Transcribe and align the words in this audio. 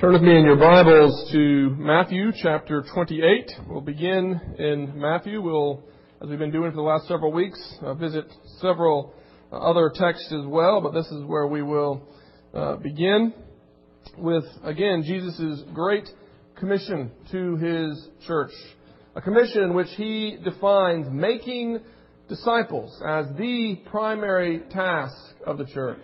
Turn 0.00 0.14
with 0.14 0.22
me 0.22 0.34
in 0.34 0.46
your 0.46 0.56
Bibles 0.56 1.30
to 1.30 1.76
Matthew 1.78 2.32
chapter 2.42 2.82
28. 2.94 3.52
We'll 3.68 3.82
begin 3.82 4.40
in 4.58 4.98
Matthew. 4.98 5.42
We'll, 5.42 5.82
as 6.22 6.28
we've 6.30 6.38
been 6.38 6.50
doing 6.50 6.70
for 6.70 6.76
the 6.76 6.82
last 6.82 7.06
several 7.06 7.32
weeks, 7.32 7.60
uh, 7.82 7.92
visit 7.92 8.24
several 8.62 9.12
uh, 9.52 9.56
other 9.58 9.92
texts 9.94 10.32
as 10.32 10.46
well, 10.46 10.80
but 10.80 10.94
this 10.94 11.06
is 11.08 11.22
where 11.26 11.46
we 11.46 11.60
will 11.60 12.00
uh, 12.54 12.76
begin 12.76 13.34
with, 14.16 14.44
again, 14.64 15.02
Jesus' 15.04 15.64
great 15.74 16.08
commission 16.58 17.10
to 17.32 17.56
his 17.56 18.08
church. 18.26 18.52
A 19.16 19.20
commission 19.20 19.74
which 19.74 19.90
he 19.98 20.38
defines 20.42 21.08
making 21.10 21.78
disciples 22.26 22.98
as 23.06 23.26
the 23.36 23.78
primary 23.90 24.60
task 24.70 25.14
of 25.46 25.58
the 25.58 25.66
church. 25.66 26.00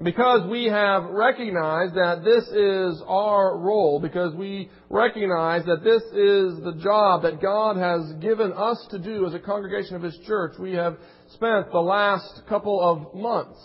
Because 0.00 0.48
we 0.48 0.64
have 0.64 1.04
recognized 1.04 1.94
that 1.94 2.24
this 2.24 2.44
is 2.48 3.02
our 3.06 3.58
role, 3.58 4.00
because 4.00 4.34
we 4.34 4.70
recognize 4.88 5.64
that 5.66 5.84
this 5.84 6.02
is 6.02 6.64
the 6.64 6.80
job 6.82 7.22
that 7.22 7.42
God 7.42 7.76
has 7.76 8.12
given 8.14 8.52
us 8.52 8.84
to 8.90 8.98
do 8.98 9.26
as 9.26 9.34
a 9.34 9.38
congregation 9.38 9.94
of 9.94 10.02
His 10.02 10.18
church, 10.26 10.54
we 10.58 10.72
have 10.72 10.96
spent 11.34 11.70
the 11.70 11.78
last 11.78 12.42
couple 12.48 12.80
of 12.80 13.14
months 13.14 13.60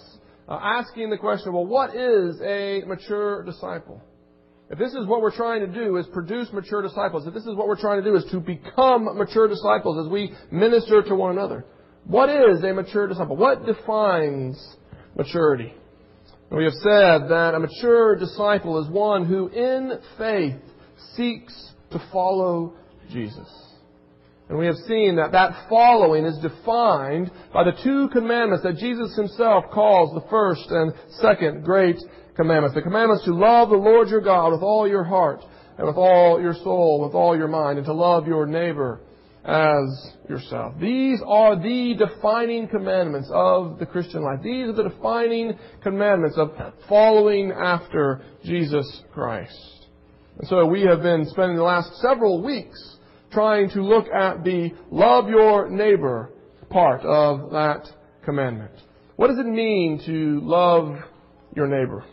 uh, 0.49 0.59
asking 0.62 1.09
the 1.09 1.18
question, 1.18 1.54
well, 1.54 1.66
what 1.66 1.95
is 1.95 2.40
a 2.41 2.84
mature 2.85 3.44
disciple? 3.44 4.02
If 4.70 4.77
this 4.77 4.94
is 4.94 5.07
what 5.07 5.21
we're 5.21 5.35
trying 5.35 5.62
to 5.62 5.68
do 5.68 5.96
is 5.96 6.05
produce 6.07 6.52
mature 6.52 6.82
disciples, 6.82 7.26
if 7.26 7.34
this 7.34 7.46
is 7.46 7.55
what 7.55 7.68
we're 7.68 7.80
trying 7.80 8.04
to 8.04 8.09
do 8.09 8.18
is 8.18 8.26
to 8.32 8.41
become 8.41 9.18
mature 9.18 9.48
disciples 9.48 10.05
as 10.05 10.12
we 10.12 10.34
minister 10.52 11.02
to 11.04 11.16
one 11.16 11.32
another, 11.32 11.66
what 12.04 12.30
is 12.30 12.63
a 12.63 12.73
mature 12.73 13.07
disciple? 13.07 13.38
What 13.38 13.66
defines 13.66 14.62
maturity? 15.16 15.73
We 16.50 16.64
have 16.64 16.74
said 16.74 17.30
that 17.30 17.54
a 17.56 17.60
mature 17.60 18.16
disciple 18.16 18.82
is 18.82 18.90
one 18.90 19.26
who 19.26 19.48
in 19.50 20.00
faith 20.18 20.55
seeks 21.16 21.72
to 21.92 22.00
follow 22.12 22.74
Jesus. 23.12 23.48
And 24.49 24.58
we 24.58 24.66
have 24.68 24.77
seen 24.88 25.18
that 25.18 25.34
that 25.34 25.68
following 25.68 26.26
is 26.26 26.38
defined 26.38 27.32
by 27.54 27.66
the 27.66 27.77
two 27.84 28.08
commandments 28.13 28.63
that 28.63 28.77
Jesus 28.77 29.13
himself 29.18 29.66
calls 29.74 30.13
the 30.13 30.30
first 30.30 30.68
and 30.70 30.94
second 31.20 31.66
great 31.66 31.98
commandments. 32.36 32.74
The 32.76 32.82
commandments 32.82 33.26
to 33.26 33.34
love 33.36 33.70
the 33.70 33.76
Lord 33.76 34.08
your 34.08 34.21
God 34.21 34.54
with 34.54 34.62
all 34.62 34.88
your 34.88 35.04
heart 35.04 35.41
and 35.77 35.86
with 35.86 35.98
all 35.98 36.41
your 36.41 36.54
soul, 36.54 37.02
with 37.04 37.14
all 37.14 37.38
your 37.38 37.49
mind, 37.49 37.77
and 37.77 37.86
to 37.88 37.93
love 37.93 38.26
your 38.26 38.46
neighbor 38.46 39.02
as 39.48 40.12
yourself. 40.29 40.73
These 40.79 41.21
are 41.26 41.55
the 41.55 41.95
defining 41.98 42.67
commandments 42.67 43.29
of 43.31 43.79
the 43.79 43.85
Christian 43.85 44.21
life. 44.21 44.41
These 44.43 44.67
are 44.67 44.73
the 44.73 44.90
defining 44.90 45.57
commandments 45.81 46.37
of 46.37 46.51
following 46.90 47.51
after 47.51 48.21
Jesus 48.43 49.03
Christ. 49.13 49.87
And 50.37 50.48
so 50.49 50.65
we 50.65 50.81
have 50.81 51.01
been 51.01 51.25
spending 51.29 51.55
the 51.55 51.63
last 51.63 51.95
several 52.01 52.43
weeks 52.43 52.98
trying 53.31 53.70
to 53.71 53.81
look 53.81 54.07
at 54.13 54.43
the 54.43 54.71
love 54.91 55.29
your 55.29 55.70
neighbor 55.70 56.31
part 56.70 57.01
of 57.01 57.51
that 57.51 57.90
commandment. 58.25 58.73
What 59.15 59.27
does 59.27 59.40
it 59.40 59.48
mean 59.48 60.01
to 60.05 60.41
love 60.43 60.98
your 61.55 61.68
neighbor? 61.68 62.03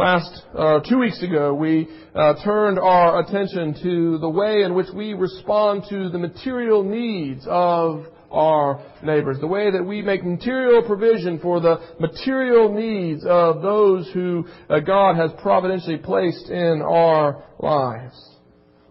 Last 0.00 0.44
uh, 0.56 0.80
two 0.88 0.96
weeks 0.96 1.22
ago, 1.22 1.52
we 1.52 1.86
uh, 2.14 2.32
turned 2.42 2.78
our 2.78 3.20
attention 3.20 3.74
to 3.82 4.16
the 4.16 4.30
way 4.30 4.62
in 4.62 4.74
which 4.74 4.86
we 4.94 5.12
respond 5.12 5.84
to 5.90 6.08
the 6.08 6.16
material 6.16 6.82
needs 6.82 7.46
of 7.46 8.06
our 8.30 8.82
neighbors, 9.02 9.36
the 9.40 9.46
way 9.46 9.70
that 9.70 9.84
we 9.84 10.00
make 10.00 10.24
material 10.24 10.82
provision 10.84 11.38
for 11.38 11.60
the 11.60 11.82
material 11.98 12.72
needs 12.72 13.26
of 13.26 13.60
those 13.60 14.10
who 14.14 14.46
uh, 14.70 14.80
God 14.80 15.16
has 15.16 15.32
providentially 15.42 15.98
placed 15.98 16.48
in 16.48 16.80
our 16.80 17.44
lives. 17.58 18.29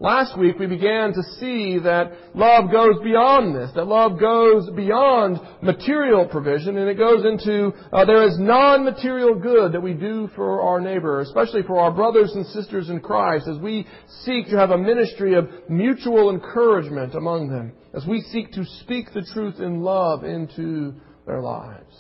Last 0.01 0.39
week 0.39 0.57
we 0.57 0.65
began 0.65 1.11
to 1.11 1.21
see 1.41 1.77
that 1.79 2.13
love 2.33 2.71
goes 2.71 3.03
beyond 3.03 3.53
this, 3.53 3.69
that 3.75 3.85
love 3.85 4.17
goes 4.17 4.69
beyond 4.73 5.41
material 5.61 6.25
provision 6.25 6.77
and 6.77 6.87
it 6.87 6.97
goes 6.97 7.25
into, 7.25 7.73
uh, 7.91 8.05
there 8.05 8.25
is 8.25 8.39
non-material 8.39 9.35
good 9.35 9.73
that 9.73 9.81
we 9.81 9.91
do 9.91 10.29
for 10.37 10.61
our 10.61 10.79
neighbor, 10.79 11.19
especially 11.19 11.63
for 11.63 11.79
our 11.79 11.91
brothers 11.91 12.31
and 12.33 12.45
sisters 12.45 12.89
in 12.89 13.01
Christ 13.01 13.49
as 13.49 13.57
we 13.57 13.85
seek 14.23 14.47
to 14.47 14.57
have 14.57 14.71
a 14.71 14.77
ministry 14.77 15.35
of 15.35 15.49
mutual 15.67 16.29
encouragement 16.29 17.13
among 17.13 17.49
them, 17.49 17.73
as 17.93 18.05
we 18.05 18.21
seek 18.21 18.53
to 18.53 18.63
speak 18.81 19.13
the 19.13 19.27
truth 19.33 19.59
in 19.59 19.81
love 19.81 20.23
into 20.23 20.93
their 21.25 21.41
lives. 21.41 21.97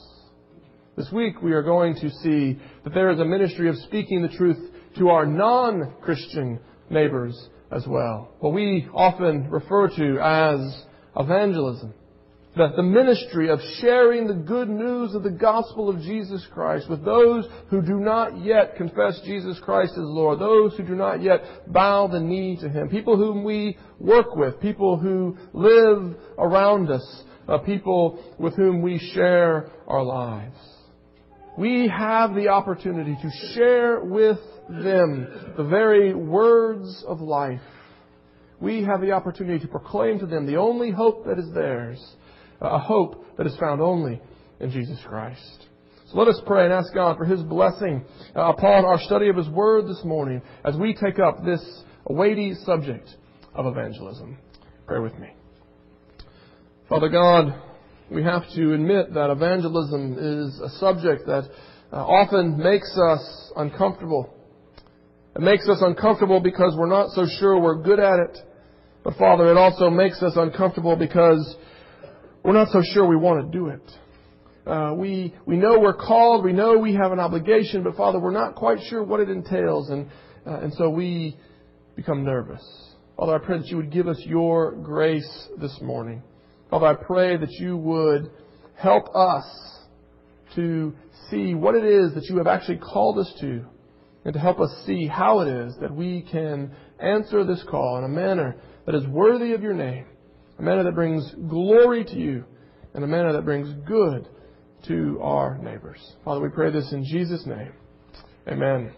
This 0.95 1.11
week 1.11 1.41
we 1.41 1.51
are 1.51 1.63
going 1.63 1.95
to 1.95 2.09
see 2.09 2.61
that 2.85 2.93
there 2.93 3.11
is 3.11 3.19
a 3.19 3.25
ministry 3.25 3.67
of 3.67 3.75
speaking 3.79 4.21
the 4.21 4.37
truth 4.37 4.71
to 4.97 5.09
our 5.09 5.25
non-Christian 5.25 6.61
neighbors 6.89 7.49
as 7.71 7.85
well. 7.87 8.33
What 8.39 8.53
we 8.53 8.87
often 8.93 9.49
refer 9.49 9.89
to 9.89 10.19
as 10.19 10.83
evangelism. 11.15 11.93
The, 12.55 12.69
the 12.75 12.83
ministry 12.83 13.49
of 13.49 13.59
sharing 13.79 14.27
the 14.27 14.33
good 14.33 14.69
news 14.69 15.13
of 15.13 15.21
the 15.21 15.29
gospel 15.29 15.87
of 15.87 16.01
Jesus 16.01 16.45
Christ 16.51 16.89
with 16.89 17.05
those 17.05 17.45
who 17.69 17.81
do 17.81 17.99
not 17.99 18.43
yet 18.43 18.75
confess 18.75 19.21
Jesus 19.23 19.59
Christ 19.63 19.91
as 19.91 19.99
Lord, 19.99 20.39
those 20.39 20.75
who 20.75 20.83
do 20.83 20.95
not 20.95 21.21
yet 21.21 21.71
bow 21.71 22.07
the 22.07 22.19
knee 22.19 22.57
to 22.61 22.67
Him, 22.67 22.89
people 22.89 23.17
whom 23.17 23.43
we 23.43 23.77
work 23.99 24.35
with, 24.35 24.59
people 24.59 24.97
who 24.97 25.37
live 25.53 26.15
around 26.39 26.89
us, 26.89 27.23
uh, 27.47 27.59
people 27.59 28.19
with 28.39 28.55
whom 28.55 28.81
we 28.81 28.97
share 29.13 29.69
our 29.87 30.03
lives. 30.03 30.57
We 31.57 31.87
have 31.87 32.35
the 32.35 32.49
opportunity 32.49 33.17
to 33.21 33.53
share 33.53 33.99
with 34.01 34.39
them 34.69 35.53
the 35.57 35.63
very 35.63 36.13
words 36.13 37.03
of 37.07 37.21
life. 37.21 37.61
We 38.59 38.83
have 38.83 39.01
the 39.01 39.11
opportunity 39.11 39.59
to 39.59 39.67
proclaim 39.67 40.19
to 40.19 40.25
them 40.25 40.45
the 40.45 40.57
only 40.57 40.91
hope 40.91 41.25
that 41.25 41.39
is 41.39 41.51
theirs, 41.53 42.03
a 42.61 42.77
hope 42.77 43.37
that 43.37 43.47
is 43.47 43.55
found 43.57 43.81
only 43.81 44.21
in 44.59 44.71
Jesus 44.71 44.99
Christ. 45.05 45.65
So 46.11 46.17
let 46.17 46.27
us 46.27 46.41
pray 46.45 46.65
and 46.65 46.73
ask 46.73 46.93
God 46.93 47.17
for 47.17 47.25
His 47.25 47.41
blessing 47.43 48.03
uh, 48.35 48.51
upon 48.53 48.85
our 48.85 48.99
study 48.99 49.29
of 49.29 49.35
His 49.35 49.47
Word 49.47 49.87
this 49.87 50.03
morning 50.03 50.41
as 50.65 50.75
we 50.75 50.93
take 50.93 51.19
up 51.19 51.45
this 51.45 51.61
weighty 52.07 52.55
subject 52.65 53.07
of 53.53 53.65
evangelism. 53.65 54.37
Pray 54.87 54.99
with 54.99 55.17
me. 55.19 55.29
Father 56.89 57.09
God, 57.09 57.61
we 58.11 58.23
have 58.23 58.43
to 58.55 58.73
admit 58.73 59.13
that 59.13 59.29
evangelism 59.29 60.17
is 60.17 60.59
a 60.59 60.69
subject 60.79 61.27
that 61.27 61.49
uh, 61.91 61.97
often 61.97 62.57
makes 62.57 62.97
us 62.97 63.51
uncomfortable. 63.55 64.33
It 65.35 65.41
makes 65.41 65.67
us 65.69 65.77
uncomfortable 65.81 66.39
because 66.39 66.75
we're 66.77 66.89
not 66.89 67.11
so 67.11 67.25
sure 67.39 67.59
we're 67.59 67.81
good 67.81 67.99
at 67.99 68.19
it. 68.19 68.37
But 69.03 69.15
Father, 69.15 69.49
it 69.51 69.57
also 69.57 69.89
makes 69.89 70.21
us 70.21 70.33
uncomfortable 70.35 70.95
because 70.95 71.55
we're 72.43 72.53
not 72.53 72.69
so 72.69 72.81
sure 72.93 73.07
we 73.07 73.15
want 73.15 73.45
to 73.45 73.57
do 73.57 73.67
it. 73.67 73.81
Uh, 74.65 74.93
we, 74.95 75.33
we 75.45 75.57
know 75.57 75.79
we're 75.79 75.93
called, 75.93 76.43
we 76.43 76.53
know 76.53 76.77
we 76.77 76.93
have 76.93 77.11
an 77.11 77.19
obligation, 77.19 77.83
but 77.83 77.95
Father, 77.95 78.19
we're 78.19 78.31
not 78.31 78.55
quite 78.55 78.79
sure 78.89 79.03
what 79.03 79.19
it 79.19 79.29
entails, 79.29 79.89
and, 79.89 80.07
uh, 80.45 80.59
and 80.59 80.73
so 80.73 80.89
we 80.89 81.37
become 81.95 82.23
nervous. 82.23 82.61
Father, 83.17 83.35
I 83.35 83.39
pray 83.39 83.57
that 83.59 83.67
you 83.67 83.77
would 83.77 83.91
give 83.91 84.07
us 84.07 84.21
your 84.25 84.73
grace 84.73 85.47
this 85.59 85.75
morning. 85.81 86.21
Father, 86.69 86.85
I 86.85 86.93
pray 86.93 87.37
that 87.37 87.51
you 87.51 87.77
would 87.77 88.29
help 88.75 89.15
us 89.15 89.45
to 90.55 90.93
see 91.29 91.53
what 91.53 91.75
it 91.75 91.83
is 91.83 92.13
that 92.13 92.25
you 92.25 92.37
have 92.37 92.47
actually 92.47 92.77
called 92.77 93.17
us 93.17 93.31
to 93.41 93.65
and 94.25 94.33
to 94.33 94.39
help 94.39 94.59
us 94.59 94.69
see 94.85 95.07
how 95.07 95.39
it 95.39 95.47
is 95.47 95.75
that 95.81 95.93
we 95.93 96.25
can 96.31 96.71
answer 96.99 97.43
this 97.43 97.63
call 97.69 97.97
in 97.97 98.03
a 98.03 98.07
manner 98.07 98.55
that 98.85 98.95
is 98.95 99.05
worthy 99.07 99.53
of 99.53 99.61
your 99.61 99.73
name, 99.73 100.05
a 100.57 100.61
manner 100.61 100.83
that 100.83 100.95
brings 100.95 101.31
glory 101.49 102.03
to 102.03 102.15
you, 102.15 102.43
and 102.93 103.03
a 103.03 103.07
manner 103.07 103.33
that 103.33 103.45
brings 103.45 103.71
good 103.87 104.27
to 104.87 105.19
our 105.21 105.57
neighbors. 105.57 105.99
Father, 106.23 106.41
we 106.41 106.49
pray 106.49 106.71
this 106.71 106.91
in 106.91 107.03
Jesus' 107.03 107.45
name. 107.45 107.71
Amen. 108.47 108.91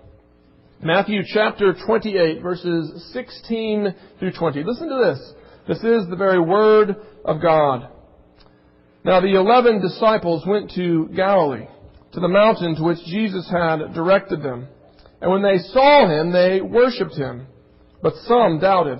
Matthew 0.81 1.21
chapter 1.25 1.75
28, 1.85 2.41
verses 2.41 3.11
16 3.13 3.95
through 4.19 4.31
20. 4.31 4.63
Listen 4.63 4.89
to 4.89 5.03
this. 5.05 5.33
This 5.71 5.85
is 5.85 6.09
the 6.09 6.17
very 6.17 6.41
word 6.41 6.97
of 7.23 7.41
God. 7.41 7.87
Now 9.05 9.21
the 9.21 9.35
eleven 9.35 9.81
disciples 9.81 10.43
went 10.45 10.71
to 10.71 11.07
Galilee, 11.15 11.67
to 12.11 12.19
the 12.19 12.27
mountain 12.27 12.75
to 12.75 12.83
which 12.83 12.97
Jesus 13.05 13.49
had 13.49 13.93
directed 13.93 14.43
them. 14.43 14.67
And 15.21 15.31
when 15.31 15.41
they 15.41 15.59
saw 15.59 16.09
him, 16.09 16.33
they 16.33 16.59
worshipped 16.59 17.15
him. 17.15 17.47
But 18.03 18.15
some 18.27 18.59
doubted. 18.59 18.99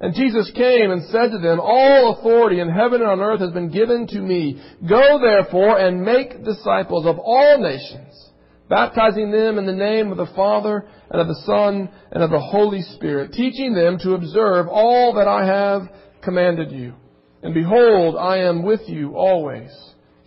And 0.00 0.14
Jesus 0.14 0.50
came 0.54 0.90
and 0.90 1.04
said 1.10 1.32
to 1.32 1.38
them, 1.38 1.60
All 1.60 2.16
authority 2.18 2.60
in 2.60 2.70
heaven 2.70 3.02
and 3.02 3.10
on 3.10 3.20
earth 3.20 3.40
has 3.40 3.52
been 3.52 3.70
given 3.70 4.06
to 4.06 4.20
me. 4.20 4.58
Go 4.88 5.18
therefore 5.20 5.78
and 5.78 6.00
make 6.00 6.42
disciples 6.42 7.04
of 7.04 7.18
all 7.18 7.58
nations, 7.60 8.30
baptizing 8.70 9.30
them 9.30 9.58
in 9.58 9.66
the 9.66 9.72
name 9.74 10.10
of 10.10 10.16
the 10.16 10.34
Father 10.34 10.88
and 11.10 11.20
of 11.20 11.28
the 11.28 11.42
Son 11.44 11.88
and 12.12 12.22
of 12.22 12.30
the 12.30 12.40
Holy 12.40 12.82
Spirit, 12.82 13.32
teaching 13.32 13.74
them 13.74 13.98
to 13.98 14.14
observe 14.14 14.68
all 14.68 15.14
that 15.14 15.28
I 15.28 15.44
have 15.44 15.82
commanded 16.22 16.70
you. 16.70 16.94
And 17.42 17.54
behold, 17.54 18.16
I 18.16 18.38
am 18.38 18.62
with 18.62 18.82
you 18.86 19.16
always, 19.16 19.70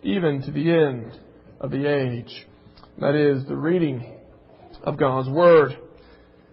even 0.02 0.42
to 0.42 0.52
the 0.52 0.72
end 0.72 1.20
of 1.62 1.72
the 1.72 1.86
age. 1.86 2.46
That 3.00 3.16
is 3.16 3.46
the 3.48 3.56
reading 3.56 4.18
of 4.84 4.98
God's 4.98 5.30
Word. 5.30 5.78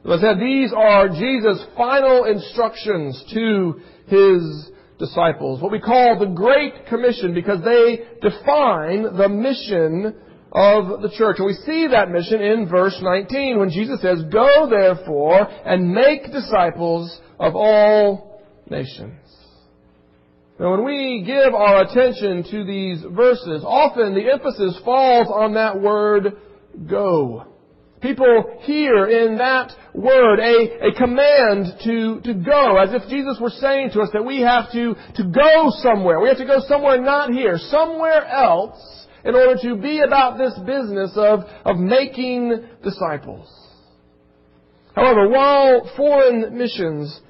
I 0.09 0.19
said, 0.19 0.39
these 0.41 0.73
are 0.75 1.09
Jesus' 1.09 1.63
final 1.77 2.25
instructions 2.25 3.23
to 3.35 3.81
his 4.07 4.71
disciples, 4.99 5.61
what 5.61 5.73
we 5.73 5.81
call 5.81 6.19
the 6.19 6.27
Great 6.27 6.87
Commission, 6.87 7.35
because 7.35 7.63
they 7.65 8.01
define 8.21 9.17
the 9.17 9.29
mission 9.29 10.15
of 10.53 11.03
the 11.03 11.11
church. 11.17 11.37
And 11.39 11.47
we 11.47 11.55
see 11.55 11.89
that 11.89 12.11
mission 12.11 12.41
in 12.41 12.69
verse 12.69 12.99
19 13.01 13.59
when 13.59 13.71
Jesus 13.71 14.01
says, 14.01 14.23
Go 14.33 14.69
therefore 14.69 15.49
and 15.65 15.93
make 15.93 16.33
disciples 16.33 17.21
of 17.39 17.55
all 17.55 18.43
nations. 18.69 19.17
Now 20.59 20.73
when 20.73 20.85
we 20.85 21.23
give 21.25 21.55
our 21.55 21.83
attention 21.83 22.45
to 22.51 22.65
these 22.65 23.03
verses, 23.15 23.65
often 23.65 24.15
the 24.15 24.31
emphasis 24.31 24.79
falls 24.85 25.29
on 25.29 25.55
that 25.55 25.81
word 25.81 26.37
go. 26.89 27.47
People 28.03 28.59
hear 28.63 29.07
in 29.07 29.37
that 29.37 29.73
word 29.95 30.39
a, 30.39 30.89
a 30.89 30.95
command 30.97 31.67
to, 31.85 32.21
to 32.23 32.35
go, 32.35 32.79
as 32.79 32.95
if 32.95 33.09
Jesus 33.11 33.39
were 33.41 33.51
saying 33.51 33.91
to 33.93 34.01
us 34.01 34.09
that 34.15 34.25
we 34.25 34.41
have 34.41 34.73
to, 34.73 34.95
to 35.17 35.25
go 35.25 35.71
somewhere. 35.83 36.21
We 36.21 36.29
have 36.29 36.39
to 36.39 36.47
go 36.47 36.61
somewhere 36.67 37.01
not 37.01 37.31
here, 37.31 37.59
somewhere 37.59 38.27
else, 38.27 39.00
in 39.25 39.35
order 39.35 39.61
to 39.63 39.77
be 39.77 40.01
about 40.01 40.39
this 40.39 40.59
business 40.67 41.13
of, 41.17 41.41
of 41.65 41.77
making 41.77 42.65
disciples. 42.83 43.49
However, 44.95 45.29
while 45.29 45.91
foreign 45.97 46.57
missions 46.57 47.21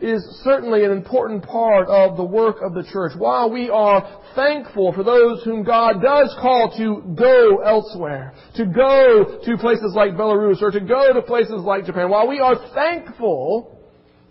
is 0.00 0.22
certainly 0.42 0.84
an 0.84 0.90
important 0.90 1.44
part 1.44 1.86
of 1.88 2.16
the 2.16 2.24
work 2.24 2.56
of 2.62 2.72
the 2.74 2.82
church. 2.90 3.12
While 3.16 3.50
we 3.50 3.68
are 3.68 4.22
thankful 4.34 4.92
for 4.92 5.04
those 5.04 5.44
whom 5.44 5.62
God 5.62 6.00
does 6.02 6.34
call 6.40 6.74
to 6.78 7.14
go 7.14 7.58
elsewhere, 7.58 8.32
to 8.56 8.64
go 8.64 9.40
to 9.44 9.58
places 9.58 9.92
like 9.94 10.12
Belarus 10.12 10.62
or 10.62 10.70
to 10.70 10.80
go 10.80 11.12
to 11.12 11.22
places 11.22 11.60
like 11.62 11.84
Japan, 11.84 12.08
while 12.08 12.28
we 12.28 12.40
are 12.40 12.56
thankful 12.74 13.78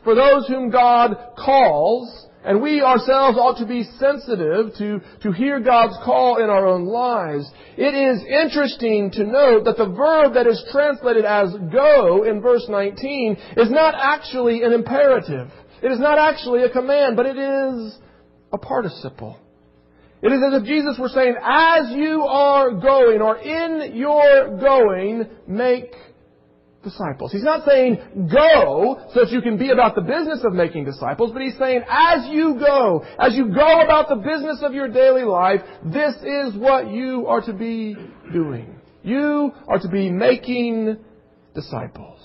for 0.03 0.15
those 0.15 0.47
whom 0.47 0.71
God 0.71 1.15
calls, 1.37 2.27
and 2.43 2.61
we 2.61 2.81
ourselves 2.81 3.37
ought 3.37 3.57
to 3.59 3.65
be 3.65 3.83
sensitive 3.99 4.73
to, 4.77 5.01
to 5.23 5.31
hear 5.31 5.59
God's 5.59 5.97
call 6.05 6.41
in 6.41 6.49
our 6.49 6.65
own 6.65 6.85
lives. 6.85 7.49
It 7.77 7.93
is 7.93 8.23
interesting 8.23 9.11
to 9.11 9.23
note 9.25 9.65
that 9.65 9.77
the 9.77 9.89
verb 9.89 10.35
that 10.35 10.47
is 10.47 10.63
translated 10.71 11.25
as 11.25 11.53
go 11.71 12.23
in 12.23 12.41
verse 12.41 12.65
19 12.69 13.37
is 13.57 13.69
not 13.69 13.93
actually 13.97 14.63
an 14.63 14.71
imperative. 14.71 15.49
It 15.81 15.91
is 15.91 15.99
not 15.99 16.17
actually 16.17 16.63
a 16.63 16.69
command, 16.69 17.17
but 17.17 17.25
it 17.25 17.37
is 17.37 17.97
a 18.51 18.57
participle. 18.57 19.37
It 20.21 20.33
is 20.33 20.41
as 20.45 20.61
if 20.61 20.67
Jesus 20.67 20.97
were 20.99 21.09
saying, 21.09 21.35
as 21.41 21.91
you 21.91 22.23
are 22.23 22.71
going, 22.71 23.21
or 23.21 23.37
in 23.37 23.95
your 23.95 24.57
going, 24.59 25.29
make 25.47 25.93
disciples. 26.83 27.31
He's 27.31 27.43
not 27.43 27.65
saying 27.65 28.29
go 28.31 29.09
so 29.13 29.21
that 29.21 29.31
you 29.31 29.41
can 29.41 29.57
be 29.57 29.71
about 29.71 29.95
the 29.95 30.01
business 30.01 30.41
of 30.43 30.53
making 30.53 30.85
disciples, 30.85 31.31
but 31.33 31.41
he's 31.41 31.57
saying 31.57 31.81
as 31.89 32.27
you 32.29 32.57
go, 32.59 33.05
as 33.19 33.33
you 33.33 33.53
go 33.53 33.81
about 33.81 34.07
the 34.09 34.15
business 34.15 34.59
of 34.61 34.73
your 34.73 34.87
daily 34.87 35.23
life, 35.23 35.61
this 35.83 36.15
is 36.15 36.55
what 36.55 36.89
you 36.89 37.27
are 37.27 37.41
to 37.41 37.53
be 37.53 37.95
doing. 38.31 38.79
You 39.03 39.51
are 39.67 39.79
to 39.79 39.89
be 39.89 40.09
making 40.09 40.97
disciples. 41.53 42.17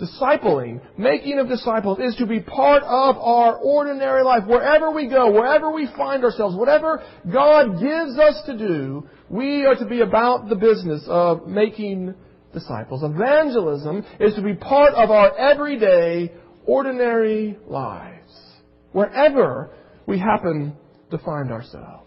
Discipling, 0.00 0.80
making 0.98 1.38
of 1.38 1.48
disciples 1.48 1.98
is 2.00 2.16
to 2.16 2.26
be 2.26 2.40
part 2.40 2.82
of 2.82 3.16
our 3.18 3.56
ordinary 3.56 4.24
life. 4.24 4.44
Wherever 4.46 4.90
we 4.90 5.06
go, 5.06 5.30
wherever 5.30 5.70
we 5.70 5.86
find 5.96 6.24
ourselves, 6.24 6.56
whatever 6.56 7.02
God 7.32 7.80
gives 7.80 8.18
us 8.18 8.42
to 8.46 8.58
do, 8.58 9.08
we 9.28 9.64
are 9.64 9.76
to 9.76 9.86
be 9.86 10.00
about 10.00 10.48
the 10.48 10.56
business 10.56 11.04
of 11.06 11.46
making 11.46 12.14
disciples. 12.52 13.02
Evangelism 13.02 14.04
is 14.20 14.34
to 14.34 14.42
be 14.42 14.54
part 14.54 14.94
of 14.94 15.10
our 15.10 15.36
everyday, 15.36 16.32
ordinary 16.66 17.58
lives, 17.66 18.32
wherever 18.92 19.70
we 20.06 20.18
happen 20.18 20.76
to 21.10 21.18
find 21.18 21.50
ourselves. 21.50 22.02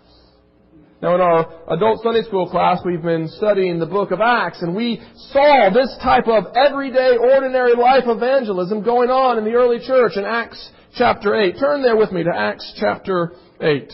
Now, 1.01 1.15
in 1.15 1.21
our 1.21 1.73
adult 1.75 2.01
Sunday 2.01 2.23
school 2.23 2.49
class, 2.49 2.79
we've 2.85 3.01
been 3.01 3.27
studying 3.27 3.79
the 3.79 3.85
book 3.85 4.11
of 4.11 4.21
Acts, 4.21 4.61
and 4.61 4.75
we 4.75 5.01
saw 5.31 5.69
this 5.73 5.95
type 6.01 6.27
of 6.27 6.45
everyday, 6.55 7.17
ordinary 7.17 7.75
life 7.75 8.05
evangelism 8.07 8.81
going 8.81 9.09
on 9.09 9.37
in 9.37 9.43
the 9.43 9.51
early 9.51 9.85
church 9.85 10.13
in 10.15 10.23
Acts 10.23 10.71
chapter 10.95 11.35
8. 11.35 11.59
Turn 11.59 11.81
there 11.81 11.97
with 11.97 12.11
me 12.11 12.23
to 12.23 12.31
Acts 12.33 12.73
chapter 12.79 13.33
8. 13.61 13.91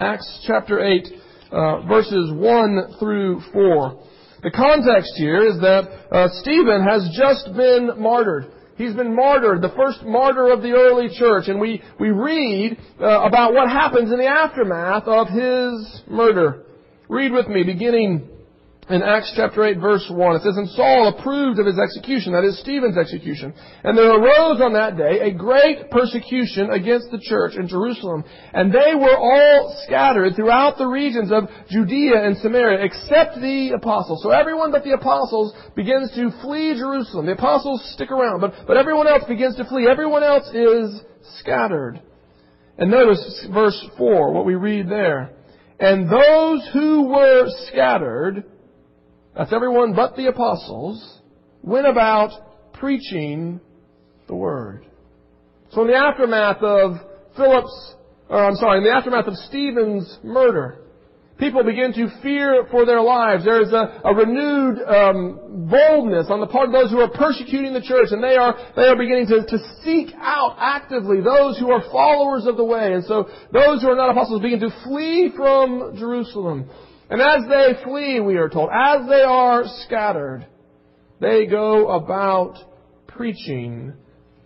Acts 0.00 0.44
chapter 0.46 0.84
8, 0.84 1.08
uh, 1.52 1.82
verses 1.86 2.32
1 2.34 2.96
through 2.98 3.40
4. 3.52 4.02
The 4.42 4.50
context 4.50 5.12
here 5.16 5.44
is 5.44 5.60
that 5.60 5.84
uh, 6.10 6.28
Stephen 6.40 6.82
has 6.82 7.08
just 7.12 7.54
been 7.56 8.00
martyred. 8.00 8.46
He's 8.76 8.94
been 8.94 9.14
martyred, 9.14 9.60
the 9.60 9.74
first 9.76 10.02
martyr 10.04 10.50
of 10.50 10.62
the 10.62 10.72
early 10.72 11.08
church, 11.14 11.48
and 11.48 11.60
we, 11.60 11.82
we 11.98 12.08
read 12.08 12.78
uh, 12.98 13.20
about 13.20 13.52
what 13.52 13.68
happens 13.68 14.10
in 14.10 14.18
the 14.18 14.26
aftermath 14.26 15.04
of 15.04 15.28
his 15.28 16.02
murder. 16.08 16.64
Read 17.08 17.32
with 17.32 17.48
me, 17.48 17.62
beginning 17.64 18.28
in 18.90 19.02
Acts 19.02 19.32
chapter 19.36 19.64
8 19.64 19.78
verse 19.78 20.06
1. 20.10 20.36
It 20.36 20.42
says, 20.42 20.56
And 20.56 20.68
Saul 20.70 21.08
approved 21.08 21.58
of 21.58 21.66
his 21.66 21.78
execution, 21.78 22.32
that 22.32 22.44
is 22.44 22.58
Stephen's 22.60 22.98
execution. 22.98 23.54
And 23.84 23.96
there 23.96 24.10
arose 24.10 24.60
on 24.60 24.72
that 24.74 24.96
day 24.96 25.20
a 25.20 25.32
great 25.32 25.90
persecution 25.90 26.70
against 26.70 27.10
the 27.10 27.20
church 27.22 27.54
in 27.56 27.68
Jerusalem. 27.68 28.24
And 28.52 28.72
they 28.72 28.94
were 28.94 29.16
all 29.16 29.76
scattered 29.86 30.34
throughout 30.34 30.78
the 30.78 30.86
regions 30.86 31.30
of 31.30 31.48
Judea 31.70 32.22
and 32.22 32.36
Samaria, 32.38 32.84
except 32.84 33.40
the 33.40 33.72
apostles. 33.76 34.22
So 34.22 34.30
everyone 34.30 34.72
but 34.72 34.84
the 34.84 34.92
apostles 34.92 35.54
begins 35.76 36.10
to 36.16 36.30
flee 36.42 36.74
Jerusalem. 36.74 37.26
The 37.26 37.32
apostles 37.32 37.82
stick 37.94 38.10
around, 38.10 38.40
but, 38.40 38.54
but 38.66 38.76
everyone 38.76 39.06
else 39.06 39.24
begins 39.28 39.56
to 39.56 39.64
flee. 39.64 39.88
Everyone 39.88 40.22
else 40.22 40.48
is 40.52 41.00
scattered. 41.38 42.00
And 42.76 42.90
notice 42.90 43.46
verse 43.52 43.86
4, 43.98 44.32
what 44.32 44.46
we 44.46 44.54
read 44.54 44.88
there. 44.88 45.32
And 45.78 46.10
those 46.10 46.68
who 46.72 47.08
were 47.08 47.46
scattered 47.68 48.44
that's 49.36 49.52
everyone 49.52 49.94
but 49.94 50.16
the 50.16 50.26
apostles, 50.26 51.20
went 51.62 51.86
about 51.86 52.30
preaching 52.74 53.60
the 54.26 54.34
word. 54.34 54.86
So 55.72 55.82
in 55.82 55.88
the 55.88 55.96
aftermath 55.96 56.62
of 56.62 56.96
Philip's, 57.36 57.94
or 58.28 58.44
I'm 58.44 58.56
sorry, 58.56 58.78
in 58.78 58.84
the 58.84 58.90
aftermath 58.90 59.26
of 59.26 59.34
Stephen's 59.36 60.18
murder, 60.24 60.78
people 61.38 61.64
begin 61.64 61.92
to 61.94 62.08
fear 62.22 62.66
for 62.70 62.84
their 62.84 63.00
lives. 63.00 63.44
There 63.44 63.62
is 63.62 63.72
a, 63.72 64.00
a 64.04 64.14
renewed 64.14 64.78
um, 64.82 65.68
boldness 65.70 66.26
on 66.28 66.40
the 66.40 66.46
part 66.46 66.66
of 66.66 66.72
those 66.72 66.90
who 66.90 67.00
are 67.00 67.10
persecuting 67.10 67.72
the 67.72 67.80
church, 67.80 68.08
and 68.10 68.22
they 68.22 68.36
are 68.36 68.54
they 68.76 68.82
are 68.82 68.96
beginning 68.96 69.26
to, 69.28 69.46
to 69.46 69.58
seek 69.82 70.14
out 70.18 70.56
actively 70.58 71.20
those 71.20 71.58
who 71.58 71.70
are 71.70 71.82
followers 71.90 72.46
of 72.46 72.56
the 72.56 72.64
way. 72.64 72.92
And 72.92 73.04
so 73.04 73.28
those 73.52 73.82
who 73.82 73.88
are 73.90 73.96
not 73.96 74.10
apostles 74.10 74.42
begin 74.42 74.60
to 74.60 74.70
flee 74.84 75.32
from 75.34 75.96
Jerusalem. 75.98 76.68
And 77.10 77.20
as 77.20 77.42
they 77.48 77.82
flee, 77.82 78.20
we 78.20 78.36
are 78.36 78.48
told, 78.48 78.70
as 78.72 79.08
they 79.08 79.22
are 79.22 79.64
scattered, 79.84 80.46
they 81.20 81.46
go 81.46 81.90
about 81.90 82.56
preaching 83.08 83.92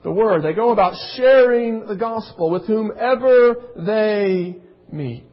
the 0.03 0.11
word. 0.11 0.43
They 0.43 0.55
go 0.55 0.73
about 0.73 0.95
sharing 1.15 1.87
the 1.87 1.95
gospel 1.95 2.51
with 2.51 2.67
whomever 2.67 3.57
they 3.77 4.57
meet. 4.91 5.29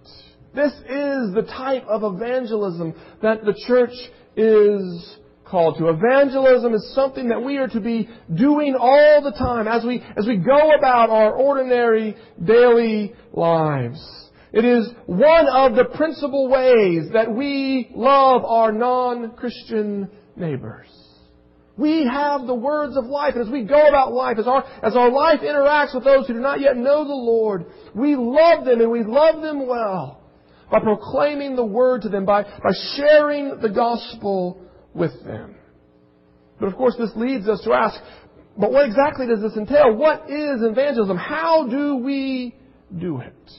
This 0.54 0.74
is 0.74 1.34
the 1.34 1.48
type 1.48 1.86
of 1.88 2.16
evangelism 2.16 2.94
that 3.22 3.46
the 3.46 3.56
church 3.66 3.96
is 4.36 5.18
called 5.46 5.78
to. 5.78 5.88
Evangelism 5.88 6.74
is 6.74 6.94
something 6.94 7.30
that 7.30 7.42
we 7.42 7.58
are 7.58 7.68
to 7.68 7.80
be 7.80 8.10
doing 8.34 8.76
all 8.78 9.22
the 9.22 9.32
time 9.32 9.68
as 9.68 9.86
we, 9.86 10.04
as 10.18 10.28
we 10.28 10.38
go 10.38 10.72
about 10.78 11.10
our 11.10 11.34
ordinary 11.34 12.18
daily 12.44 13.14
lives. 13.32 14.21
It 14.54 14.66
is 14.66 14.90
one 15.06 15.48
of 15.48 15.76
the 15.76 15.86
principal 15.86 16.50
ways 16.50 17.10
that 17.14 17.34
we 17.34 17.90
love 17.96 18.44
our 18.44 18.72
non-Christian 18.72 20.10
neighbors. 20.36 20.88
We 21.78 22.06
have 22.06 22.46
the 22.46 22.54
words 22.54 22.98
of 22.98 23.06
life, 23.06 23.34
and 23.36 23.46
as 23.46 23.52
we 23.52 23.64
go 23.64 23.88
about 23.88 24.12
life, 24.12 24.38
as 24.38 24.48
our, 24.48 24.64
as 24.84 24.96
our 24.96 25.10
life 25.10 25.40
interacts 25.40 25.96
with 25.96 26.04
those 26.04 26.28
who 26.28 26.34
do 26.34 26.40
not 26.42 26.60
yet 26.60 26.76
know 26.76 27.06
the 27.06 27.14
Lord, 27.14 27.66
we 27.96 28.16
love 28.16 28.66
them 28.66 28.82
and 28.82 28.92
we 28.92 29.04
love 29.04 29.42
them 29.42 29.68
well 29.68 30.22
by 30.70 30.80
proclaiming 30.80 31.56
the 31.56 31.66
word 31.66 32.02
to 32.02 32.10
them, 32.10 32.26
by, 32.26 32.44
by 32.44 32.72
sharing 32.96 33.60
the 33.62 33.70
gospel 33.70 34.62
with 34.94 35.12
them. 35.24 35.56
But 36.60 36.68
of 36.68 36.76
course, 36.76 36.96
this 37.00 37.12
leads 37.16 37.48
us 37.48 37.62
to 37.64 37.74
ask, 37.74 38.00
but 38.58 38.72
what 38.72 38.86
exactly 38.86 39.28
does 39.28 39.42
this 39.42 39.56
entail? 39.56 39.96
What 39.96 40.30
is 40.30 40.62
evangelism? 40.62 41.18
How 41.18 41.68
do 41.68 41.98
we 41.98 42.56
do 42.98 43.20
it? 43.20 43.52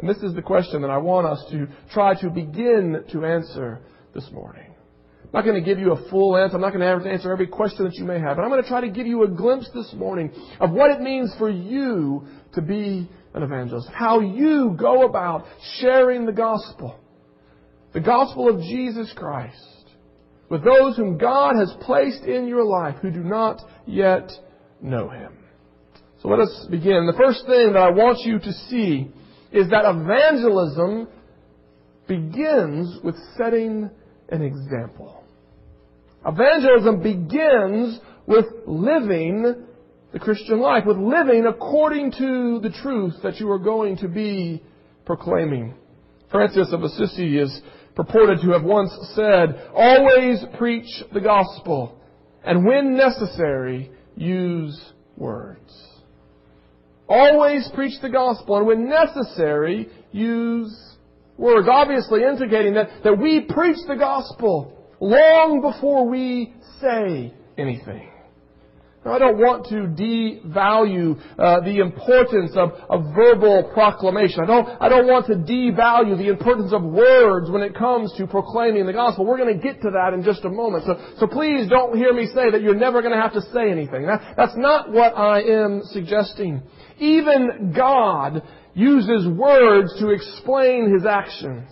And 0.00 0.08
this 0.08 0.18
is 0.22 0.34
the 0.34 0.42
question 0.42 0.80
that 0.82 0.90
I 0.90 0.96
want 0.96 1.26
us 1.26 1.44
to 1.50 1.68
try 1.92 2.18
to 2.22 2.30
begin 2.30 3.04
to 3.12 3.24
answer 3.26 3.80
this 4.14 4.26
morning. 4.32 4.74
I'm 5.22 5.30
not 5.34 5.44
going 5.44 5.62
to 5.62 5.64
give 5.64 5.78
you 5.78 5.92
a 5.92 6.08
full 6.08 6.36
answer. 6.38 6.56
I'm 6.56 6.62
not 6.62 6.72
going 6.72 6.80
to 6.80 7.10
answer 7.10 7.30
every 7.30 7.46
question 7.46 7.84
that 7.84 7.94
you 7.94 8.04
may 8.04 8.18
have. 8.18 8.36
But 8.36 8.42
I'm 8.42 8.48
going 8.48 8.62
to 8.62 8.68
try 8.68 8.80
to 8.80 8.88
give 8.88 9.06
you 9.06 9.24
a 9.24 9.28
glimpse 9.28 9.68
this 9.74 9.92
morning 9.92 10.32
of 10.58 10.70
what 10.70 10.90
it 10.90 11.00
means 11.00 11.32
for 11.38 11.50
you 11.50 12.26
to 12.54 12.62
be 12.62 13.08
an 13.34 13.42
evangelist. 13.42 13.88
How 13.92 14.20
you 14.20 14.74
go 14.76 15.04
about 15.04 15.44
sharing 15.78 16.24
the 16.24 16.32
gospel. 16.32 16.98
The 17.92 18.00
gospel 18.00 18.48
of 18.48 18.60
Jesus 18.62 19.12
Christ 19.14 19.56
with 20.48 20.64
those 20.64 20.96
whom 20.96 21.18
God 21.18 21.56
has 21.56 21.72
placed 21.82 22.24
in 22.24 22.48
your 22.48 22.64
life 22.64 22.96
who 23.02 23.10
do 23.10 23.22
not 23.22 23.60
yet 23.86 24.32
know 24.80 25.10
Him. 25.10 25.34
So 26.22 26.28
let 26.28 26.40
us 26.40 26.66
begin. 26.70 27.06
The 27.06 27.18
first 27.18 27.46
thing 27.46 27.74
that 27.74 27.78
I 27.78 27.90
want 27.90 28.18
you 28.20 28.38
to 28.38 28.52
see 28.68 29.10
is 29.52 29.68
that 29.70 29.84
evangelism 29.84 31.08
begins 32.06 32.98
with 33.02 33.16
setting 33.36 33.90
an 34.28 34.42
example. 34.42 35.24
Evangelism 36.26 37.02
begins 37.02 37.98
with 38.26 38.46
living 38.66 39.66
the 40.12 40.18
Christian 40.18 40.60
life, 40.60 40.84
with 40.86 40.98
living 40.98 41.46
according 41.46 42.12
to 42.12 42.60
the 42.60 42.74
truth 42.82 43.14
that 43.22 43.36
you 43.38 43.50
are 43.50 43.58
going 43.58 43.96
to 43.98 44.08
be 44.08 44.62
proclaiming. 45.04 45.74
Francis 46.30 46.68
of 46.72 46.82
Assisi 46.82 47.38
is 47.38 47.60
purported 47.94 48.40
to 48.40 48.52
have 48.52 48.62
once 48.62 48.92
said, 49.14 49.68
always 49.74 50.44
preach 50.58 50.88
the 51.12 51.20
gospel, 51.20 52.00
and 52.44 52.64
when 52.64 52.96
necessary, 52.96 53.90
use 54.16 54.80
words. 55.16 55.89
Always 57.10 57.68
preach 57.74 58.00
the 58.00 58.08
gospel, 58.08 58.58
and 58.58 58.66
when 58.68 58.88
necessary, 58.88 59.88
use 60.12 60.72
words. 61.36 61.66
Obviously 61.68 62.22
indicating 62.22 62.74
that, 62.74 62.88
that 63.02 63.18
we 63.18 63.40
preach 63.40 63.78
the 63.88 63.96
gospel 63.96 64.72
long 65.00 65.60
before 65.60 66.08
we 66.08 66.54
say 66.80 67.34
anything. 67.58 68.06
Now, 69.04 69.14
I 69.14 69.18
don't 69.18 69.38
want 69.38 69.64
to 69.70 69.88
devalue 69.88 71.18
uh, 71.38 71.60
the 71.60 71.78
importance 71.78 72.52
of, 72.54 72.72
verbal 73.14 73.70
proclamation. 73.72 74.40
I 74.44 74.46
don't, 74.46 74.68
I 74.78 74.88
don't 74.90 75.06
want 75.06 75.26
to 75.28 75.36
devalue 75.36 76.18
the 76.18 76.28
importance 76.28 76.72
of 76.72 76.82
words 76.82 77.50
when 77.50 77.62
it 77.62 77.74
comes 77.74 78.12
to 78.18 78.26
proclaiming 78.26 78.84
the 78.84 78.92
gospel. 78.92 79.24
We're 79.24 79.38
going 79.38 79.58
to 79.58 79.62
get 79.62 79.80
to 79.82 79.90
that 79.92 80.12
in 80.12 80.22
just 80.22 80.44
a 80.44 80.50
moment. 80.50 80.84
So, 80.86 81.00
so 81.18 81.26
please 81.26 81.66
don't 81.68 81.96
hear 81.96 82.12
me 82.12 82.26
say 82.26 82.50
that 82.50 82.60
you're 82.60 82.74
never 82.74 83.00
going 83.00 83.14
to 83.14 83.20
have 83.20 83.32
to 83.32 83.42
say 83.54 83.70
anything. 83.70 84.06
That, 84.06 84.34
that's 84.36 84.56
not 84.56 84.92
what 84.92 85.16
I 85.16 85.40
am 85.42 85.80
suggesting. 85.92 86.62
Even 87.00 87.72
God 87.76 88.42
uses 88.74 89.26
words 89.26 89.98
to 89.98 90.10
explain 90.10 90.92
His 90.92 91.04
actions. 91.04 91.68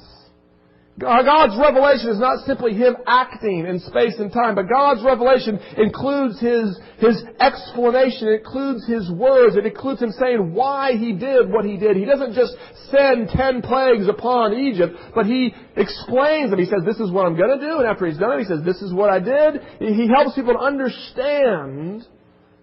God's 0.99 1.57
revelation 1.57 2.09
is 2.11 2.19
not 2.19 2.45
simply 2.45 2.75
Him 2.75 2.97
acting 3.07 3.67
in 3.67 3.79
space 3.79 4.15
and 4.19 4.33
time, 4.33 4.57
but 4.57 4.69
God's 4.69 5.01
revelation 5.05 5.61
includes 5.77 6.41
His, 6.41 6.77
His 6.99 7.23
explanation, 7.39 8.27
it 8.27 8.41
includes 8.41 8.85
His 8.85 9.09
words, 9.09 9.55
it 9.55 9.65
includes 9.65 10.03
Him 10.03 10.11
saying 10.19 10.53
why 10.53 10.97
He 10.97 11.13
did 11.13 11.53
what 11.53 11.65
He 11.65 11.77
did. 11.77 11.97
He 11.97 12.05
doesn't 12.05 12.35
just 12.35 12.53
send 12.91 13.29
ten 13.29 13.63
plagues 13.63 14.09
upon 14.09 14.55
Egypt, 14.55 14.97
but 15.15 15.27
He 15.27 15.55
explains 15.77 16.51
them. 16.51 16.59
He 16.59 16.65
says, 16.65 16.83
this 16.85 16.99
is 16.99 17.13
what 17.13 17.27
I'm 17.27 17.37
going 17.37 17.57
to 17.57 17.65
do, 17.65 17.79
and 17.79 17.87
after 17.87 18.05
He's 18.07 18.19
done 18.19 18.33
it, 18.33 18.41
He 18.41 18.47
says, 18.47 18.65
this 18.65 18.83
is 18.83 18.93
what 18.93 19.09
I 19.09 19.21
did. 19.21 19.63
He 19.79 20.09
helps 20.09 20.35
people 20.35 20.55
to 20.55 20.59
understand 20.59 22.05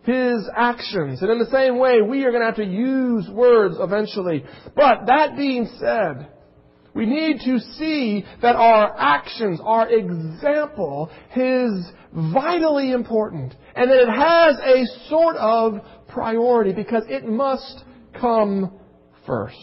his 0.05 0.47
actions. 0.55 1.21
And 1.21 1.31
in 1.31 1.39
the 1.39 1.49
same 1.51 1.77
way, 1.77 2.01
we 2.01 2.23
are 2.23 2.31
going 2.31 2.41
to 2.41 2.47
have 2.47 2.55
to 2.55 2.65
use 2.65 3.27
words 3.29 3.75
eventually. 3.79 4.45
But 4.75 5.07
that 5.07 5.35
being 5.35 5.67
said, 5.79 6.29
we 6.93 7.05
need 7.05 7.39
to 7.45 7.59
see 7.59 8.23
that 8.41 8.55
our 8.55 8.95
actions, 8.97 9.59
our 9.63 9.89
example, 9.89 11.09
is 11.35 11.85
vitally 12.13 12.91
important. 12.91 13.53
And 13.75 13.89
that 13.89 13.97
it 13.97 14.09
has 14.09 14.55
a 14.59 15.09
sort 15.09 15.35
of 15.37 15.81
priority 16.07 16.71
because 16.71 17.03
it 17.09 17.25
must 17.27 17.83
come 18.19 18.79
first. 19.25 19.57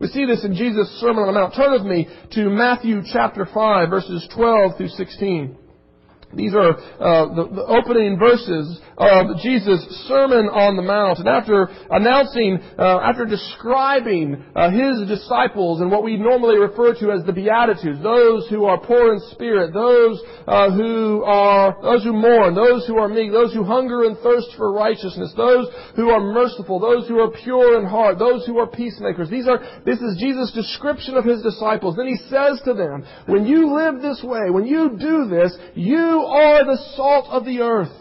We 0.00 0.08
see 0.08 0.26
this 0.26 0.44
in 0.44 0.54
Jesus' 0.54 0.88
Sermon 1.00 1.24
on 1.24 1.26
the 1.26 1.40
Mount. 1.40 1.54
Turn 1.54 1.72
with 1.72 1.82
me 1.82 2.08
to 2.32 2.50
Matthew 2.50 3.02
chapter 3.12 3.46
5, 3.52 3.88
verses 3.88 4.28
12 4.34 4.76
through 4.76 4.88
16. 4.88 5.56
These 6.34 6.52
are 6.52 6.76
uh, 6.76 7.24
the, 7.32 7.48
the, 7.56 7.64
opening 7.64 8.18
verses 8.18 8.78
of 8.98 9.40
Jesus' 9.40 9.80
Sermon 10.04 10.52
on 10.52 10.76
the 10.76 10.84
Mount. 10.84 11.20
And 11.20 11.28
after 11.28 11.72
announcing, 11.88 12.60
uh, 12.76 13.00
after 13.00 13.24
describing 13.24 14.44
uh, 14.54 14.68
his 14.68 15.08
disciples 15.08 15.80
and 15.80 15.90
what 15.90 16.04
we 16.04 16.18
normally 16.18 16.58
refer 16.58 16.92
to 17.00 17.12
as 17.12 17.24
the 17.24 17.32
Beatitudes, 17.32 18.02
those 18.02 18.46
who 18.50 18.66
are 18.66 18.76
poor 18.76 19.14
in 19.14 19.20
spirit, 19.32 19.72
those 19.72 20.20
uh, 20.46 20.70
who 20.70 21.24
are, 21.24 21.80
those 21.80 22.04
who 22.04 22.12
mourn, 22.12 22.54
those 22.54 22.86
who 22.86 22.98
are 22.98 23.08
meek, 23.08 23.32
those 23.32 23.54
who 23.54 23.64
hunger 23.64 24.04
and 24.04 24.18
thirst 24.18 24.52
for 24.58 24.70
righteousness, 24.70 25.32
those 25.34 25.64
who 25.96 26.10
are 26.10 26.20
merciful, 26.20 26.78
those 26.78 27.08
who 27.08 27.20
are 27.20 27.32
pure 27.42 27.80
in 27.80 27.86
heart, 27.86 28.18
those 28.18 28.44
who 28.44 28.58
are 28.58 28.68
peacemakers. 28.68 29.30
These 29.30 29.48
are, 29.48 29.64
this 29.86 29.98
is 29.98 30.20
Jesus' 30.20 30.52
description 30.52 31.16
of 31.16 31.24
his 31.24 31.40
disciples. 31.40 31.96
Then 31.96 32.08
he 32.08 32.20
says 32.28 32.60
to 32.66 32.74
them, 32.74 33.06
when 33.24 33.46
you 33.46 33.72
live 33.72 34.02
this 34.02 34.20
way, 34.22 34.50
when 34.50 34.66
you 34.66 34.90
do 35.00 35.24
this, 35.24 35.56
you 35.74 36.17
you 36.18 36.26
are 36.26 36.64
the 36.64 36.82
salt 36.96 37.26
of 37.28 37.44
the 37.44 37.60
earth. 37.60 37.92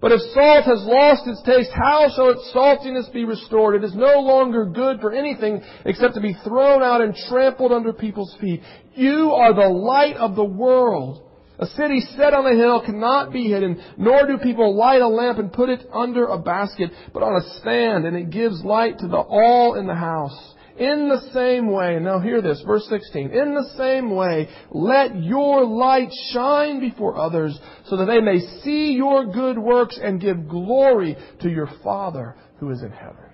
But 0.00 0.12
if 0.12 0.20
salt 0.34 0.64
has 0.64 0.84
lost 0.84 1.26
its 1.26 1.42
taste, 1.42 1.70
how 1.74 2.08
shall 2.14 2.30
its 2.30 2.52
saltiness 2.54 3.12
be 3.12 3.24
restored? 3.24 3.76
It 3.76 3.84
is 3.84 3.94
no 3.94 4.20
longer 4.20 4.66
good 4.66 5.00
for 5.00 5.12
anything 5.12 5.62
except 5.84 6.14
to 6.14 6.20
be 6.20 6.36
thrown 6.44 6.82
out 6.82 7.00
and 7.00 7.14
trampled 7.28 7.72
under 7.72 7.92
people's 7.92 8.36
feet. 8.40 8.60
You 8.94 9.32
are 9.32 9.54
the 9.54 9.68
light 9.68 10.16
of 10.16 10.36
the 10.36 10.44
world. 10.44 11.22
A 11.58 11.66
city 11.66 12.00
set 12.16 12.34
on 12.34 12.46
a 12.46 12.54
hill 12.54 12.82
cannot 12.84 13.32
be 13.32 13.48
hidden, 13.48 13.82
nor 13.96 14.26
do 14.26 14.36
people 14.36 14.76
light 14.76 15.00
a 15.00 15.08
lamp 15.08 15.38
and 15.38 15.50
put 15.50 15.70
it 15.70 15.80
under 15.90 16.26
a 16.26 16.38
basket, 16.38 16.90
but 17.14 17.22
on 17.22 17.40
a 17.40 17.60
stand, 17.60 18.04
and 18.04 18.14
it 18.14 18.28
gives 18.28 18.62
light 18.62 18.98
to 18.98 19.08
the 19.08 19.16
all 19.16 19.74
in 19.74 19.86
the 19.86 19.94
house. 19.94 20.54
In 20.78 21.08
the 21.08 21.30
same 21.32 21.70
way, 21.72 21.98
now 22.00 22.20
hear 22.20 22.42
this, 22.42 22.62
verse 22.66 22.86
16. 22.90 23.30
In 23.30 23.54
the 23.54 23.70
same 23.78 24.14
way, 24.14 24.48
let 24.70 25.16
your 25.22 25.64
light 25.64 26.10
shine 26.32 26.80
before 26.80 27.16
others 27.16 27.58
so 27.86 27.96
that 27.96 28.04
they 28.04 28.20
may 28.20 28.40
see 28.62 28.92
your 28.92 29.26
good 29.26 29.58
works 29.58 29.98
and 30.02 30.20
give 30.20 30.48
glory 30.48 31.16
to 31.40 31.48
your 31.48 31.68
Father 31.82 32.36
who 32.58 32.70
is 32.70 32.82
in 32.82 32.90
heaven. 32.90 33.24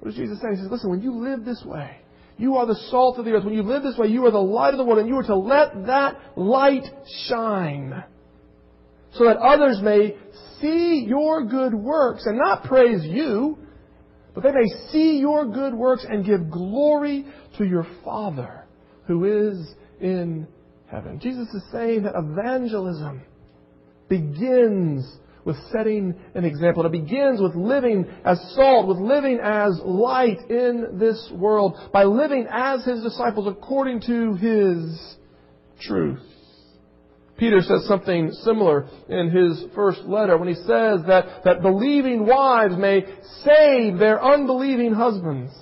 What 0.00 0.10
is 0.10 0.16
Jesus 0.16 0.40
saying? 0.40 0.56
He 0.56 0.62
says, 0.62 0.70
listen, 0.72 0.90
when 0.90 1.02
you 1.02 1.12
live 1.12 1.44
this 1.44 1.62
way, 1.64 1.98
you 2.36 2.56
are 2.56 2.66
the 2.66 2.80
salt 2.90 3.18
of 3.18 3.24
the 3.24 3.30
earth. 3.30 3.44
When 3.44 3.54
you 3.54 3.62
live 3.62 3.84
this 3.84 3.96
way, 3.96 4.08
you 4.08 4.26
are 4.26 4.32
the 4.32 4.38
light 4.38 4.74
of 4.74 4.78
the 4.78 4.84
world, 4.84 4.98
and 4.98 5.08
you 5.08 5.16
are 5.16 5.22
to 5.22 5.36
let 5.36 5.86
that 5.86 6.16
light 6.36 6.84
shine 7.28 8.02
so 9.14 9.24
that 9.24 9.36
others 9.36 9.78
may 9.80 10.16
see 10.60 11.04
your 11.06 11.44
good 11.44 11.74
works 11.74 12.24
and 12.26 12.38
not 12.38 12.64
praise 12.64 13.04
you, 13.04 13.58
but 14.34 14.42
they 14.42 14.52
may 14.52 14.66
see 14.90 15.18
your 15.18 15.46
good 15.46 15.74
works 15.74 16.06
and 16.08 16.24
give 16.24 16.50
glory 16.50 17.26
to 17.58 17.64
your 17.64 17.86
Father 18.04 18.66
who 19.06 19.24
is 19.24 19.74
in 20.00 20.46
heaven. 20.90 21.20
Jesus 21.20 21.48
is 21.48 21.62
saying 21.70 22.04
that 22.04 22.14
evangelism 22.16 23.22
begins 24.08 25.06
with 25.44 25.56
setting 25.72 26.14
an 26.34 26.44
example. 26.44 26.86
It 26.86 26.92
begins 26.92 27.40
with 27.40 27.54
living 27.54 28.06
as 28.24 28.40
salt, 28.54 28.86
with 28.86 28.98
living 28.98 29.40
as 29.42 29.80
light 29.84 30.38
in 30.48 30.98
this 30.98 31.30
world, 31.34 31.76
by 31.92 32.04
living 32.04 32.46
as 32.50 32.84
His 32.84 33.02
disciples 33.02 33.48
according 33.48 34.02
to 34.02 34.34
His 34.34 35.16
truth. 35.80 36.22
Peter 37.38 37.60
says 37.60 37.86
something 37.86 38.30
similar 38.44 38.86
in 39.08 39.30
his 39.30 39.64
first 39.74 40.00
letter 40.02 40.36
when 40.36 40.48
he 40.48 40.54
says 40.54 41.00
that, 41.06 41.42
that 41.44 41.62
believing 41.62 42.26
wives 42.26 42.76
may 42.76 43.04
save 43.44 43.98
their 43.98 44.22
unbelieving 44.22 44.92
husbands 44.92 45.52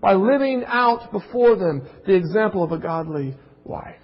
by 0.00 0.14
living 0.14 0.64
out 0.66 1.10
before 1.12 1.56
them 1.56 1.86
the 2.06 2.14
example 2.14 2.62
of 2.62 2.72
a 2.72 2.78
godly 2.78 3.34
wife. 3.64 3.96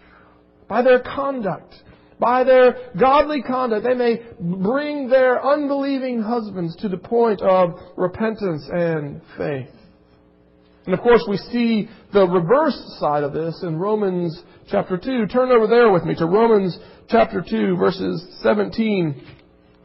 By 0.69 0.83
their 0.83 1.01
conduct, 1.01 1.75
by 2.19 2.45
their 2.45 2.91
godly 2.99 3.43
conduct, 3.43 3.85
they 3.85 3.95
may 3.95 4.21
bring 4.39 5.09
their 5.09 5.45
unbelieving 5.45 6.23
husbands 6.23 6.77
to 6.77 6.89
the 6.89 6.99
point 6.99 7.41
of 7.41 7.71
repentance 7.97 8.69
and 8.71 9.21
faith. 9.37 9.69
And 10.91 10.99
of 10.99 11.05
course, 11.05 11.25
we 11.29 11.37
see 11.37 11.89
the 12.13 12.27
reverse 12.27 12.77
side 12.99 13.23
of 13.23 13.33
this 13.33 13.63
in 13.63 13.79
Romans 13.79 14.43
chapter 14.69 14.99
2. 14.99 15.29
Turn 15.29 15.53
over 15.53 15.69
there 15.69 15.89
with 15.89 16.03
me 16.03 16.17
to 16.17 16.27
Romans 16.27 16.77
chapter 17.09 17.45
2, 17.49 17.77
verses 17.77 18.27
17 18.43 19.23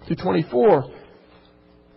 to 0.08 0.16
24. 0.16 0.92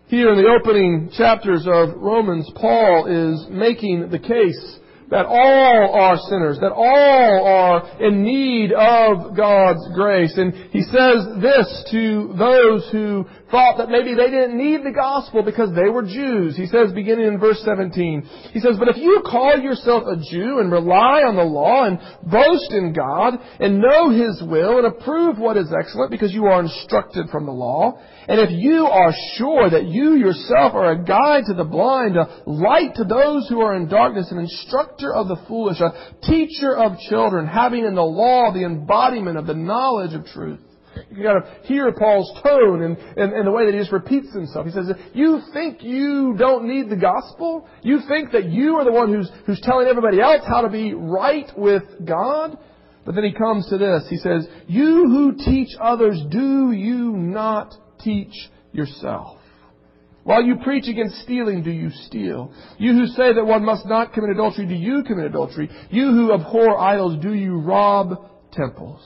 Here 0.08 0.30
in 0.30 0.36
the 0.36 0.50
opening 0.50 1.10
chapters 1.16 1.66
of 1.66 1.96
Romans, 1.96 2.52
Paul 2.54 3.06
is 3.06 3.46
making 3.48 4.10
the 4.10 4.18
case 4.18 4.78
that 5.10 5.26
all 5.26 5.94
are 5.94 6.18
sinners, 6.28 6.58
that 6.60 6.72
all 6.72 7.46
are 7.46 8.00
in 8.00 8.22
need 8.22 8.72
of 8.72 9.36
God's 9.36 9.88
grace. 9.94 10.36
And 10.36 10.52
he 10.70 10.82
says 10.82 11.26
this 11.40 11.88
to 11.92 12.34
those 12.38 12.88
who 12.92 13.24
thought 13.50 13.78
that 13.78 13.88
maybe 13.88 14.14
they 14.14 14.30
didn't 14.30 14.58
need 14.58 14.84
the 14.84 14.92
gospel 14.92 15.42
because 15.42 15.74
they 15.74 15.88
were 15.88 16.02
Jews. 16.02 16.56
He 16.56 16.66
says, 16.66 16.92
beginning 16.92 17.26
in 17.26 17.40
verse 17.40 17.60
17, 17.64 18.28
he 18.52 18.60
says, 18.60 18.76
But 18.78 18.88
if 18.88 18.98
you 18.98 19.22
call 19.24 19.58
yourself 19.58 20.04
a 20.06 20.16
Jew 20.16 20.58
and 20.60 20.70
rely 20.70 21.22
on 21.24 21.36
the 21.36 21.42
law 21.42 21.84
and 21.84 21.98
boast 22.30 22.72
in 22.72 22.92
God 22.92 23.34
and 23.60 23.80
know 23.80 24.10
His 24.10 24.42
will 24.42 24.78
and 24.78 24.86
approve 24.86 25.38
what 25.38 25.56
is 25.56 25.72
excellent 25.72 26.10
because 26.10 26.32
you 26.32 26.44
are 26.46 26.60
instructed 26.60 27.30
from 27.30 27.46
the 27.46 27.52
law, 27.52 27.98
and 28.28 28.40
if 28.40 28.50
you 28.50 28.84
are 28.86 29.14
sure 29.36 29.70
that 29.70 29.86
you 29.86 30.14
yourself 30.14 30.74
are 30.74 30.92
a 30.92 31.02
guide 31.02 31.44
to 31.46 31.54
the 31.54 31.64
blind, 31.64 32.14
a 32.16 32.42
light 32.46 32.94
to 32.96 33.04
those 33.04 33.48
who 33.48 33.62
are 33.62 33.74
in 33.74 33.88
darkness, 33.88 34.30
an 34.30 34.38
instructor 34.38 35.14
of 35.14 35.28
the 35.28 35.38
foolish, 35.48 35.80
a 35.80 36.12
teacher 36.22 36.76
of 36.76 36.98
children, 37.08 37.46
having 37.46 37.86
in 37.86 37.94
the 37.94 38.02
law 38.02 38.52
the 38.52 38.64
embodiment 38.64 39.38
of 39.38 39.46
the 39.46 39.54
knowledge 39.54 40.12
of 40.12 40.26
truth, 40.26 40.60
you 41.10 41.22
got 41.22 41.40
to 41.40 41.66
hear 41.66 41.90
Paul's 41.92 42.30
tone 42.42 42.82
and, 42.82 42.98
and, 42.98 43.32
and 43.32 43.46
the 43.46 43.50
way 43.50 43.64
that 43.64 43.72
he 43.72 43.80
just 43.80 43.92
repeats 43.92 44.32
himself. 44.34 44.66
He 44.66 44.72
says, 44.72 44.90
you 45.14 45.40
think 45.54 45.82
you 45.82 46.34
don't 46.36 46.66
need 46.66 46.90
the 46.90 46.96
gospel? 46.96 47.66
You 47.82 48.00
think 48.08 48.32
that 48.32 48.46
you 48.46 48.76
are 48.76 48.84
the 48.84 48.92
one 48.92 49.12
who's, 49.12 49.30
who's 49.46 49.60
telling 49.62 49.86
everybody 49.86 50.20
else 50.20 50.42
how 50.46 50.62
to 50.62 50.68
be 50.68 50.92
right 50.92 51.50
with 51.56 51.84
God? 52.04 52.58
But 53.06 53.14
then 53.14 53.24
he 53.24 53.32
comes 53.32 53.68
to 53.70 53.78
this. 53.78 54.06
He 54.10 54.18
says, 54.18 54.46
you 54.66 55.04
who 55.06 55.36
teach 55.36 55.70
others, 55.80 56.20
do 56.30 56.72
you 56.72 57.12
not 57.16 57.74
teach 58.00 58.32
yourself? 58.72 59.38
While 60.24 60.42
you 60.42 60.56
preach 60.56 60.88
against 60.88 61.22
stealing, 61.22 61.62
do 61.62 61.70
you 61.70 61.90
steal? 61.90 62.52
You 62.76 62.92
who 62.92 63.06
say 63.06 63.32
that 63.32 63.46
one 63.46 63.64
must 63.64 63.86
not 63.86 64.12
commit 64.12 64.30
adultery, 64.30 64.66
do 64.66 64.74
you 64.74 65.02
commit 65.02 65.24
adultery? 65.24 65.70
You 65.90 66.10
who 66.10 66.34
abhor 66.34 66.78
idols, 66.78 67.22
do 67.22 67.32
you 67.32 67.58
rob 67.58 68.28
temples? 68.52 69.00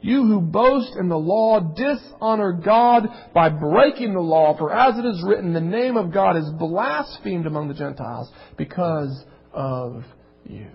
You 0.00 0.24
who 0.24 0.40
boast 0.40 0.96
in 0.98 1.08
the 1.08 1.18
law 1.18 1.60
dishonor 1.60 2.52
God 2.52 3.08
by 3.34 3.48
breaking 3.48 4.14
the 4.14 4.20
law, 4.20 4.56
for 4.56 4.72
as 4.72 4.98
it 4.98 5.04
is 5.04 5.22
written, 5.24 5.52
the 5.52 5.60
name 5.60 5.96
of 5.96 6.12
God 6.12 6.36
is 6.36 6.48
blasphemed 6.58 7.46
among 7.46 7.68
the 7.68 7.74
Gentiles 7.74 8.30
because 8.56 9.24
of 9.52 10.04
you. 10.44 10.66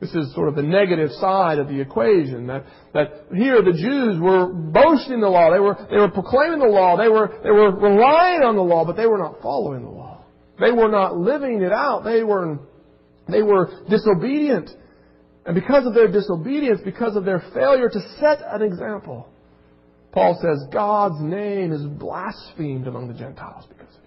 This 0.00 0.14
is 0.14 0.34
sort 0.34 0.48
of 0.48 0.54
the 0.54 0.62
negative 0.62 1.10
side 1.12 1.58
of 1.58 1.68
the 1.68 1.78
equation. 1.78 2.46
That, 2.46 2.64
that 2.94 3.26
here 3.34 3.60
the 3.62 3.72
Jews 3.72 4.18
were 4.18 4.46
boasting 4.46 5.20
the 5.20 5.28
law. 5.28 5.52
They 5.52 5.60
were, 5.60 5.76
they 5.90 5.98
were 5.98 6.10
proclaiming 6.10 6.58
the 6.58 6.68
law. 6.68 6.96
They 6.96 7.08
were, 7.08 7.38
they 7.44 7.50
were 7.50 7.70
relying 7.70 8.42
on 8.42 8.56
the 8.56 8.62
law, 8.62 8.86
but 8.86 8.96
they 8.96 9.06
were 9.06 9.18
not 9.18 9.42
following 9.42 9.82
the 9.82 9.90
law. 9.90 10.24
They 10.58 10.72
were 10.72 10.88
not 10.88 11.18
living 11.18 11.60
it 11.62 11.72
out. 11.72 12.02
They 12.04 12.22
were, 12.24 12.60
they 13.28 13.42
were 13.42 13.70
disobedient. 13.90 14.70
And 15.44 15.54
because 15.54 15.86
of 15.86 15.94
their 15.94 16.10
disobedience, 16.10 16.80
because 16.82 17.14
of 17.16 17.26
their 17.26 17.42
failure 17.52 17.90
to 17.90 18.00
set 18.20 18.38
an 18.42 18.62
example, 18.62 19.28
Paul 20.12 20.38
says 20.40 20.66
God's 20.72 21.20
name 21.20 21.72
is 21.72 21.82
blasphemed 21.82 22.86
among 22.86 23.08
the 23.08 23.14
Gentiles 23.14 23.64
because 23.68 23.94
of 23.94 24.02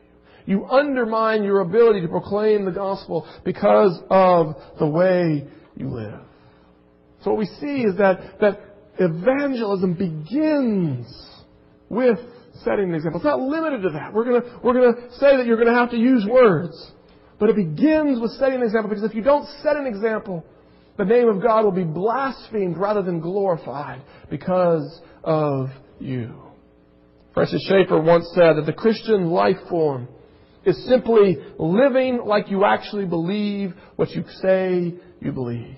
you. 0.48 0.58
You 0.58 0.66
undermine 0.66 1.44
your 1.44 1.62
ability 1.62 2.02
to 2.02 2.08
proclaim 2.08 2.66
the 2.66 2.72
gospel 2.72 3.28
because 3.44 4.00
of 4.10 4.56
the 4.80 4.88
way 4.88 5.48
you 5.76 5.90
live. 5.90 6.20
So 7.24 7.32
what 7.32 7.40
we 7.40 7.46
see 7.46 7.84
is 7.84 7.98
that, 7.98 8.40
that 8.42 8.60
evangelism 9.00 9.94
begins 9.94 11.08
with 11.90 12.20
setting 12.64 12.90
an 12.90 12.96
example. 12.96 13.20
It's 13.20 13.26
not 13.26 13.40
limited 13.40 13.82
to 13.84 13.90
that. 13.92 14.14
We're 14.14 14.26
gonna, 14.26 14.60
we're 14.64 14.74
gonna 14.74 15.12
say 15.14 15.38
that 15.38 15.46
you're 15.46 15.58
gonna 15.58 15.78
have 15.78 15.92
to 15.92 15.98
use 15.98 16.26
words. 16.30 16.92
But 17.40 17.50
it 17.50 17.56
begins 17.56 18.22
with 18.22 18.32
setting 18.32 18.56
an 18.56 18.64
example 18.64 18.90
because 18.90 19.04
if 19.04 19.16
you 19.16 19.24
don't 19.24 19.48
set 19.62 19.76
an 19.76 19.88
example, 19.88 20.46
the 20.98 21.06
name 21.06 21.28
of 21.28 21.42
God 21.42 21.66
will 21.66 21.72
be 21.72 21.84
blasphemed 21.84 22.78
rather 22.78 23.02
than 23.02 23.20
glorified 23.20 24.02
because 24.30 25.02
of 25.24 25.70
you. 26.00 26.36
Francis 27.34 27.66
Schaeffer 27.68 28.00
once 28.00 28.30
said 28.36 28.58
that 28.58 28.66
the 28.66 28.74
Christian 28.74 29.32
life 29.32 29.58
form 29.70 30.08
is 30.66 30.88
simply 30.88 31.38
living 31.60 32.22
like 32.26 32.50
you 32.50 32.66
actually 32.66 33.06
believe 33.06 33.74
what 33.96 34.10
you 34.12 34.24
say 34.42 34.94
you 35.20 35.32
believe. 35.32 35.78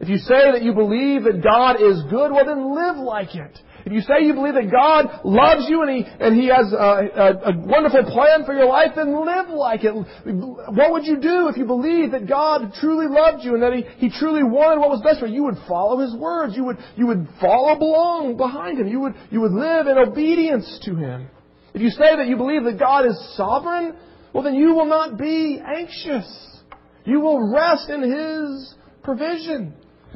If 0.00 0.08
you 0.08 0.18
say 0.18 0.52
that 0.52 0.62
you 0.62 0.74
believe 0.74 1.24
that 1.24 1.42
God 1.42 1.82
is 1.82 2.02
good, 2.10 2.30
well 2.30 2.44
then 2.44 2.74
live 2.74 2.96
like 2.96 3.34
it. 3.34 3.58
If 3.84 3.92
you 3.92 4.00
say 4.00 4.26
you 4.26 4.34
believe 4.34 4.54
that 4.54 4.70
God 4.70 5.24
loves 5.24 5.66
you 5.68 5.82
and 5.82 5.90
He, 5.90 6.04
and 6.04 6.36
he 6.38 6.48
has 6.48 6.72
a, 6.72 6.76
a, 6.76 7.52
a, 7.52 7.58
wonderful 7.58 8.04
plan 8.04 8.44
for 8.44 8.54
your 8.54 8.66
life, 8.66 8.92
then 8.94 9.14
live 9.14 9.48
like 9.48 9.82
it. 9.82 9.92
What 9.94 10.92
would 10.92 11.06
you 11.06 11.18
do 11.18 11.48
if 11.48 11.56
you 11.56 11.64
believed 11.64 12.12
that 12.12 12.28
God 12.28 12.74
truly 12.80 13.06
loved 13.08 13.44
you 13.44 13.54
and 13.54 13.62
that 13.62 13.72
He, 13.72 13.84
he 13.96 14.10
truly 14.10 14.42
wanted 14.42 14.80
what 14.80 14.90
was 14.90 15.00
best 15.02 15.20
for 15.20 15.26
you? 15.26 15.36
You 15.36 15.44
would 15.44 15.58
follow 15.66 15.98
His 16.00 16.14
words. 16.14 16.54
You 16.56 16.64
would, 16.64 16.78
you 16.96 17.06
would 17.06 17.28
follow 17.40 17.78
along 17.78 18.36
behind 18.36 18.78
Him. 18.78 18.88
You 18.88 19.00
would, 19.00 19.14
you 19.30 19.40
would 19.40 19.52
live 19.52 19.86
in 19.86 19.96
obedience 19.96 20.80
to 20.84 20.94
Him. 20.94 21.28
If 21.72 21.80
you 21.80 21.90
say 21.90 22.16
that 22.16 22.26
you 22.26 22.36
believe 22.36 22.64
that 22.64 22.78
God 22.78 23.06
is 23.06 23.16
sovereign, 23.36 23.96
well 24.38 24.44
then 24.44 24.54
you 24.54 24.72
will 24.72 24.86
not 24.86 25.18
be 25.18 25.60
anxious. 25.60 26.60
You 27.04 27.18
will 27.18 27.52
rest 27.52 27.90
in 27.90 28.02
His 28.02 28.72
provision. 29.02 29.74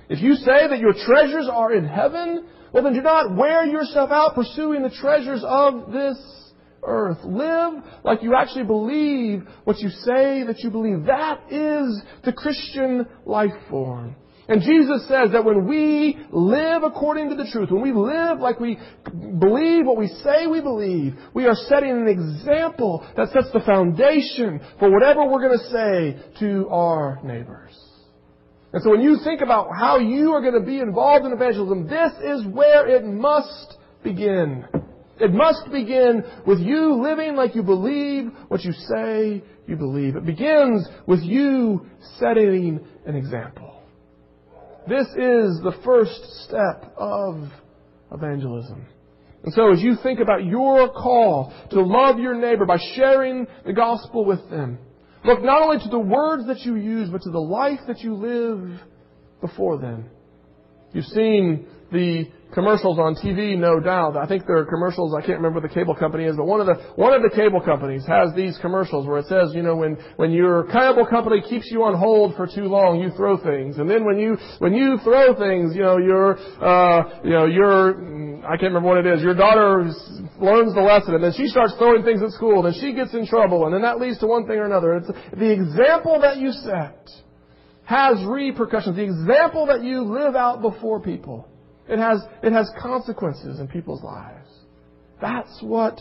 If 0.08 0.22
you 0.22 0.35
say 0.35 0.68
that 0.68 0.78
your 0.78 0.92
treasures 0.92 1.48
are 1.50 1.72
in 1.72 1.85
heaven, 1.85 2.46
well, 2.72 2.85
then 2.85 2.92
do 2.92 3.02
not 3.02 3.37
wear 3.37 3.66
yourself 3.66 4.12
out 4.12 4.37
pursuing 4.37 4.85
the 4.85 4.90
treasures 4.90 5.42
of 5.44 5.90
this 5.90 6.52
earth. 6.85 7.18
Live 7.24 7.82
like 8.04 8.22
you 8.22 8.37
actually 8.37 8.62
believe 8.62 9.42
what 9.64 9.80
you 9.80 9.88
say 9.88 10.44
that 10.44 10.61
you 10.61 10.70
believe. 10.70 11.06
That 11.06 11.40
is 11.50 12.00
the 12.24 12.32
Christian 12.32 13.08
life 13.26 13.50
form. 13.70 14.14
And 14.48 14.61
Jesus 14.61 15.07
says 15.07 15.31
that 15.33 15.44
when 15.44 15.68
we 15.68 16.18
live 16.33 16.83
according 16.83 17.31
to 17.31 17.37
the 17.37 17.48
truth, 17.52 17.70
when 17.70 17.83
we 17.83 17.92
live 17.92 18.40
like 18.40 18.59
we 18.59 18.76
believe 19.05 19.87
what 19.87 19.96
we 19.96 20.09
say 20.09 20.46
we 20.48 20.61
believe, 20.61 21.14
we 21.33 21.46
are 21.46 21.55
setting 21.55 21.90
an 21.90 22.09
example 22.09 23.07
that 23.16 23.31
sets 23.33 23.52
the 23.52 23.61
foundation 23.61 24.61
for 24.81 24.90
whatever 24.90 25.24
we're 25.26 25.46
going 25.46 25.59
to 25.59 25.70
say 25.70 26.40
to 26.40 26.68
our 26.70 27.20
neighbors. 27.22 27.72
And 28.72 28.83
so 28.83 28.90
when 28.90 29.02
you 29.02 29.18
think 29.22 29.42
about 29.42 29.68
how 29.78 29.98
you 29.98 30.33
are 30.33 30.40
going 30.40 30.61
to 30.61 30.66
be 30.66 30.81
involved 30.81 31.24
in 31.24 31.33
evangelism, 31.33 31.87
this 31.87 32.12
is 32.24 32.46
where 32.46 32.88
it 32.88 33.05
must 33.05 33.76
begin. 34.02 34.64
It 35.20 35.33
must 35.33 35.70
begin 35.70 36.24
with 36.46 36.59
you 36.59 37.00
living 37.00 37.37
like 37.37 37.55
you 37.55 37.62
believe 37.62 38.33
what 38.48 38.62
you 38.62 38.72
say 38.72 39.44
you 39.68 39.76
believe. 39.76 40.16
It 40.16 40.26
begins 40.26 40.88
with 41.07 41.20
you 41.20 41.87
setting 42.18 42.85
an 43.07 43.14
example. 43.14 43.71
This 44.88 45.07
is 45.09 45.61
the 45.62 45.75
first 45.85 46.45
step 46.45 46.92
of 46.97 47.49
evangelism. 48.12 48.87
And 49.45 49.53
so 49.55 49.73
as 49.73 49.81
you 49.81 49.97
think 50.03 50.21
about 50.21 50.45
your 50.45 50.88
call 50.90 51.53
to 51.71 51.83
love 51.83 52.18
your 52.18 52.35
neighbor 52.35 52.64
by 52.64 52.79
sharing 52.95 53.47
the 53.64 53.73
gospel 53.73 54.25
with 54.25 54.49
them, 54.51 54.79
Look 55.25 55.42
not 55.42 55.62
only 55.62 55.79
to 55.79 55.88
the 55.88 55.99
words 55.99 56.47
that 56.47 56.61
you 56.61 56.75
use, 56.75 57.09
but 57.09 57.23
to 57.23 57.31
the 57.31 57.38
life 57.38 57.81
that 57.87 58.01
you 58.01 58.14
live 58.14 58.81
before 59.40 59.79
them. 59.79 60.07
You've 60.92 61.05
seen 61.07 61.66
the 61.92 62.29
commercials 62.52 62.98
on 62.98 63.14
TV, 63.14 63.56
no 63.56 63.80
doubt. 63.80 64.16
I 64.16 64.26
think 64.26 64.46
there 64.46 64.58
are 64.58 64.66
commercials. 64.66 65.14
I 65.14 65.20
can't 65.24 65.40
remember 65.40 65.60
the 65.60 65.72
cable 65.72 65.94
company 65.94 66.24
is, 66.24 66.36
but 66.36 66.46
one 66.46 66.60
of 66.60 66.66
the 66.66 66.74
one 66.96 67.14
of 67.14 67.22
the 67.22 67.30
cable 67.34 67.60
companies 67.60 68.04
has 68.06 68.34
these 68.34 68.58
commercials 68.60 69.06
where 69.06 69.18
it 69.18 69.26
says, 69.26 69.52
you 69.54 69.62
know, 69.62 69.76
when 69.76 69.96
when 70.16 70.32
your 70.32 70.64
cable 70.64 71.06
company 71.06 71.42
keeps 71.48 71.70
you 71.70 71.82
on 71.84 71.94
hold 71.94 72.36
for 72.36 72.46
too 72.46 72.64
long, 72.64 73.00
you 73.00 73.10
throw 73.16 73.36
things, 73.36 73.78
and 73.78 73.88
then 73.88 74.04
when 74.04 74.18
you 74.18 74.36
when 74.58 74.74
you 74.74 74.98
throw 75.02 75.34
things, 75.34 75.74
you 75.74 75.82
know, 75.82 75.98
your 75.98 76.38
uh, 76.62 77.20
you 77.24 77.30
know 77.30 77.46
your 77.46 78.42
I 78.44 78.56
can't 78.56 78.74
remember 78.74 78.88
what 78.88 79.06
it 79.06 79.06
is. 79.06 79.22
Your 79.22 79.34
daughter 79.34 79.90
learns 80.40 80.74
the 80.74 80.82
lesson, 80.82 81.14
and 81.14 81.24
then 81.24 81.32
she 81.32 81.46
starts 81.46 81.74
throwing 81.78 82.04
things 82.04 82.22
at 82.22 82.30
school, 82.30 82.64
and 82.64 82.74
then 82.74 82.80
she 82.80 82.92
gets 82.92 83.14
in 83.14 83.26
trouble, 83.26 83.64
and 83.64 83.74
then 83.74 83.82
that 83.82 84.00
leads 84.00 84.18
to 84.18 84.26
one 84.26 84.46
thing 84.46 84.56
or 84.58 84.66
another. 84.66 84.96
It's 84.96 85.10
the 85.32 85.50
example 85.50 86.20
that 86.20 86.36
you 86.36 86.52
set 86.52 87.08
has 87.84 88.22
repercussions. 88.24 88.96
The 88.96 89.02
example 89.02 89.66
that 89.66 89.82
you 89.82 90.02
live 90.02 90.36
out 90.36 90.62
before 90.62 91.00
people 91.00 91.48
it 91.92 91.98
has, 91.98 92.22
it 92.42 92.52
has 92.52 92.70
consequences 92.81 93.61
in 93.61 93.68
people's 93.68 94.02
lives. 94.02 94.48
That's 95.20 95.61
what 95.61 96.00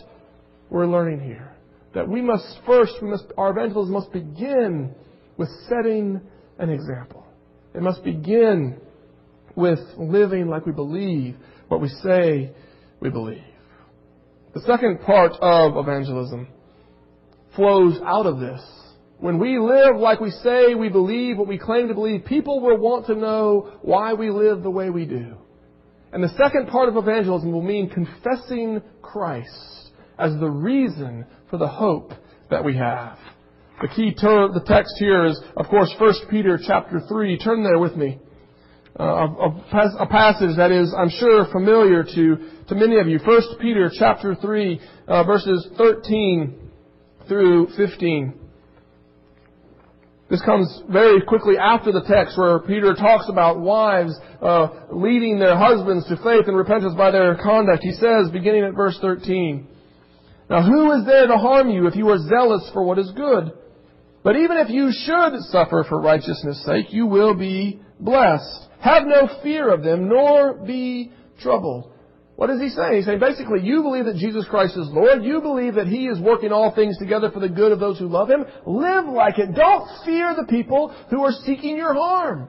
we're 0.70 0.86
learning 0.86 1.20
here. 1.20 1.54
That 1.94 2.08
we 2.08 2.22
must 2.22 2.46
first, 2.66 2.94
we 3.02 3.10
must, 3.10 3.24
our 3.36 3.50
evangelism 3.50 3.92
must 3.92 4.10
begin 4.10 4.94
with 5.36 5.50
setting 5.68 6.22
an 6.58 6.70
example. 6.70 7.26
It 7.74 7.82
must 7.82 8.02
begin 8.02 8.80
with 9.54 9.80
living 9.98 10.46
like 10.48 10.64
we 10.64 10.72
believe 10.72 11.36
what 11.68 11.82
we 11.82 11.88
say 11.88 12.52
we 13.00 13.10
believe. 13.10 13.44
The 14.54 14.62
second 14.62 15.02
part 15.02 15.32
of 15.42 15.76
evangelism 15.76 16.48
flows 17.54 18.00
out 18.02 18.24
of 18.24 18.40
this. 18.40 18.62
When 19.18 19.38
we 19.38 19.58
live 19.58 19.96
like 19.96 20.20
we 20.20 20.30
say 20.30 20.74
we 20.74 20.88
believe 20.88 21.36
what 21.36 21.48
we 21.48 21.58
claim 21.58 21.88
to 21.88 21.94
believe, 21.94 22.24
people 22.24 22.60
will 22.60 22.78
want 22.78 23.06
to 23.06 23.14
know 23.14 23.74
why 23.82 24.14
we 24.14 24.30
live 24.30 24.62
the 24.62 24.70
way 24.70 24.88
we 24.88 25.04
do. 25.04 25.36
And 26.12 26.22
the 26.22 26.34
second 26.36 26.68
part 26.68 26.88
of 26.88 26.96
evangelism 26.96 27.52
will 27.52 27.62
mean 27.62 27.88
confessing 27.88 28.82
Christ 29.00 29.90
as 30.18 30.38
the 30.38 30.50
reason 30.50 31.24
for 31.50 31.56
the 31.56 31.68
hope 31.68 32.12
that 32.50 32.64
we 32.64 32.76
have. 32.76 33.18
The 33.80 33.88
key 33.88 34.14
term, 34.14 34.52
the 34.52 34.60
text 34.60 34.94
here 34.98 35.24
is, 35.24 35.40
of 35.56 35.66
course, 35.68 35.92
1 35.98 36.14
Peter 36.30 36.58
chapter 36.64 37.00
3. 37.08 37.38
Turn 37.38 37.64
there 37.64 37.78
with 37.78 37.96
me. 37.96 38.20
uh, 39.00 39.04
a, 39.04 39.62
a, 40.00 40.06
passage 40.06 40.56
that 40.58 40.70
is, 40.70 40.94
I'm 40.96 41.08
sure, 41.08 41.46
familiar 41.50 42.04
to, 42.04 42.36
to 42.68 42.74
many 42.74 42.98
of 42.98 43.08
you. 43.08 43.18
1 43.18 43.42
Peter 43.58 43.90
chapter 43.98 44.34
3, 44.34 44.80
uh, 45.08 45.24
verses 45.24 45.66
13 45.78 46.70
through 47.26 47.68
15. 47.76 48.34
This 50.32 50.40
comes 50.40 50.80
very 50.88 51.20
quickly 51.20 51.58
after 51.58 51.92
the 51.92 52.00
text 52.08 52.38
where 52.38 52.58
Peter 52.60 52.94
talks 52.94 53.28
about 53.28 53.60
wives 53.60 54.14
uh, 54.40 54.68
leading 54.90 55.38
their 55.38 55.58
husbands 55.58 56.08
to 56.08 56.16
faith 56.16 56.48
and 56.48 56.56
repentance 56.56 56.94
by 56.96 57.10
their 57.10 57.34
conduct. 57.34 57.82
He 57.82 57.92
says, 57.92 58.30
beginning 58.32 58.64
at 58.64 58.72
verse 58.72 58.96
13, 59.02 59.68
Now 60.48 60.62
who 60.62 60.90
is 60.92 61.04
there 61.04 61.26
to 61.26 61.36
harm 61.36 61.68
you 61.68 61.86
if 61.86 61.96
you 61.96 62.08
are 62.08 62.16
zealous 62.16 62.66
for 62.72 62.82
what 62.82 62.98
is 62.98 63.10
good? 63.10 63.52
But 64.24 64.36
even 64.36 64.56
if 64.56 64.70
you 64.70 64.90
should 64.90 65.38
suffer 65.50 65.84
for 65.86 66.00
righteousness' 66.00 66.64
sake, 66.64 66.86
you 66.94 67.04
will 67.04 67.34
be 67.34 67.82
blessed. 68.00 68.68
Have 68.80 69.02
no 69.04 69.28
fear 69.42 69.70
of 69.70 69.84
them, 69.84 70.08
nor 70.08 70.54
be 70.54 71.12
troubled. 71.42 71.91
What 72.42 72.50
is 72.50 72.60
he 72.60 72.70
saying? 72.70 72.94
He's 72.96 73.04
saying 73.04 73.20
basically, 73.20 73.62
you 73.62 73.84
believe 73.84 74.06
that 74.06 74.16
Jesus 74.16 74.44
Christ 74.50 74.76
is 74.76 74.88
Lord. 74.90 75.22
You 75.22 75.40
believe 75.40 75.76
that 75.76 75.86
He 75.86 76.08
is 76.08 76.18
working 76.18 76.50
all 76.50 76.74
things 76.74 76.98
together 76.98 77.30
for 77.30 77.38
the 77.38 77.48
good 77.48 77.70
of 77.70 77.78
those 77.78 78.00
who 78.00 78.08
love 78.08 78.28
Him. 78.28 78.44
Live 78.66 79.06
like 79.06 79.38
it. 79.38 79.54
Don't 79.54 79.86
fear 80.04 80.34
the 80.34 80.48
people 80.50 80.92
who 81.08 81.22
are 81.22 81.30
seeking 81.46 81.76
your 81.76 81.94
harm. 81.94 82.48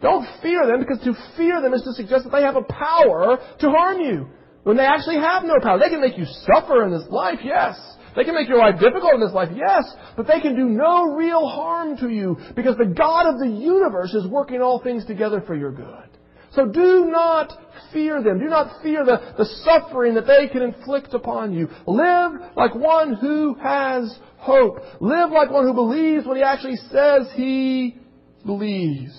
Don't 0.00 0.26
fear 0.40 0.66
them 0.66 0.80
because 0.80 1.04
to 1.04 1.12
fear 1.36 1.60
them 1.60 1.74
is 1.74 1.82
to 1.82 1.92
suggest 1.92 2.24
that 2.24 2.30
they 2.30 2.40
have 2.40 2.56
a 2.56 2.62
power 2.62 3.36
to 3.58 3.68
harm 3.68 4.00
you 4.00 4.26
when 4.62 4.78
they 4.78 4.86
actually 4.86 5.16
have 5.16 5.44
no 5.44 5.60
power. 5.62 5.78
They 5.78 5.90
can 5.90 6.00
make 6.00 6.16
you 6.16 6.24
suffer 6.24 6.82
in 6.86 6.90
this 6.90 7.06
life, 7.10 7.40
yes. 7.44 7.76
They 8.16 8.24
can 8.24 8.34
make 8.34 8.48
your 8.48 8.56
life 8.56 8.80
difficult 8.80 9.12
in 9.12 9.20
this 9.20 9.34
life, 9.34 9.50
yes, 9.54 9.84
but 10.16 10.28
they 10.28 10.40
can 10.40 10.56
do 10.56 10.64
no 10.64 11.12
real 11.12 11.46
harm 11.46 11.98
to 11.98 12.08
you 12.08 12.38
because 12.56 12.78
the 12.78 12.94
God 12.96 13.26
of 13.26 13.38
the 13.38 13.48
universe 13.48 14.14
is 14.14 14.26
working 14.26 14.62
all 14.62 14.82
things 14.82 15.04
together 15.04 15.42
for 15.46 15.54
your 15.54 15.72
good. 15.72 16.09
So 16.52 16.66
do 16.66 17.06
not 17.06 17.52
fear 17.92 18.22
them. 18.22 18.38
Do 18.38 18.46
not 18.46 18.82
fear 18.82 19.04
the, 19.04 19.34
the 19.38 19.44
suffering 19.64 20.14
that 20.14 20.26
they 20.26 20.48
can 20.48 20.62
inflict 20.62 21.14
upon 21.14 21.52
you. 21.52 21.68
Live 21.86 22.32
like 22.56 22.74
one 22.74 23.14
who 23.14 23.54
has 23.54 24.18
hope. 24.38 24.78
Live 25.00 25.30
like 25.30 25.50
one 25.50 25.64
who 25.64 25.74
believes 25.74 26.26
what 26.26 26.36
he 26.36 26.42
actually 26.42 26.76
says 26.90 27.28
he 27.34 27.96
believes. 28.44 29.14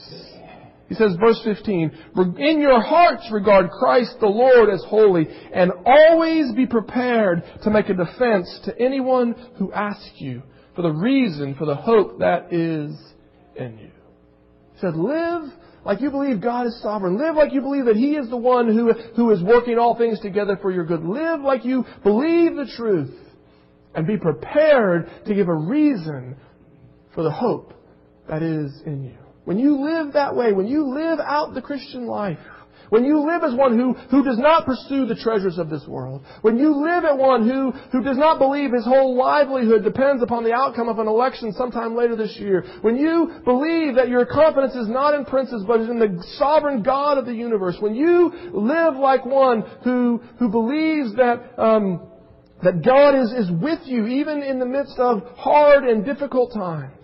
He 0.89 0.95
says, 0.95 1.15
verse 1.21 1.39
15, 1.45 1.91
In 2.37 2.59
your 2.59 2.81
hearts 2.81 3.29
regard 3.31 3.69
Christ 3.69 4.17
the 4.19 4.27
Lord 4.27 4.69
as 4.69 4.83
holy, 4.85 5.25
and 5.53 5.71
always 5.85 6.51
be 6.53 6.65
prepared 6.65 7.43
to 7.63 7.69
make 7.69 7.87
a 7.87 7.93
defense 7.93 8.59
to 8.65 8.77
anyone 8.77 9.33
who 9.57 9.71
asks 9.71 10.11
you 10.15 10.43
for 10.75 10.81
the 10.81 10.91
reason 10.91 11.55
for 11.55 11.65
the 11.65 11.75
hope 11.75 12.19
that 12.19 12.51
is 12.51 12.93
in 13.55 13.77
you. 13.77 13.91
He 14.73 14.79
said, 14.81 14.97
Live 14.97 15.43
like 15.83 16.01
you 16.01 16.11
believe 16.11 16.41
God 16.41 16.67
is 16.67 16.79
sovereign. 16.81 17.17
Live 17.17 17.35
like 17.35 17.53
you 17.53 17.61
believe 17.61 17.85
that 17.85 17.95
He 17.95 18.15
is 18.15 18.29
the 18.29 18.37
one 18.37 18.67
who, 18.67 18.93
who 19.15 19.31
is 19.31 19.41
working 19.41 19.77
all 19.79 19.97
things 19.97 20.19
together 20.19 20.57
for 20.61 20.71
your 20.71 20.85
good. 20.85 21.03
Live 21.03 21.41
like 21.41 21.65
you 21.65 21.85
believe 22.03 22.55
the 22.55 22.71
truth. 22.77 23.13
And 23.93 24.07
be 24.07 24.15
prepared 24.15 25.09
to 25.25 25.35
give 25.35 25.49
a 25.49 25.53
reason 25.53 26.37
for 27.13 27.23
the 27.23 27.31
hope 27.31 27.73
that 28.29 28.41
is 28.41 28.71
in 28.85 29.03
you. 29.03 29.17
When 29.43 29.59
you 29.59 29.81
live 29.81 30.13
that 30.13 30.35
way, 30.35 30.53
when 30.53 30.67
you 30.67 30.93
live 30.93 31.19
out 31.19 31.53
the 31.53 31.61
Christian 31.61 32.05
life, 32.05 32.37
when 32.91 33.05
you 33.05 33.25
live 33.25 33.41
as 33.41 33.55
one 33.55 33.77
who, 33.77 33.93
who 34.11 34.21
does 34.21 34.37
not 34.37 34.65
pursue 34.65 35.05
the 35.05 35.15
treasures 35.15 35.57
of 35.57 35.69
this 35.69 35.87
world, 35.87 36.25
when 36.41 36.57
you 36.57 36.75
live 36.75 37.05
as 37.05 37.17
one 37.17 37.47
who, 37.47 37.71
who 37.89 38.03
does 38.03 38.17
not 38.17 38.37
believe 38.37 38.73
his 38.73 38.83
whole 38.83 39.15
livelihood 39.15 39.85
depends 39.85 40.21
upon 40.21 40.43
the 40.43 40.51
outcome 40.51 40.89
of 40.89 40.99
an 40.99 41.07
election 41.07 41.53
sometime 41.53 41.95
later 41.95 42.17
this 42.17 42.35
year, 42.37 42.65
when 42.81 42.97
you 42.97 43.39
believe 43.45 43.95
that 43.95 44.09
your 44.09 44.25
confidence 44.25 44.75
is 44.75 44.89
not 44.89 45.13
in 45.13 45.23
princes 45.23 45.63
but 45.65 45.79
is 45.79 45.87
in 45.87 45.99
the 45.99 46.21
sovereign 46.37 46.83
God 46.83 47.17
of 47.17 47.25
the 47.25 47.33
universe, 47.33 47.77
when 47.79 47.95
you 47.95 48.29
live 48.51 48.97
like 48.97 49.25
one 49.25 49.61
who, 49.85 50.21
who 50.37 50.49
believes 50.49 51.15
that, 51.15 51.57
um, 51.57 52.09
that 52.61 52.83
God 52.83 53.15
is, 53.15 53.31
is 53.31 53.51
with 53.51 53.79
you 53.85 54.05
even 54.05 54.43
in 54.43 54.59
the 54.59 54.65
midst 54.65 54.99
of 54.99 55.23
hard 55.37 55.85
and 55.85 56.03
difficult 56.03 56.53
times, 56.53 57.00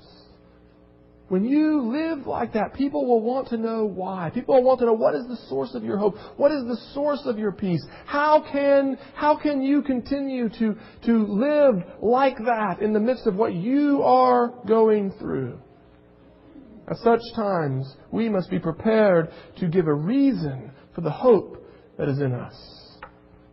when 1.29 1.43
you 1.43 1.81
live 1.81 2.25
like 2.25 2.53
that, 2.53 2.73
people 2.73 3.05
will 3.05 3.21
want 3.21 3.49
to 3.49 3.57
know 3.57 3.85
why. 3.85 4.31
People 4.33 4.55
will 4.55 4.63
want 4.63 4.79
to 4.79 4.85
know 4.85 4.93
what 4.93 5.13
is 5.13 5.27
the 5.27 5.35
source 5.49 5.75
of 5.75 5.83
your 5.83 5.97
hope? 5.97 6.15
What 6.37 6.53
is 6.53 6.63
the 6.63 6.77
source 6.93 7.21
of 7.25 7.37
your 7.37 7.51
peace? 7.51 7.85
How 8.05 8.45
can, 8.49 8.97
how 9.13 9.37
can 9.37 9.61
you 9.61 9.81
continue 9.81 10.47
to, 10.47 10.75
to 11.05 11.25
live 11.27 11.83
like 12.01 12.37
that 12.37 12.81
in 12.81 12.93
the 12.93 12.99
midst 13.01 13.27
of 13.27 13.35
what 13.35 13.53
you 13.53 14.03
are 14.03 14.53
going 14.65 15.11
through? 15.19 15.59
At 16.89 16.95
such 16.97 17.19
times, 17.35 17.93
we 18.11 18.29
must 18.29 18.49
be 18.49 18.59
prepared 18.59 19.29
to 19.57 19.67
give 19.67 19.87
a 19.87 19.93
reason 19.93 20.71
for 20.95 21.01
the 21.01 21.11
hope 21.11 21.61
that 21.97 22.07
is 22.07 22.19
in 22.19 22.33
us. 22.33 22.55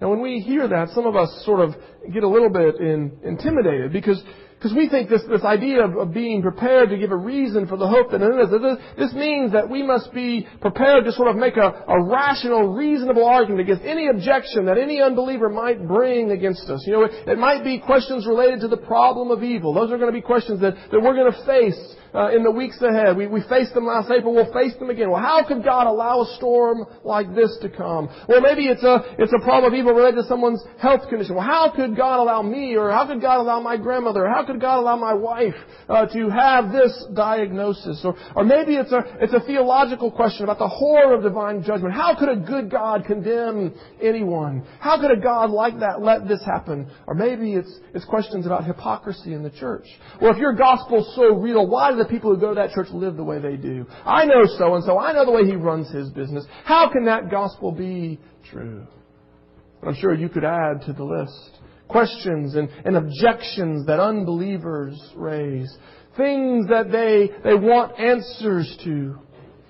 Now, 0.00 0.10
when 0.10 0.20
we 0.20 0.38
hear 0.40 0.68
that, 0.68 0.90
some 0.90 1.06
of 1.06 1.16
us 1.16 1.42
sort 1.44 1.60
of 1.60 1.74
get 2.12 2.22
a 2.22 2.28
little 2.28 2.50
bit 2.50 2.76
in, 2.76 3.18
intimidated 3.24 3.92
because 3.92 4.22
because 4.64 4.78
we 4.78 4.88
think 4.88 5.10
this, 5.10 5.20
this 5.28 5.44
idea 5.44 5.84
of, 5.84 5.94
of, 5.94 6.14
being 6.14 6.40
prepared 6.40 6.88
to 6.88 6.96
give 6.96 7.10
a 7.10 7.16
reason 7.16 7.66
for 7.66 7.76
the 7.76 7.86
hope 7.86 8.10
that 8.12 8.22
in 8.22 8.32
us, 8.32 8.78
this 8.96 9.12
means 9.12 9.52
that 9.52 9.68
we 9.68 9.82
must 9.82 10.10
be 10.14 10.48
prepared 10.62 11.04
to 11.04 11.12
sort 11.12 11.28
of 11.28 11.36
make 11.36 11.58
a, 11.58 11.84
a 11.86 12.02
rational, 12.02 12.72
reasonable 12.72 13.26
argument 13.26 13.60
against 13.60 13.84
any 13.84 14.08
objection 14.08 14.64
that 14.64 14.78
any 14.78 15.02
unbeliever 15.02 15.50
might 15.50 15.86
bring 15.86 16.30
against 16.30 16.70
us. 16.70 16.82
You 16.86 16.94
know, 16.94 17.02
it, 17.02 17.28
it 17.28 17.36
might 17.36 17.62
be 17.62 17.78
questions 17.78 18.26
related 18.26 18.60
to 18.60 18.68
the 18.68 18.78
problem 18.78 19.30
of 19.30 19.42
evil. 19.42 19.74
Those 19.74 19.92
are 19.92 19.98
going 19.98 20.10
to 20.10 20.18
be 20.18 20.22
questions 20.22 20.62
that, 20.62 20.72
that 20.90 20.98
we're 20.98 21.14
going 21.14 21.30
to 21.30 21.44
face 21.44 21.96
uh, 22.14 22.30
in 22.30 22.44
the 22.44 22.50
weeks 22.50 22.80
ahead. 22.80 23.16
We, 23.16 23.26
we 23.26 23.42
faced 23.48 23.74
them 23.74 23.86
last 23.86 24.10
April. 24.10 24.34
We'll 24.34 24.52
face 24.52 24.74
them 24.78 24.90
again. 24.90 25.10
Well, 25.10 25.20
how 25.20 25.44
could 25.46 25.64
God 25.64 25.86
allow 25.86 26.22
a 26.22 26.36
storm 26.36 26.86
like 27.02 27.34
this 27.34 27.58
to 27.62 27.68
come? 27.68 28.08
Well, 28.28 28.40
maybe 28.40 28.66
it's 28.66 28.84
a, 28.84 29.02
it's 29.18 29.32
a 29.32 29.42
problem 29.42 29.72
of 29.72 29.78
evil 29.78 29.92
related 29.92 30.22
to 30.22 30.28
someone's 30.28 30.62
health 30.80 31.08
condition. 31.08 31.34
Well, 31.34 31.44
how 31.44 31.72
could 31.74 31.96
God 31.96 32.20
allow 32.20 32.42
me 32.42 32.76
or 32.76 32.90
how 32.90 33.06
could 33.06 33.20
God 33.20 33.40
allow 33.40 33.60
my 33.60 33.76
grandmother? 33.76 34.24
Or 34.24 34.28
How 34.28 34.46
could 34.46 34.60
God 34.60 34.78
allow 34.78 34.96
my 34.96 35.14
wife 35.14 35.54
uh, 35.88 36.06
to 36.06 36.28
have 36.30 36.72
this 36.72 37.04
diagnosis? 37.14 38.00
Or, 38.04 38.16
or 38.36 38.44
maybe 38.44 38.76
it's 38.76 38.92
a, 38.92 39.02
it's 39.20 39.34
a 39.34 39.40
theological 39.40 40.10
question 40.10 40.44
about 40.44 40.58
the 40.58 40.68
horror 40.68 41.14
of 41.14 41.22
divine 41.22 41.64
judgment. 41.64 41.94
How 41.94 42.14
could 42.18 42.28
a 42.28 42.36
good 42.36 42.70
God 42.70 43.04
condemn 43.06 43.74
anyone? 44.00 44.64
How 44.78 45.00
could 45.00 45.10
a 45.10 45.20
God 45.20 45.50
like 45.50 45.80
that 45.80 46.00
let 46.00 46.28
this 46.28 46.44
happen? 46.44 46.90
Or 47.06 47.14
maybe 47.14 47.54
it's, 47.54 47.80
it's 47.92 48.04
questions 48.04 48.46
about 48.46 48.64
hypocrisy 48.64 49.34
in 49.34 49.42
the 49.42 49.50
church. 49.50 49.86
Well, 50.20 50.32
if 50.32 50.38
your 50.38 50.54
gospel's 50.54 51.12
so 51.16 51.34
real, 51.34 51.66
why 51.66 51.90
do 51.90 52.03
the 52.04 52.10
people 52.10 52.34
who 52.34 52.40
go 52.40 52.50
to 52.50 52.54
that 52.54 52.70
church 52.70 52.88
live 52.90 53.16
the 53.16 53.24
way 53.24 53.40
they 53.40 53.56
do. 53.56 53.86
I 54.04 54.24
know 54.24 54.44
so 54.58 54.74
and 54.74 54.84
so. 54.84 54.98
I 54.98 55.12
know 55.12 55.24
the 55.24 55.32
way 55.32 55.44
he 55.44 55.56
runs 55.56 55.90
his 55.90 56.10
business. 56.10 56.44
How 56.64 56.90
can 56.92 57.06
that 57.06 57.30
gospel 57.30 57.72
be 57.72 58.20
true? 58.50 58.86
I'm 59.86 59.94
sure 59.94 60.14
you 60.14 60.28
could 60.28 60.44
add 60.44 60.82
to 60.86 60.92
the 60.92 61.04
list 61.04 61.60
questions 61.88 62.54
and, 62.54 62.68
and 62.84 62.96
objections 62.96 63.86
that 63.86 64.00
unbelievers 64.00 64.98
raise. 65.14 65.70
Things 66.16 66.68
that 66.68 66.90
they, 66.90 67.30
they 67.42 67.54
want 67.54 67.98
answers 67.98 68.76
to. 68.84 69.18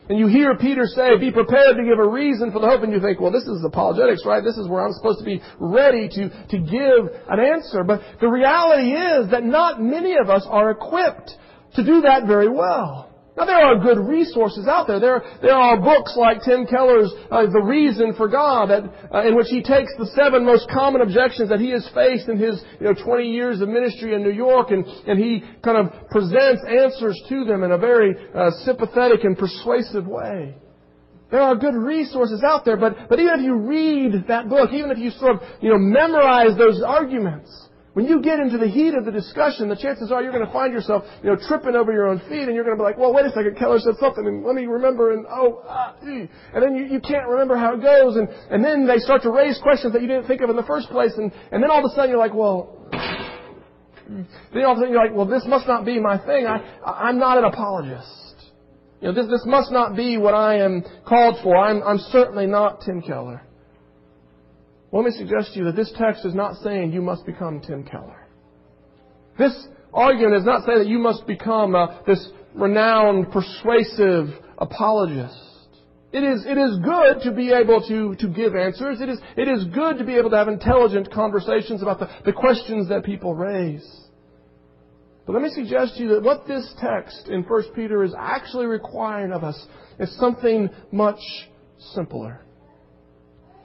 And 0.09 0.19
you 0.19 0.27
hear 0.27 0.55
Peter 0.57 0.85
say, 0.85 1.17
be 1.19 1.33
prepared 1.33 1.77
to 1.77 1.83
give 1.83 1.99
a 1.99 2.07
reason 2.07 2.53
for 2.53 2.61
the 2.61 2.67
hope, 2.67 2.83
and 2.83 2.93
you 2.93 3.01
think, 3.01 3.21
well, 3.21 3.33
this 3.33 3.45
is 3.45 3.65
apologetics, 3.65 4.23
right? 4.27 4.45
This 4.45 4.59
is 4.59 4.69
where 4.69 4.85
I'm 4.85 4.93
supposed 4.93 5.21
to 5.21 5.25
be 5.25 5.41
ready 5.59 6.09
to, 6.09 6.29
to 6.49 6.59
give 6.59 7.09
an 7.29 7.41
answer. 7.41 7.85
But 7.85 8.03
the 8.21 8.29
reality 8.29 8.93
is 8.93 9.31
that 9.31 9.45
not 9.45 9.81
many 9.81 10.17
of 10.23 10.29
us 10.29 10.47
are 10.47 10.71
equipped 10.71 11.31
to 11.75 11.85
do 11.85 12.03
that 12.03 12.27
very 12.27 12.49
well. 12.49 13.11
Now 13.37 13.47
there 13.47 13.59
are 13.59 13.79
good 13.81 13.99
resources 13.99 14.69
out 14.69 14.87
there. 14.87 15.01
There, 15.01 15.23
there 15.43 15.55
are 15.55 15.81
books 15.81 16.15
like 16.17 16.45
Tim 16.45 16.67
Keller's 16.67 17.13
uh, 17.33 17.47
The 17.47 17.63
Reason 17.63 18.15
for 18.15 18.29
God, 18.29 18.71
that, 18.71 18.85
uh, 19.13 19.27
in 19.27 19.35
which 19.35 19.49
he 19.49 19.61
takes 19.61 19.91
the 19.99 20.07
seven 20.15 20.45
most 20.45 20.69
common 20.71 21.01
objections 21.01 21.49
that 21.49 21.59
he 21.59 21.71
has 21.71 21.89
faced 21.93 22.29
in 22.29 22.39
his 22.39 22.63
you 22.79 22.87
know, 22.87 22.95
20 22.95 23.29
years 23.29 23.61
of 23.61 23.69
ministry 23.69 24.15
in 24.15 24.23
New 24.23 24.33
York, 24.33 24.71
and, 24.71 24.87
and 24.87 25.19
he 25.19 25.43
kind 25.65 25.79
of 25.79 26.09
presents 26.11 26.63
answers 26.69 27.21
to 27.29 27.45
them 27.45 27.65
in 27.65 27.73
a 27.73 27.79
very 27.79 28.15
uh, 28.35 28.51
sympathetic 28.65 29.25
and 29.25 29.37
persuasive 29.37 30.07
way. 30.07 30.55
There 31.33 31.41
are 31.41 31.57
good 31.57 31.75
resources 31.75 32.41
out 32.47 32.65
there, 32.65 32.77
but, 32.77 33.09
but 33.09 33.19
even 33.19 33.41
if 33.41 33.41
you 33.41 33.57
read 33.57 34.29
that 34.29 34.49
book, 34.49 34.71
even 34.73 34.93
if 34.93 34.99
you 34.99 35.11
sort 35.11 35.37
of 35.37 35.43
you 35.61 35.71
know, 35.71 35.79
memorize 35.79 36.57
those 36.57 36.81
arguments, 36.87 37.51
when 37.95 38.07
you 38.07 38.21
get 38.21 38.41
into 38.41 38.59
the 38.59 38.67
heat 38.67 38.95
of 38.95 39.05
the 39.05 39.13
discussion, 39.13 39.69
the 39.69 39.77
chances 39.77 40.11
are 40.11 40.21
you're 40.21 40.33
going 40.33 40.45
to 40.45 40.53
find 40.53 40.73
yourself, 40.73 41.05
you 41.23 41.31
know, 41.31 41.37
tripping 41.37 41.77
over 41.77 41.93
your 41.93 42.09
own 42.09 42.19
feet, 42.29 42.51
and 42.51 42.55
you're 42.55 42.65
going 42.65 42.77
to 42.77 42.81
be 42.81 42.83
like, 42.83 42.99
"Well, 42.99 43.15
wait 43.15 43.25
a 43.25 43.31
second, 43.31 43.57
Keller 43.57 43.79
said 43.79 43.95
something, 44.01 44.27
and 44.27 44.45
let 44.45 44.57
me 44.57 44.67
remember." 44.67 45.13
And 45.13 45.25
oh, 45.31 45.63
ah, 45.67 45.95
and 46.03 46.29
then 46.55 46.75
you, 46.75 46.87
you 46.87 47.01
can't 47.01 47.29
remember 47.29 47.57
how 47.57 47.75
it 47.75 47.83
goes, 47.83 48.17
and 48.17 48.29
and 48.51 48.65
then 48.65 48.87
they 48.87 48.99
start 48.99 49.23
to 49.23 49.31
raise 49.31 49.59
questions 49.63 49.93
that 49.93 50.03
you 50.03 50.09
didn't 50.09 50.27
think 50.27 50.41
of 50.41 50.51
in 50.51 50.57
the 50.57 50.65
first 50.65 50.91
place, 50.91 51.13
and 51.17 51.33
and 51.53 51.63
then 51.63 51.71
all 51.71 51.79
of 51.79 51.91
a 51.91 51.95
sudden 51.95 52.11
you're 52.11 52.19
like, 52.19 52.35
"Well." 52.35 52.81
Then 54.53 54.65
all 54.65 54.73
of 54.73 54.79
a 54.79 54.81
sudden 54.81 54.93
you're 54.93 55.03
like, 55.03 55.17
well, 55.17 55.25
this 55.25 55.45
must 55.47 55.67
not 55.67 55.87
be 55.87 55.99
my 55.99 56.19
thing. 56.19 56.47
I, 56.47 56.61
I'm 56.85 57.19
not 57.19 57.39
an 57.39 57.45
apologist. 57.45 58.53
You 59.01 59.09
know, 59.09 59.15
this, 59.15 59.31
this 59.31 59.45
must 59.47 59.73
not 59.73 59.97
be 59.97 60.19
what 60.19 60.35
I 60.35 60.59
am 60.59 60.85
called 61.09 61.37
for. 61.43 61.57
I'm, 61.57 61.83
I'm 61.83 61.97
certainly 62.13 62.47
not 62.47 62.83
Tim 62.83 63.01
Keller. 63.01 63.41
Let 64.95 65.07
me 65.07 65.11
suggest 65.11 65.53
to 65.53 65.59
you 65.59 65.65
that 65.65 65.75
this 65.75 65.93
text 65.99 66.25
is 66.25 66.37
not 66.37 66.55
saying 66.63 66.93
you 66.93 67.03
must 67.03 67.27
become 67.27 67.61
Tim 67.61 67.83
Keller. 67.83 68.29
This 69.37 69.67
argument 69.93 70.37
is 70.37 70.45
not 70.45 70.65
saying 70.65 70.79
that 70.79 70.87
you 70.87 71.01
must 71.01 71.27
become 71.27 71.75
uh, 71.75 72.03
this 72.07 72.29
renowned, 72.55 73.33
persuasive 73.33 74.29
apologist. 74.57 75.35
It 76.13 76.23
is, 76.23 76.47
it 76.47 76.57
is 76.57 76.79
good 76.85 77.23
to 77.25 77.33
be 77.33 77.51
able 77.51 77.83
to, 77.89 78.15
to 78.15 78.29
give 78.29 78.55
answers. 78.55 79.01
It 79.01 79.09
is, 79.09 79.19
it 79.37 79.49
is 79.49 79.65
good 79.75 79.99
to 79.99 80.05
be 80.05 80.15
able 80.15 80.31
to 80.31 80.37
have 80.37 80.47
intelligent 80.47 81.11
conversations 81.11 81.83
about 81.83 81.99
the, 81.99 82.09
the 82.25 82.33
questions 82.33 82.89
that 82.89 83.03
people 83.05 83.35
raise. 83.35 83.85
But 85.27 85.33
let 85.33 85.43
me 85.43 85.51
suggest 85.51 85.97
to 85.97 86.05
you 86.05 86.09
that 86.11 86.23
what 86.23 86.47
this 86.47 86.73
text 86.79 87.27
in 87.27 87.43
1 87.43 87.63
Peter 87.75 88.05
is 88.05 88.15
actually 88.17 88.67
requiring 88.67 89.33
of 89.33 89.43
us 89.43 89.61
is 89.99 90.17
something 90.21 90.71
much 90.93 91.19
simpler. 91.95 92.44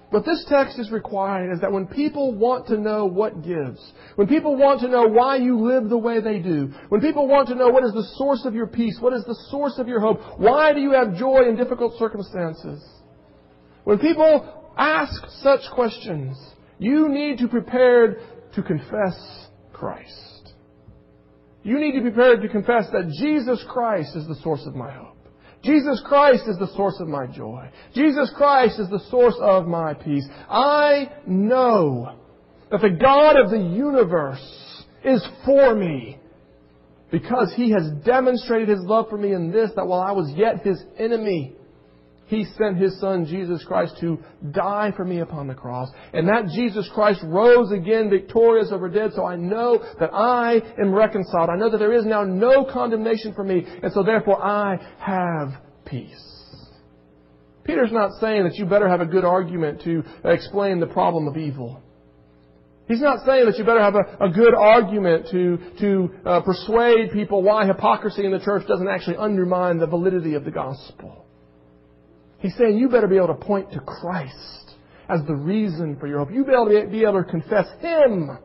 What 0.09 0.25
this 0.25 0.43
text 0.49 0.79
is 0.79 0.89
requiring 0.89 1.51
is 1.51 1.61
that 1.61 1.71
when 1.71 1.85
people 1.85 2.33
want 2.33 2.67
to 2.67 2.77
know 2.77 3.05
what 3.05 3.43
gives, 3.43 3.79
when 4.15 4.27
people 4.27 4.55
want 4.57 4.81
to 4.81 4.87
know 4.87 5.07
why 5.07 5.37
you 5.37 5.59
live 5.59 5.87
the 5.87 5.97
way 5.97 6.19
they 6.19 6.39
do, 6.39 6.73
when 6.89 6.99
people 6.99 7.27
want 7.27 7.49
to 7.49 7.55
know 7.55 7.69
what 7.69 7.83
is 7.83 7.93
the 7.93 8.09
source 8.15 8.43
of 8.45 8.55
your 8.55 8.65
peace, 8.65 8.97
what 8.99 9.13
is 9.13 9.23
the 9.25 9.37
source 9.51 9.77
of 9.77 9.87
your 9.87 9.99
hope, 9.99 10.19
why 10.39 10.73
do 10.73 10.79
you 10.79 10.93
have 10.93 11.15
joy 11.15 11.47
in 11.47 11.55
difficult 11.55 11.97
circumstances, 11.99 12.83
when 13.83 13.99
people 13.99 14.71
ask 14.75 15.13
such 15.41 15.61
questions, 15.75 16.37
you 16.79 17.07
need 17.09 17.37
to 17.37 17.45
be 17.45 17.51
prepared 17.51 18.17
to 18.55 18.63
confess 18.63 19.47
Christ. 19.73 20.53
You 21.61 21.79
need 21.79 21.91
to 21.91 22.01
be 22.01 22.09
prepared 22.09 22.41
to 22.41 22.49
confess 22.49 22.85
that 22.93 23.11
Jesus 23.19 23.63
Christ 23.69 24.15
is 24.15 24.27
the 24.27 24.35
source 24.41 24.65
of 24.65 24.75
my 24.75 24.91
hope. 24.91 25.18
Jesus 25.63 26.01
Christ 26.05 26.43
is 26.47 26.57
the 26.57 26.73
source 26.75 26.95
of 26.99 27.07
my 27.07 27.27
joy. 27.27 27.69
Jesus 27.93 28.31
Christ 28.35 28.79
is 28.79 28.89
the 28.89 29.03
source 29.09 29.35
of 29.39 29.67
my 29.67 29.93
peace. 29.93 30.25
I 30.49 31.11
know 31.27 32.15
that 32.71 32.81
the 32.81 32.89
God 32.89 33.37
of 33.37 33.49
the 33.49 33.59
universe 33.59 34.85
is 35.03 35.25
for 35.45 35.75
me 35.75 36.17
because 37.11 37.51
he 37.55 37.71
has 37.71 37.91
demonstrated 38.05 38.69
his 38.69 38.81
love 38.81 39.09
for 39.09 39.17
me 39.17 39.33
in 39.33 39.51
this, 39.51 39.71
that 39.75 39.87
while 39.87 40.01
I 40.01 40.11
was 40.11 40.31
yet 40.35 40.63
his 40.63 40.81
enemy, 40.97 41.55
he 42.29 42.45
sent 42.59 42.77
His 42.77 42.99
Son, 42.99 43.25
Jesus 43.25 43.63
Christ, 43.63 43.95
to 44.01 44.19
die 44.51 44.93
for 44.95 45.03
me 45.03 45.19
upon 45.19 45.47
the 45.47 45.55
cross. 45.55 45.89
And 46.13 46.27
that 46.27 46.45
Jesus 46.53 46.87
Christ 46.93 47.21
rose 47.23 47.71
again 47.71 48.11
victorious 48.11 48.69
over 48.71 48.87
dead, 48.87 49.13
so 49.15 49.25
I 49.25 49.35
know 49.35 49.83
that 49.99 50.13
I 50.13 50.61
am 50.79 50.93
reconciled. 50.93 51.49
I 51.49 51.55
know 51.55 51.71
that 51.71 51.79
there 51.79 51.93
is 51.93 52.05
now 52.05 52.23
no 52.23 52.65
condemnation 52.65 53.33
for 53.33 53.43
me, 53.43 53.65
and 53.81 53.91
so 53.91 54.03
therefore 54.03 54.39
I 54.43 54.77
have 54.99 55.59
peace. 55.85 56.23
Peter's 57.63 57.91
not 57.91 58.11
saying 58.19 58.43
that 58.43 58.55
you 58.55 58.67
better 58.67 58.87
have 58.87 59.01
a 59.01 59.07
good 59.07 59.25
argument 59.25 59.81
to 59.85 60.03
explain 60.23 60.79
the 60.79 60.87
problem 60.87 61.27
of 61.27 61.35
evil. 61.35 61.81
He's 62.87 63.01
not 63.01 63.25
saying 63.25 63.45
that 63.47 63.57
you 63.57 63.63
better 63.63 63.81
have 63.81 63.95
a, 63.95 64.25
a 64.25 64.29
good 64.29 64.53
argument 64.53 65.29
to, 65.31 65.57
to 65.79 66.09
uh, 66.25 66.41
persuade 66.41 67.11
people 67.11 67.41
why 67.41 67.65
hypocrisy 67.65 68.23
in 68.23 68.31
the 68.31 68.39
church 68.39 68.67
doesn't 68.67 68.87
actually 68.87 69.17
undermine 69.17 69.79
the 69.79 69.87
validity 69.87 70.35
of 70.35 70.45
the 70.45 70.51
gospel. 70.51 71.25
He's 72.39 72.55
saying 72.57 72.77
you 72.77 72.89
better 72.89 73.07
be 73.07 73.17
able 73.17 73.27
to 73.27 73.33
point 73.33 73.71
to 73.73 73.79
Christ 73.79 74.75
as 75.09 75.21
the 75.27 75.35
reason 75.35 75.97
for 75.99 76.07
your 76.07 76.19
hope. 76.19 76.31
You 76.31 76.45
better 76.45 76.87
be 76.87 77.03
able 77.03 77.23
to 77.23 77.29
confess 77.29 77.67
Him 77.79 78.37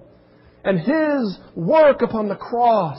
and 0.64 0.80
His 0.80 1.38
work 1.54 2.02
upon 2.02 2.28
the 2.28 2.37
cross 2.37 2.98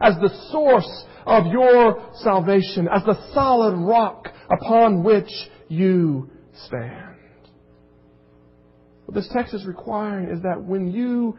as 0.00 0.14
the 0.16 0.30
source 0.50 1.04
of 1.26 1.46
your 1.46 2.10
salvation, 2.22 2.88
as 2.88 3.02
the 3.04 3.32
solid 3.34 3.76
rock 3.76 4.28
upon 4.50 5.04
which 5.04 5.30
you 5.68 6.30
stand. 6.66 7.16
What 9.04 9.14
this 9.14 9.28
text 9.32 9.54
is 9.54 9.66
requiring 9.66 10.30
is 10.30 10.42
that 10.42 10.62
when 10.62 10.90
you 10.90 11.36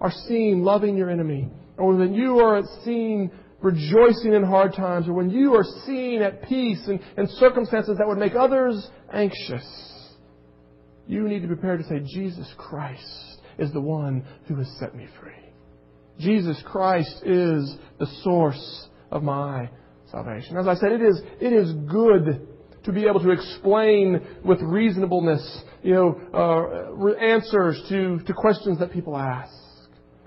are 0.00 0.10
seen 0.10 0.62
loving 0.62 0.96
your 0.96 1.10
enemy, 1.10 1.48
or 1.78 1.94
when 1.94 2.12
you 2.12 2.40
are 2.40 2.62
seen 2.84 3.30
rejoicing 3.60 4.34
in 4.34 4.44
hard 4.44 4.74
times, 4.74 5.08
or 5.08 5.14
when 5.14 5.30
you 5.30 5.54
are 5.54 5.64
seen 5.86 6.22
at 6.22 6.42
peace 6.42 6.86
in, 6.86 7.00
in 7.16 7.26
circumstances 7.38 7.96
that 7.98 8.06
would 8.06 8.18
make 8.18 8.34
others 8.34 8.88
anxious, 9.12 9.66
you 11.06 11.28
need 11.28 11.40
to 11.40 11.48
be 11.48 11.54
prepared 11.54 11.80
to 11.80 11.88
say, 11.88 12.00
Jesus 12.00 12.52
Christ 12.56 13.40
is 13.58 13.72
the 13.72 13.80
one 13.80 14.24
who 14.46 14.56
has 14.56 14.68
set 14.78 14.94
me 14.94 15.06
free. 15.20 15.32
Jesus 16.18 16.62
Christ 16.64 17.22
is 17.24 17.76
the 17.98 18.06
source 18.22 18.88
of 19.10 19.22
my 19.22 19.70
salvation. 20.10 20.56
As 20.56 20.68
I 20.68 20.74
said, 20.74 20.92
it 20.92 21.02
is, 21.02 21.20
it 21.40 21.52
is 21.52 21.72
good 21.90 22.46
to 22.84 22.92
be 22.92 23.06
able 23.06 23.20
to 23.20 23.30
explain 23.30 24.20
with 24.44 24.60
reasonableness, 24.62 25.62
you 25.82 25.94
know, 25.94 26.20
uh, 26.32 27.14
answers 27.24 27.82
to, 27.88 28.18
to 28.20 28.32
questions 28.32 28.78
that 28.78 28.92
people 28.92 29.16
ask. 29.16 29.52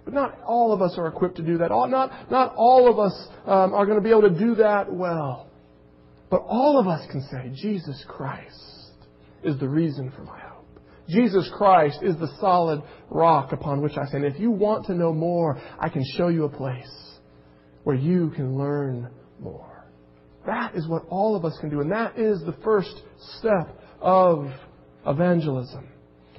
But 0.03 0.13
not 0.13 0.39
all 0.45 0.73
of 0.73 0.81
us 0.81 0.95
are 0.97 1.07
equipped 1.07 1.37
to 1.37 1.43
do 1.43 1.57
that. 1.59 1.69
Not, 1.69 2.31
not 2.31 2.53
all 2.55 2.89
of 2.89 2.99
us 2.99 3.27
um, 3.45 3.73
are 3.73 3.85
going 3.85 3.97
to 3.97 4.03
be 4.03 4.09
able 4.09 4.23
to 4.23 4.39
do 4.39 4.55
that 4.55 4.91
well. 4.91 5.47
But 6.29 6.43
all 6.47 6.79
of 6.79 6.87
us 6.87 7.05
can 7.11 7.21
say, 7.29 7.51
Jesus 7.53 8.03
Christ 8.07 8.55
is 9.43 9.59
the 9.59 9.67
reason 9.67 10.11
for 10.15 10.23
my 10.23 10.39
hope. 10.39 10.51
Jesus 11.09 11.49
Christ 11.55 11.99
is 12.01 12.15
the 12.17 12.31
solid 12.39 12.81
rock 13.09 13.51
upon 13.51 13.81
which 13.81 13.97
I 13.97 14.05
stand. 14.05 14.23
If 14.23 14.39
you 14.39 14.49
want 14.49 14.85
to 14.85 14.95
know 14.95 15.13
more, 15.13 15.61
I 15.77 15.89
can 15.89 16.03
show 16.15 16.29
you 16.29 16.45
a 16.45 16.49
place 16.49 16.89
where 17.83 17.95
you 17.95 18.31
can 18.35 18.57
learn 18.57 19.09
more. 19.39 19.85
That 20.45 20.75
is 20.75 20.87
what 20.87 21.03
all 21.09 21.35
of 21.35 21.45
us 21.45 21.57
can 21.59 21.69
do, 21.69 21.81
and 21.81 21.91
that 21.91 22.17
is 22.17 22.41
the 22.45 22.55
first 22.63 23.01
step 23.37 23.77
of 23.99 24.47
evangelism. 25.05 25.87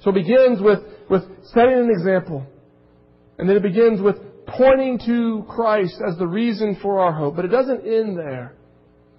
So 0.03 0.11
it 0.11 0.15
begins 0.15 0.61
with, 0.61 0.81
with 1.09 1.23
setting 1.53 1.75
an 1.75 1.91
example. 1.91 2.47
And 3.39 3.49
then 3.49 3.57
it 3.57 3.63
begins 3.63 4.01
with 4.01 4.17
pointing 4.47 4.99
to 5.07 5.45
Christ 5.49 6.01
as 6.07 6.19
the 6.19 6.27
reason 6.27 6.79
for 6.83 7.01
our 7.01 7.13
hope. 7.13 7.37
But 7.37 7.45
it 7.45 7.49
doesn't 7.49 7.87
end 7.87 8.19
there. 8.19 8.55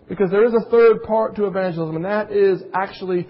Because 0.08 0.30
there 0.32 0.46
is 0.46 0.54
a 0.54 0.70
third 0.70 1.04
part 1.04 1.36
to 1.38 1.48
evangelism, 1.48 1.96
and 1.96 2.06
that 2.06 2.32
is 2.32 2.62
actually 2.74 3.28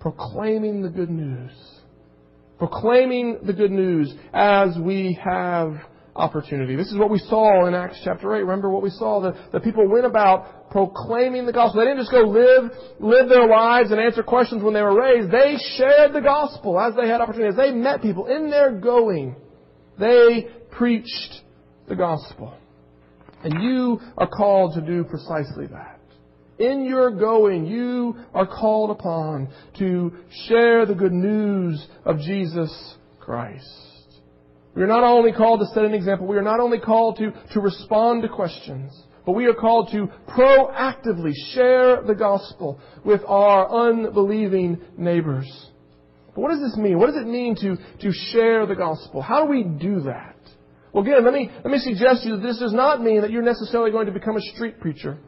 proclaiming 0.00 0.82
the 0.82 0.88
good 0.88 1.10
news. 1.10 1.50
Proclaiming 2.58 3.40
the 3.44 3.52
good 3.52 3.72
news 3.72 4.12
as 4.32 4.76
we 4.78 5.18
have 5.22 5.74
opportunity. 6.14 6.76
This 6.76 6.88
is 6.88 6.98
what 6.98 7.10
we 7.10 7.18
saw 7.18 7.66
in 7.66 7.74
Acts 7.74 8.00
chapter 8.04 8.34
8. 8.36 8.40
Remember 8.42 8.70
what 8.70 8.82
we 8.82 8.90
saw? 8.90 9.20
The, 9.20 9.34
the 9.50 9.60
people 9.60 9.88
went 9.88 10.06
about 10.06 10.70
proclaiming 10.70 11.46
the 11.46 11.52
gospel. 11.52 11.80
They 11.80 11.86
didn't 11.86 12.00
just 12.00 12.12
go 12.12 12.20
live, 12.20 12.70
live 13.00 13.28
their 13.28 13.48
lives 13.48 13.90
and 13.90 14.00
answer 14.00 14.22
questions 14.22 14.62
when 14.62 14.74
they 14.74 14.82
were 14.82 14.98
raised. 14.98 15.30
They 15.30 15.56
shared 15.76 16.12
the 16.12 16.20
gospel 16.20 16.78
as 16.78 16.94
they 16.94 17.08
had 17.08 17.20
opportunities. 17.20 17.56
They 17.56 17.72
met 17.72 18.02
people 18.02 18.26
in 18.26 18.50
their 18.50 18.72
going. 18.72 19.36
They 19.98 20.48
preached 20.70 21.40
the 21.88 21.96
gospel. 21.96 22.54
And 23.44 23.62
you 23.62 24.00
are 24.16 24.28
called 24.28 24.74
to 24.74 24.80
do 24.80 25.04
precisely 25.04 25.66
that. 25.66 26.00
In 26.58 26.84
your 26.84 27.10
going, 27.10 27.66
you 27.66 28.16
are 28.34 28.46
called 28.46 28.90
upon 28.90 29.48
to 29.78 30.12
share 30.46 30.86
the 30.86 30.94
good 30.94 31.12
news 31.12 31.84
of 32.04 32.18
Jesus 32.18 32.94
Christ. 33.18 33.66
We 34.74 34.82
are 34.82 34.86
not 34.86 35.02
only 35.02 35.32
called 35.32 35.60
to 35.60 35.66
set 35.66 35.84
an 35.84 35.92
example, 35.92 36.26
we 36.26 36.36
are 36.36 36.42
not 36.42 36.60
only 36.60 36.78
called 36.78 37.16
to, 37.16 37.32
to 37.52 37.60
respond 37.60 38.22
to 38.22 38.28
questions, 38.28 38.92
but 39.26 39.32
we 39.32 39.46
are 39.46 39.54
called 39.54 39.90
to 39.92 40.08
proactively 40.28 41.32
share 41.52 42.02
the 42.02 42.14
gospel 42.14 42.80
with 43.04 43.20
our 43.26 43.88
unbelieving 43.88 44.80
neighbors. 44.96 45.70
But 46.34 46.40
what 46.40 46.50
does 46.50 46.60
this 46.60 46.76
mean? 46.76 46.98
What 46.98 47.06
does 47.06 47.16
it 47.16 47.26
mean 47.26 47.56
to, 47.56 47.76
to 48.00 48.12
share 48.12 48.66
the 48.66 48.74
gospel? 48.74 49.20
How 49.20 49.44
do 49.44 49.50
we 49.50 49.64
do 49.64 50.00
that? 50.00 50.36
Well, 50.92 51.04
again, 51.04 51.24
let 51.24 51.32
me, 51.32 51.50
let 51.64 51.70
me 51.70 51.78
suggest 51.78 52.22
to 52.22 52.28
you 52.28 52.36
that 52.36 52.42
this 52.42 52.58
does 52.58 52.72
not 52.72 53.02
mean 53.02 53.22
that 53.22 53.30
you're 53.30 53.42
necessarily 53.42 53.90
going 53.90 54.06
to 54.06 54.12
become 54.12 54.36
a 54.36 54.40
street 54.54 54.80
preacher. 54.80 55.18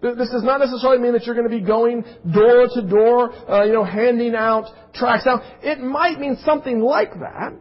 This 0.00 0.30
does 0.30 0.44
not 0.44 0.60
necessarily 0.60 0.98
mean 0.98 1.12
that 1.12 1.24
you're 1.26 1.34
going 1.34 1.50
to 1.50 1.56
be 1.56 1.64
going 1.64 2.04
door 2.32 2.68
to 2.72 2.82
door, 2.82 3.50
uh, 3.50 3.64
you 3.64 3.72
know, 3.72 3.84
handing 3.84 4.36
out 4.36 4.66
tracts. 4.94 5.26
Now, 5.26 5.42
it 5.60 5.80
might 5.80 6.20
mean 6.20 6.36
something 6.44 6.80
like 6.80 7.10
that. 7.14 7.58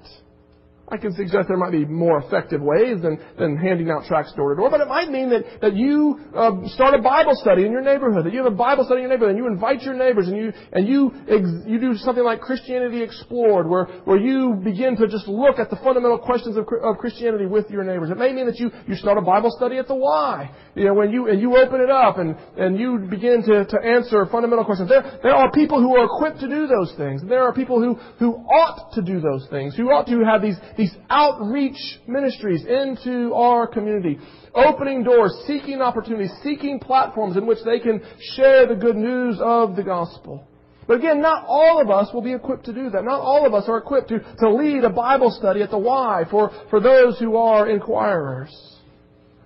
I 0.90 0.96
can 0.96 1.14
suggest 1.14 1.50
there 1.50 1.58
might 1.58 1.74
be 1.74 1.84
more 1.84 2.20
effective 2.20 2.62
ways 2.62 3.02
than, 3.02 3.20
than 3.38 3.58
handing 3.58 3.90
out 3.90 4.06
tracts 4.06 4.32
door 4.34 4.56
to 4.56 4.62
door, 4.62 4.70
but 4.70 4.80
it 4.80 4.88
might 4.88 5.12
mean 5.12 5.30
that, 5.32 5.44
that 5.60 5.76
you 5.76 6.18
uh, 6.34 6.66
start 6.70 6.94
a 6.96 7.02
Bible 7.02 7.34
study 7.36 7.66
in 7.66 7.72
your 7.74 7.82
neighborhood, 7.82 8.26
that 8.26 8.32
you 8.32 8.42
have 8.42 8.52
a 8.52 8.56
Bible 8.56 8.86
study 8.86 9.04
in 9.04 9.10
your 9.10 9.12
neighborhood, 9.12 9.36
and 9.36 9.44
you 9.44 9.52
invite 9.52 9.82
your 9.82 9.96
neighbors, 9.96 10.30
and 10.30 10.38
you, 10.38 10.54
and 10.72 10.88
you, 10.88 11.12
ex- 11.28 11.68
you 11.68 11.78
do 11.80 11.94
something 11.96 12.24
like 12.24 12.40
Christianity 12.40 13.04
Explored, 13.04 13.68
where, 13.68 13.86
where 14.06 14.18
you 14.18 14.62
begin 14.64 14.96
to 14.96 15.08
just 15.08 15.28
look 15.28 15.60
at 15.60 15.70
the 15.70 15.76
fundamental 15.84 16.20
questions 16.20 16.56
of, 16.56 16.66
of 16.82 16.98
Christianity 17.00 17.46
with 17.46 17.70
your 17.70 17.84
neighbors. 17.84 18.10
It 18.10 18.18
may 18.18 18.32
mean 18.32 18.46
that 18.46 18.58
you, 18.58 18.72
you 18.88 18.96
start 18.96 19.18
a 19.18 19.22
Bible 19.22 19.52
study 19.52 19.78
at 19.78 19.90
the 19.90 19.96
Y, 19.96 20.52
you 20.76 20.86
know, 20.86 20.94
when 20.94 21.12
you, 21.12 21.28
and 21.28 21.42
you 21.42 21.58
open 21.58 21.82
it 21.82 21.90
up 21.90 22.18
and, 22.18 22.38
and 22.56 22.80
you 22.80 23.00
begin 23.10 23.44
to, 23.44 23.66
to 23.66 23.78
answer 23.84 24.26
fundamental 24.32 24.64
questions. 24.64 24.88
There, 24.88 25.20
there 25.22 25.36
are 25.36 25.52
people 25.52 25.82
who 25.82 25.98
are 25.98 26.06
equipped 26.06 26.40
to 26.40 26.48
do 26.48 26.68
those 26.68 26.94
things. 26.96 27.22
There 27.28 27.44
are 27.44 27.54
people 27.54 27.82
who, 27.82 27.96
who 28.20 28.36
ought 28.36 28.94
to 28.94 29.02
do 29.02 29.20
those 29.20 29.48
things, 29.50 29.76
who 29.76 29.90
ought 29.90 30.08
to 30.08 30.24
have 30.24 30.42
these, 30.42 30.56
these 30.78 30.94
outreach 31.10 31.78
ministries 32.08 32.64
into 32.66 33.34
our 33.34 33.68
community, 33.68 34.20
opening 34.54 35.04
doors, 35.04 35.34
seeking 35.48 35.82
opportunities, 35.82 36.32
seeking 36.44 36.80
platforms 36.80 37.36
in 37.38 37.46
which 37.46 37.60
they 37.66 37.80
can 37.80 38.02
share 38.36 38.68
the 38.68 38.76
good 38.76 38.96
news 38.96 39.40
of 39.42 39.76
the 39.76 39.84
gospel. 39.84 40.48
But 40.88 41.00
again, 41.00 41.22
not 41.22 41.44
all 41.48 41.82
of 41.82 41.90
us 41.90 42.14
will 42.14 42.22
be 42.22 42.34
equipped 42.34 42.66
to 42.66 42.74
do 42.74 42.90
that. 42.92 43.04
Not 43.04 43.20
all 43.20 43.46
of 43.46 43.54
us 43.54 43.66
are 43.68 43.78
equipped 43.78 44.10
to, 44.10 44.20
to 44.20 44.50
lead 44.50 44.84
a 44.84 44.90
Bible 44.90 45.32
study 45.32 45.62
at 45.62 45.72
the 45.72 45.78
Y 45.78 46.24
for, 46.32 46.52
for 46.70 46.80
those 46.80 47.20
who 47.20 47.36
are 47.36 47.70
inquirers. 47.70 48.56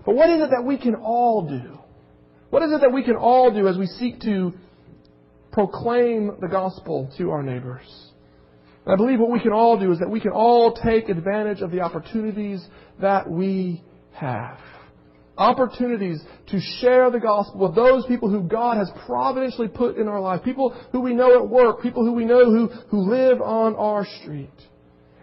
But 0.06 0.16
what 0.16 0.30
is 0.30 0.42
it 0.42 0.52
that 0.52 0.64
we 0.64 0.78
can 0.78 0.96
all 0.96 1.48
do? 1.48 1.80
What 2.52 2.62
is 2.64 2.72
it 2.72 2.82
that 2.82 2.94
we 2.94 3.04
can 3.04 3.16
all 3.16 3.52
do 3.52 3.68
as 3.68 3.78
we 3.78 3.88
seek 3.88 4.20
to 4.22 4.54
proclaim 5.52 6.32
the 6.40 6.48
gospel 6.48 7.12
to 7.18 7.32
our 7.32 7.44
neighbors. 7.44 8.11
And 8.86 8.94
I 8.94 8.96
believe 8.96 9.20
what 9.20 9.32
we 9.32 9.40
can 9.40 9.54
all 9.54 9.80
do 9.80 9.92
is 9.92 10.00
that 10.00 10.10
we 10.10 10.20
can 10.20 10.32
all 10.32 10.74
take 10.74 11.10
advantage 11.10 11.62
of 11.62 11.72
the 11.72 11.82
opportunities 11.82 12.66
that 13.00 13.30
we 13.30 13.84
have. 14.14 14.58
Opportunities 15.38 16.22
to 16.48 16.60
share 16.80 17.10
the 17.10 17.20
gospel 17.20 17.68
with 17.68 17.76
those 17.76 18.06
people 18.06 18.30
who 18.30 18.44
God 18.44 18.78
has 18.78 18.92
providentially 19.06 19.68
put 19.68 19.98
in 19.98 20.08
our 20.08 20.20
life. 20.20 20.44
People 20.44 20.76
who 20.92 21.00
we 21.00 21.14
know 21.14 21.44
at 21.44 21.50
work. 21.50 21.82
People 21.82 22.04
who 22.04 22.14
we 22.14 22.26
know 22.26 22.46
who, 22.46 22.68
who 22.90 23.10
live 23.10 23.42
on 23.42 23.76
our 23.76 24.06
street. 24.22 24.50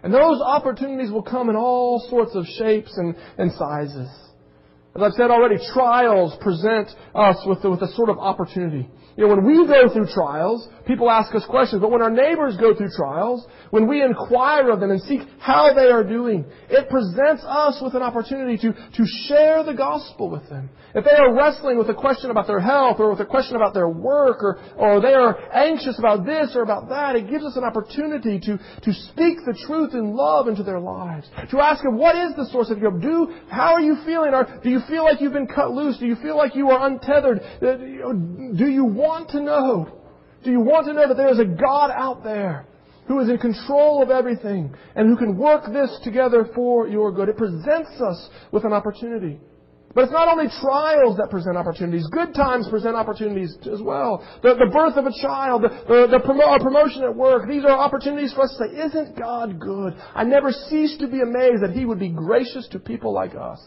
And 0.03 0.13
those 0.13 0.41
opportunities 0.41 1.11
will 1.11 1.23
come 1.23 1.49
in 1.49 1.55
all 1.55 2.05
sorts 2.09 2.35
of 2.35 2.45
shapes 2.57 2.97
and, 2.97 3.15
and 3.37 3.51
sizes. 3.53 4.09
As 4.95 5.01
I've 5.03 5.13
said 5.13 5.29
already, 5.29 5.57
trials 5.73 6.35
present 6.41 6.89
us 7.13 7.37
with, 7.45 7.63
with 7.63 7.81
a 7.81 7.93
sort 7.93 8.09
of 8.09 8.17
opportunity. 8.17 8.89
You 9.19 9.27
know, 9.27 9.35
when 9.35 9.45
we 9.45 9.67
go 9.67 9.91
through 9.91 10.07
trials, 10.13 10.65
people 10.87 11.09
ask 11.09 11.35
us 11.35 11.43
questions, 11.45 11.81
but 11.81 11.91
when 11.91 12.01
our 12.01 12.09
neighbors 12.09 12.55
go 12.55 12.73
through 12.73 12.87
trials, 12.95 13.45
when 13.69 13.85
we 13.85 14.01
inquire 14.01 14.71
of 14.71 14.79
them 14.79 14.91
and 14.91 15.01
seek 15.01 15.19
how 15.39 15.73
they 15.73 15.91
are 15.91 16.05
doing, 16.05 16.45
it 16.69 16.87
presents 16.87 17.43
us 17.45 17.81
with 17.83 17.95
an 17.95 18.01
opportunity 18.01 18.55
to, 18.55 18.71
to 18.71 19.05
share 19.27 19.61
the 19.65 19.73
gospel 19.73 20.29
with 20.29 20.47
them. 20.47 20.69
If 20.95 21.03
they 21.03 21.11
are 21.11 21.35
wrestling 21.35 21.77
with 21.77 21.89
a 21.89 21.93
question 21.93 22.31
about 22.31 22.47
their 22.47 22.61
health 22.61 23.01
or 23.01 23.11
with 23.11 23.19
a 23.19 23.25
question 23.25 23.57
about 23.57 23.73
their 23.73 23.89
work 23.89 24.41
or, 24.41 24.57
or 24.77 25.01
they 25.01 25.13
are 25.13 25.37
anxious 25.53 25.99
about 25.99 26.25
this 26.25 26.55
or 26.55 26.63
about 26.63 26.87
that, 26.87 27.17
it 27.17 27.29
gives 27.29 27.43
us 27.43 27.57
an 27.57 27.65
opportunity 27.65 28.39
to, 28.39 28.57
to 28.57 28.93
speak 29.11 29.39
the 29.45 29.57
truth 29.67 29.93
in 29.95 30.15
love 30.15 30.47
into 30.47 30.63
their 30.63 30.79
lives. 30.79 31.27
To 31.51 31.59
ask 31.59 31.83
them, 31.83 31.97
what 31.97 32.15
is 32.15 32.37
the 32.37 32.47
source 32.53 32.71
of 32.71 32.79
your 32.79 32.97
do? 32.97 33.35
How 33.49 33.73
are 33.73 33.81
you 33.81 33.97
feeling? 34.05 34.33
Or 34.33 34.47
do 34.63 34.69
you 34.69 34.79
feel 34.87 35.03
like 35.03 35.19
you've 35.19 35.33
been 35.33 35.45
cut 35.45 35.71
loose? 35.71 35.97
Do 35.99 36.07
you 36.07 36.15
feel 36.15 36.37
like 36.37 36.55
you 36.55 36.69
are 36.69 36.87
untethered? 36.87 37.41
Uh, 37.61 37.75
do 38.55 38.65
you 38.65 38.85
want 38.85 39.08
to 39.29 39.41
know? 39.41 39.99
Do 40.43 40.51
you 40.51 40.61
want 40.61 40.87
to 40.87 40.93
know 40.93 41.07
that 41.07 41.17
there 41.17 41.31
is 41.31 41.39
a 41.39 41.45
God 41.45 41.91
out 41.91 42.23
there 42.23 42.65
who 43.07 43.19
is 43.19 43.29
in 43.29 43.37
control 43.37 44.01
of 44.01 44.09
everything 44.09 44.73
and 44.95 45.09
who 45.09 45.17
can 45.17 45.37
work 45.37 45.63
this 45.71 45.99
together 46.03 46.49
for 46.55 46.87
your 46.87 47.11
good? 47.11 47.29
It 47.29 47.37
presents 47.37 47.99
us 47.99 48.29
with 48.51 48.65
an 48.65 48.73
opportunity. 48.73 49.39
But 49.95 50.03
it's 50.03 50.13
not 50.13 50.27
only 50.27 50.45
trials 50.61 51.17
that 51.17 51.31
present 51.31 51.57
opportunities. 51.57 52.05
Good 52.11 52.35
times 52.35 52.67
present 52.69 52.95
opportunities 52.95 53.57
as 53.73 53.81
well. 53.81 54.23
The, 54.43 54.53
the 54.53 54.69
birth 54.71 54.95
of 54.97 55.05
a 55.05 55.21
child, 55.21 55.63
the, 55.63 55.69
the, 55.69 56.19
the 56.19 56.23
promo, 56.23 56.61
promotion 56.61 57.03
at 57.03 57.15
work, 57.15 57.47
these 57.47 57.63
are 57.63 57.71
opportunities 57.71 58.31
for 58.33 58.43
us 58.43 58.55
to 58.57 58.67
say, 58.67 58.85
isn't 58.85 59.17
God 59.17 59.59
good? 59.59 59.95
I 60.13 60.23
never 60.25 60.51
cease 60.51 60.97
to 60.99 61.07
be 61.07 61.21
amazed 61.21 61.63
that 61.63 61.71
He 61.73 61.85
would 61.85 61.99
be 61.99 62.09
gracious 62.09 62.67
to 62.71 62.79
people 62.79 63.13
like 63.13 63.33
us. 63.33 63.59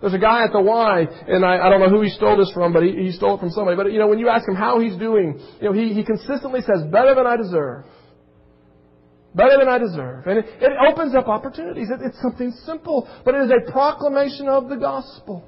There's 0.00 0.14
a 0.14 0.18
guy 0.18 0.44
at 0.44 0.52
the 0.52 0.60
Y, 0.60 1.06
and 1.26 1.44
I, 1.44 1.58
I 1.66 1.70
don't 1.70 1.80
know 1.80 1.88
who 1.88 2.02
he 2.02 2.10
stole 2.10 2.36
this 2.36 2.50
from, 2.54 2.72
but 2.72 2.84
he, 2.84 2.92
he 2.92 3.12
stole 3.12 3.34
it 3.34 3.40
from 3.40 3.50
somebody. 3.50 3.76
But, 3.76 3.92
you 3.92 3.98
know, 3.98 4.06
when 4.06 4.20
you 4.20 4.28
ask 4.28 4.48
him 4.48 4.54
how 4.54 4.78
he's 4.78 4.96
doing, 4.96 5.40
you 5.60 5.68
know, 5.68 5.72
he, 5.72 5.92
he 5.92 6.04
consistently 6.04 6.60
says, 6.60 6.84
better 6.92 7.14
than 7.16 7.26
I 7.26 7.36
deserve. 7.36 7.84
Better 9.34 9.58
than 9.58 9.68
I 9.68 9.78
deserve. 9.78 10.26
And 10.26 10.38
it, 10.38 10.46
it 10.60 10.72
opens 10.88 11.14
up 11.16 11.26
opportunities. 11.26 11.88
It, 11.90 12.00
it's 12.02 12.20
something 12.22 12.52
simple, 12.64 13.08
but 13.24 13.34
it 13.34 13.42
is 13.42 13.50
a 13.50 13.72
proclamation 13.72 14.48
of 14.48 14.68
the 14.68 14.76
gospel. 14.76 15.44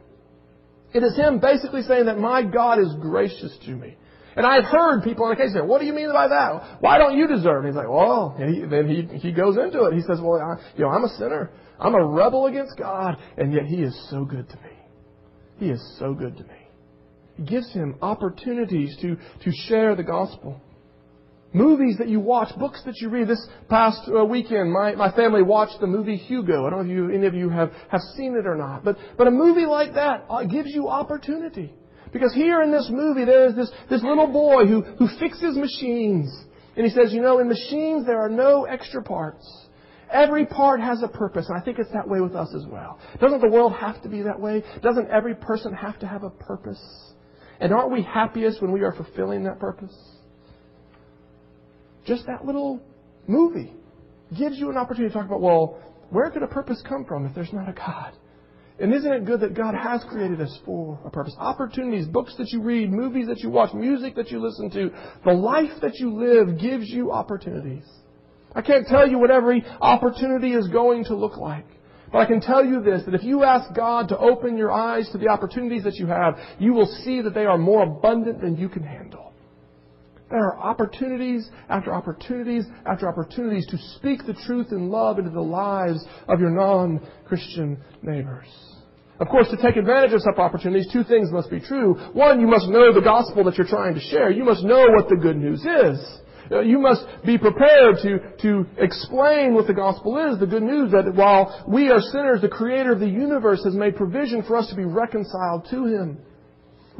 It 0.92 1.04
is 1.04 1.16
him 1.16 1.38
basically 1.38 1.82
saying 1.82 2.06
that 2.06 2.18
my 2.18 2.42
God 2.42 2.80
is 2.80 2.92
gracious 3.00 3.56
to 3.66 3.70
me. 3.70 3.96
And 4.36 4.46
I've 4.46 4.64
heard 4.64 5.02
people 5.02 5.26
on 5.26 5.36
case 5.36 5.52
say, 5.52 5.60
what 5.60 5.80
do 5.80 5.86
you 5.86 5.92
mean 5.92 6.12
by 6.12 6.28
that? 6.28 6.78
Why 6.80 6.98
don't 6.98 7.16
you 7.16 7.26
deserve? 7.26 7.64
And 7.64 7.66
he's 7.66 7.76
like, 7.76 7.88
well, 7.88 8.36
he, 8.38 8.64
then 8.64 8.88
he, 8.88 9.18
he 9.18 9.32
goes 9.32 9.56
into 9.56 9.84
it. 9.84 9.94
He 9.94 10.00
says, 10.00 10.18
well, 10.20 10.40
I, 10.40 10.60
you 10.76 10.84
know, 10.84 10.90
I'm 10.90 11.04
a 11.04 11.08
sinner. 11.10 11.50
I'm 11.80 11.94
a 11.94 12.04
rebel 12.04 12.46
against 12.46 12.76
God, 12.76 13.16
and 13.36 13.52
yet 13.52 13.64
He 13.64 13.76
is 13.76 14.08
so 14.10 14.24
good 14.24 14.48
to 14.48 14.56
me. 14.56 14.70
He 15.58 15.70
is 15.70 15.96
so 15.98 16.14
good 16.14 16.36
to 16.36 16.42
me. 16.42 16.60
He 17.36 17.44
gives 17.44 17.72
him 17.72 17.96
opportunities 18.02 18.96
to, 19.00 19.16
to 19.16 19.52
share 19.66 19.94
the 19.94 20.02
gospel. 20.02 20.60
Movies 21.52 21.96
that 21.98 22.08
you 22.08 22.20
watch, 22.20 22.56
books 22.58 22.82
that 22.86 22.98
you 22.98 23.08
read. 23.08 23.28
This 23.28 23.44
past 23.68 24.08
uh, 24.08 24.24
weekend, 24.24 24.72
my, 24.72 24.94
my 24.94 25.10
family 25.10 25.42
watched 25.42 25.80
the 25.80 25.86
movie 25.86 26.16
Hugo. 26.16 26.66
I 26.66 26.70
don't 26.70 26.86
know 26.86 26.92
if 26.92 26.96
you, 26.96 27.10
any 27.10 27.26
of 27.26 27.34
you 27.34 27.48
have, 27.48 27.72
have 27.88 28.00
seen 28.16 28.36
it 28.36 28.46
or 28.46 28.56
not. 28.56 28.84
But, 28.84 28.96
but 29.18 29.26
a 29.26 29.30
movie 29.30 29.66
like 29.66 29.94
that 29.94 30.26
uh, 30.30 30.44
gives 30.44 30.70
you 30.72 30.88
opportunity. 30.88 31.74
Because 32.12 32.32
here 32.34 32.62
in 32.62 32.70
this 32.70 32.88
movie, 32.90 33.24
there 33.24 33.48
is 33.48 33.56
this, 33.56 33.70
this 33.88 34.02
little 34.02 34.28
boy 34.28 34.66
who, 34.66 34.82
who 34.82 35.08
fixes 35.18 35.56
machines. 35.56 36.30
And 36.76 36.86
he 36.86 36.92
says, 36.92 37.12
you 37.12 37.20
know, 37.20 37.38
in 37.40 37.48
machines 37.48 38.06
there 38.06 38.20
are 38.20 38.28
no 38.28 38.64
extra 38.64 39.02
parts. 39.02 39.59
Every 40.12 40.44
part 40.46 40.80
has 40.80 41.02
a 41.02 41.08
purpose, 41.08 41.46
and 41.48 41.56
I 41.56 41.64
think 41.64 41.78
it's 41.78 41.92
that 41.92 42.08
way 42.08 42.20
with 42.20 42.34
us 42.34 42.52
as 42.54 42.66
well. 42.66 42.98
Doesn't 43.20 43.40
the 43.40 43.48
world 43.48 43.72
have 43.74 44.02
to 44.02 44.08
be 44.08 44.22
that 44.22 44.40
way? 44.40 44.64
Doesn't 44.82 45.08
every 45.08 45.34
person 45.34 45.72
have 45.72 45.98
to 46.00 46.06
have 46.06 46.24
a 46.24 46.30
purpose? 46.30 46.80
And 47.60 47.72
aren't 47.72 47.92
we 47.92 48.02
happiest 48.02 48.60
when 48.60 48.72
we 48.72 48.82
are 48.82 48.92
fulfilling 48.92 49.44
that 49.44 49.60
purpose? 49.60 49.94
Just 52.06 52.26
that 52.26 52.44
little 52.44 52.80
movie 53.26 53.72
gives 54.36 54.58
you 54.58 54.70
an 54.70 54.76
opportunity 54.76 55.12
to 55.12 55.18
talk 55.18 55.26
about, 55.26 55.40
well, 55.40 55.80
where 56.10 56.30
could 56.30 56.42
a 56.42 56.48
purpose 56.48 56.82
come 56.88 57.04
from 57.04 57.26
if 57.26 57.34
there's 57.34 57.52
not 57.52 57.68
a 57.68 57.72
God? 57.72 58.12
And 58.80 58.94
isn't 58.94 59.12
it 59.12 59.26
good 59.26 59.40
that 59.40 59.54
God 59.54 59.74
has 59.74 60.02
created 60.08 60.40
us 60.40 60.58
for 60.64 60.98
a 61.04 61.10
purpose? 61.10 61.34
Opportunities, 61.38 62.06
books 62.06 62.34
that 62.38 62.48
you 62.50 62.62
read, 62.62 62.90
movies 62.90 63.28
that 63.28 63.40
you 63.40 63.50
watch, 63.50 63.74
music 63.74 64.16
that 64.16 64.30
you 64.30 64.40
listen 64.40 64.70
to, 64.70 64.90
the 65.24 65.32
life 65.32 65.80
that 65.82 65.96
you 65.96 66.14
live 66.14 66.58
gives 66.58 66.88
you 66.88 67.12
opportunities. 67.12 67.84
I 68.54 68.62
can't 68.62 68.86
tell 68.86 69.08
you 69.08 69.18
what 69.18 69.30
every 69.30 69.64
opportunity 69.80 70.52
is 70.52 70.68
going 70.68 71.04
to 71.04 71.14
look 71.14 71.36
like. 71.36 71.66
But 72.12 72.18
I 72.18 72.26
can 72.26 72.40
tell 72.40 72.64
you 72.64 72.82
this, 72.82 73.04
that 73.04 73.14
if 73.14 73.22
you 73.22 73.44
ask 73.44 73.72
God 73.74 74.08
to 74.08 74.18
open 74.18 74.56
your 74.56 74.72
eyes 74.72 75.08
to 75.12 75.18
the 75.18 75.28
opportunities 75.28 75.84
that 75.84 75.94
you 75.94 76.06
have, 76.06 76.36
you 76.58 76.72
will 76.72 76.92
see 77.04 77.20
that 77.22 77.34
they 77.34 77.44
are 77.44 77.58
more 77.58 77.84
abundant 77.84 78.40
than 78.40 78.56
you 78.56 78.68
can 78.68 78.82
handle. 78.82 79.32
There 80.28 80.38
are 80.38 80.58
opportunities 80.58 81.48
after 81.68 81.92
opportunities 81.92 82.64
after 82.86 83.08
opportunities 83.08 83.66
to 83.66 83.78
speak 83.96 84.26
the 84.26 84.34
truth 84.46 84.68
in 84.70 84.88
love 84.88 85.18
into 85.18 85.30
the 85.30 85.40
lives 85.40 86.04
of 86.28 86.40
your 86.40 86.50
non-Christian 86.50 87.78
neighbors. 88.02 88.46
Of 89.18 89.28
course, 89.28 89.48
to 89.50 89.56
take 89.56 89.76
advantage 89.76 90.12
of 90.12 90.22
such 90.22 90.38
opportunities, 90.38 90.88
two 90.92 91.04
things 91.04 91.30
must 91.30 91.50
be 91.50 91.60
true. 91.60 91.94
One, 92.12 92.40
you 92.40 92.46
must 92.46 92.68
know 92.68 92.92
the 92.92 93.02
gospel 93.02 93.44
that 93.44 93.58
you're 93.58 93.66
trying 93.66 93.94
to 93.94 94.00
share. 94.00 94.30
You 94.30 94.44
must 94.44 94.64
know 94.64 94.86
what 94.88 95.08
the 95.08 95.16
good 95.16 95.36
news 95.36 95.60
is. 95.60 96.20
Uh, 96.50 96.60
you 96.60 96.78
must 96.78 97.04
be 97.24 97.38
prepared 97.38 97.96
to, 98.02 98.18
to 98.42 98.66
explain 98.78 99.54
what 99.54 99.66
the 99.66 99.74
gospel 99.74 100.18
is, 100.18 100.40
the 100.40 100.46
good 100.46 100.62
news 100.62 100.90
that 100.90 101.14
while 101.14 101.64
we 101.68 101.90
are 101.90 102.00
sinners, 102.00 102.40
the 102.40 102.48
creator 102.48 102.92
of 102.92 102.98
the 102.98 103.08
universe 103.08 103.62
has 103.64 103.74
made 103.74 103.94
provision 103.94 104.42
for 104.42 104.56
us 104.56 104.68
to 104.68 104.74
be 104.74 104.84
reconciled 104.84 105.66
to 105.70 105.86
him. 105.86 106.18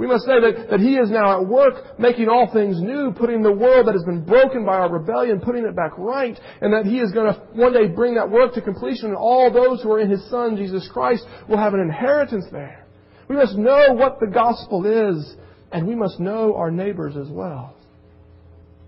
We 0.01 0.07
must 0.07 0.25
say 0.25 0.41
that, 0.41 0.71
that 0.71 0.81
He 0.81 0.97
is 0.97 1.11
now 1.11 1.43
at 1.43 1.47
work 1.47 1.99
making 1.99 2.29
all 2.31 2.51
things 2.51 2.81
new, 2.81 3.13
putting 3.13 3.43
the 3.43 3.53
world 3.53 3.87
that 3.87 3.93
has 3.93 4.05
been 4.05 4.25
broken 4.25 4.65
by 4.65 4.79
our 4.79 4.91
rebellion, 4.91 5.41
putting 5.41 5.67
it 5.67 5.77
back 5.77 5.93
right, 5.99 6.39
and 6.63 6.73
that 6.73 6.87
He 6.87 7.01
is 7.01 7.13
going 7.13 7.33
to 7.33 7.39
one 7.53 7.75
day 7.75 7.87
bring 7.89 8.15
that 8.15 8.31
work 8.31 8.55
to 8.55 8.63
completion, 8.63 9.09
and 9.09 9.17
all 9.17 9.53
those 9.53 9.83
who 9.83 9.93
are 9.93 10.01
in 10.01 10.09
His 10.09 10.25
Son, 10.31 10.57
Jesus 10.57 10.89
Christ, 10.91 11.27
will 11.51 11.59
have 11.59 11.75
an 11.75 11.81
inheritance 11.81 12.47
there. 12.51 12.87
We 13.29 13.37
must 13.37 13.57
know 13.57 13.93
what 13.93 14.21
the 14.21 14.27
gospel 14.27 14.87
is, 14.87 15.37
and 15.71 15.87
we 15.87 15.95
must 15.95 16.19
know 16.19 16.57
our 16.57 16.71
neighbors 16.71 17.17
as 17.17 17.29
well. 17.29 17.77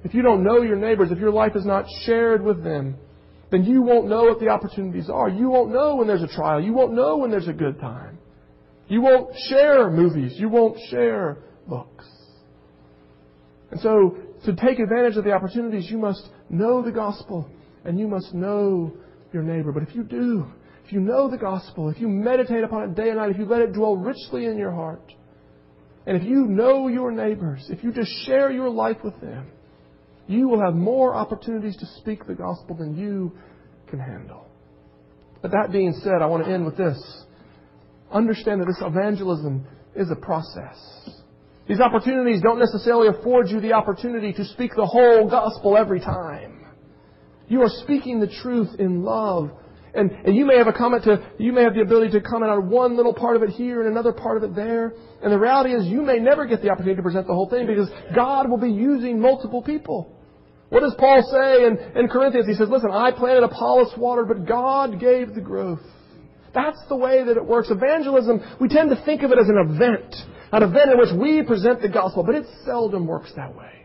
If 0.05 0.15
you 0.15 0.23
don't 0.23 0.43
know 0.43 0.63
your 0.63 0.77
neighbors, 0.77 1.11
if 1.11 1.19
your 1.19 1.31
life 1.31 1.55
is 1.55 1.65
not 1.65 1.87
shared 2.05 2.43
with 2.43 2.65
them, 2.65 2.97
then 3.51 3.65
you 3.65 3.83
won't 3.83 4.09
know 4.09 4.25
what 4.25 4.41
the 4.41 4.49
opportunities 4.49 5.09
are. 5.11 5.29
You 5.29 5.49
won't 5.49 5.73
know 5.73 5.97
when 5.97 6.09
there's 6.09 6.23
a 6.23 6.29
trial. 6.29 6.61
You 6.61 6.73
won't 6.73 6.95
know 6.95 7.19
when 7.19 7.31
there's 7.31 7.49
a 7.49 7.53
good 7.53 7.79
time. 7.79 8.19
You 8.89 9.03
won't 9.03 9.35
share 9.49 9.91
movies. 9.91 10.35
You 10.37 10.49
won't 10.49 10.79
share 10.91 11.39
books. 11.69 12.07
And 13.71 13.81
so, 13.81 14.17
to 14.45 14.57
take 14.57 14.81
advantage 14.81 15.17
of 15.17 15.25
the 15.25 15.33
opportunities, 15.33 15.91
you 15.91 15.99
must 15.99 16.29
know 16.51 16.83
the 16.83 16.91
gospel 16.91 17.49
and 17.85 17.99
you 17.99 18.09
must 18.09 18.35
know 18.35 18.93
your 19.33 19.43
neighbor. 19.43 19.73
But 19.73 19.85
if 19.85 19.95
you 19.95 20.03
do, 20.03 20.47
if 20.85 20.93
you 20.93 21.01
know 21.01 21.31
the 21.31 21.39
gospel, 21.39 21.89
if 21.89 22.01
you 22.01 22.09
meditate 22.09 22.65
upon 22.65 22.91
it 22.91 22.95
day 22.95 23.09
and 23.09 23.19
night, 23.19 23.31
if 23.31 23.39
you 23.39 23.45
let 23.45 23.63
it 23.63 23.73
dwell 23.73 23.97
richly 23.97 24.47
in 24.47 24.59
your 24.59 24.73
heart, 24.73 25.13
and 26.07 26.17
if 26.17 26.25
you 26.25 26.47
know 26.47 26.89
your 26.89 27.13
neighbors, 27.13 27.67
if 27.71 27.85
you 27.85 27.93
just 27.93 28.11
share 28.27 28.51
your 28.51 28.69
life 28.69 28.99
with 29.05 29.19
them, 29.21 29.47
you 30.27 30.49
will 30.49 30.61
have 30.61 30.75
more 30.75 31.15
opportunities 31.15 31.77
to 31.77 31.87
speak 31.99 32.27
the 32.27 32.35
gospel 32.35 32.77
than 32.77 32.97
you 32.97 33.33
can 33.89 33.99
handle. 33.99 34.47
But 35.41 35.51
that 35.51 35.73
being 35.73 35.93
said, 36.03 36.23
I 36.23 36.27
want 36.27 36.45
to 36.45 36.51
end 36.51 36.65
with 36.65 36.77
this. 36.77 36.99
Understand 38.11 38.61
that 38.61 38.67
this 38.67 38.81
evangelism 38.81 39.67
is 39.97 40.11
a 40.11 40.17
process. 40.17 40.79
These 41.69 41.81
opportunities 41.81 42.41
don't 42.43 42.59
necessarily 42.59 43.09
afford 43.09 43.49
you 43.49 43.61
the 43.61 43.73
opportunity 43.73 44.33
to 44.33 44.45
speak 44.45 44.73
the 44.75 44.87
whole 44.87 45.29
gospel 45.29 45.77
every 45.77 46.01
time. 46.01 46.67
You 47.49 47.63
are 47.63 47.71
speaking 47.83 48.21
the 48.21 48.29
truth 48.43 48.71
in 48.79 49.03
love. 49.03 49.51
And, 49.95 50.11
and 50.11 50.35
you 50.35 50.47
may 50.47 50.57
have 50.57 50.69
a 50.69 50.73
comment 50.73 51.05
to, 51.05 51.23
you 51.39 51.53
may 51.53 51.63
have 51.63 51.75
the 51.75 51.83
ability 51.83 52.13
to 52.13 52.21
comment 52.23 52.51
on 52.51 52.71
one 52.71 52.97
little 52.97 53.13
part 53.13 53.37
of 53.37 53.43
it 53.43 53.51
here 53.51 53.83
and 53.83 53.91
another 53.91 54.13
part 54.13 54.39
of 54.39 54.43
it 54.43 54.55
there. 54.55 54.95
And 55.23 55.31
the 55.31 55.39
reality 55.39 55.75
is 55.75 55.87
you 55.87 56.01
may 56.01 56.19
never 56.19 56.47
get 56.47 56.63
the 56.63 56.71
opportunity 56.71 56.97
to 56.97 57.03
present 57.03 57.27
the 57.27 57.35
whole 57.35 57.51
thing 57.51 57.67
because 57.67 57.91
God 58.15 58.49
will 58.49 58.59
be 58.59 58.71
using 58.71 59.21
multiple 59.21 59.63
people. 59.63 60.19
What 60.71 60.81
does 60.81 60.95
Paul 60.99 61.23
say 61.31 61.67
in, 61.67 62.01
in 62.01 62.09
Corinthians? 62.09 62.49
He 62.49 62.55
says, 62.55 62.71
listen, 62.71 62.91
I 62.91 63.11
planted 63.11 63.43
Apollos 63.43 63.93
water, 63.99 64.25
but 64.25 64.47
God 64.47 64.99
gave 64.99 65.35
the 65.35 65.43
growth. 65.43 65.81
That's 66.55 66.81
the 66.89 66.97
way 66.97 67.23
that 67.23 67.37
it 67.37 67.45
works. 67.45 67.71
Evangelism, 67.71 68.41
we 68.59 68.69
tend 68.69 68.89
to 68.89 69.05
think 69.05 69.23
of 69.23 69.33
it 69.33 69.39
as 69.39 69.49
an 69.49 69.59
event, 69.59 70.15
an 70.53 70.63
event 70.63 70.91
in 70.91 70.99
which 70.99 71.13
we 71.15 71.43
present 71.43 71.83
the 71.83 71.91
gospel, 71.91 72.25
but 72.25 72.35
it 72.35 72.47
seldom 72.65 73.07
works 73.07 73.33
that 73.37 73.55
way. 73.55 73.82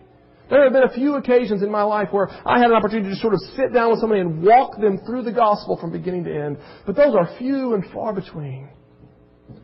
There 0.50 0.64
have 0.64 0.72
been 0.72 0.84
a 0.84 0.94
few 0.94 1.16
occasions 1.16 1.62
in 1.62 1.70
my 1.70 1.84
life 1.84 2.10
where 2.12 2.30
I 2.46 2.60
had 2.60 2.70
an 2.70 2.76
opportunity 2.76 3.10
to 3.10 3.16
sort 3.18 3.34
of 3.34 3.40
sit 3.56 3.74
down 3.74 3.92
with 3.92 4.00
somebody 4.00 4.22
and 4.22 4.44
walk 4.44 4.80
them 4.80 5.00
through 5.06 5.24
the 5.24 5.32
gospel 5.32 5.78
from 5.78 5.92
beginning 5.92 6.24
to 6.24 6.34
end. 6.34 6.58
But 6.86 6.96
those 6.96 7.16
are 7.16 7.38
few 7.38 7.74
and 7.74 7.84
far 7.94 8.14
between. 8.14 8.70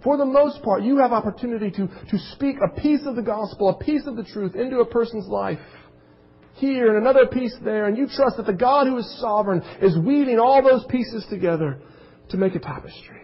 For 0.04 0.18
the 0.18 0.26
most 0.26 0.62
part, 0.62 0.84
you 0.84 0.98
have 0.98 1.12
opportunity 1.12 1.72
to, 1.72 1.88
to 1.88 2.18
speak 2.34 2.58
a 2.64 2.80
piece 2.80 3.02
of 3.06 3.16
the 3.16 3.22
gospel, 3.22 3.70
a 3.70 3.84
piece 3.84 4.06
of 4.08 4.16
the 4.16 4.24
truth 4.24 4.56
into 4.56 4.80
a 4.80 4.86
person's 4.86 5.28
life. 5.28 5.60
Here 6.56 6.88
and 6.88 6.98
another 6.98 7.26
piece 7.26 7.56
there, 7.64 7.88
and 7.88 7.98
you 7.98 8.08
trust 8.08 8.38
that 8.38 8.46
the 8.46 8.54
God 8.54 8.86
who 8.86 8.98
is 8.98 9.20
sovereign 9.20 9.64
is 9.82 9.98
weaving 9.98 10.38
all 10.38 10.62
those 10.62 10.86
pieces 10.88 11.26
together 11.30 11.80
to 12.30 12.38
make 12.38 12.54
a 12.54 12.60
tapestry. 12.60 13.24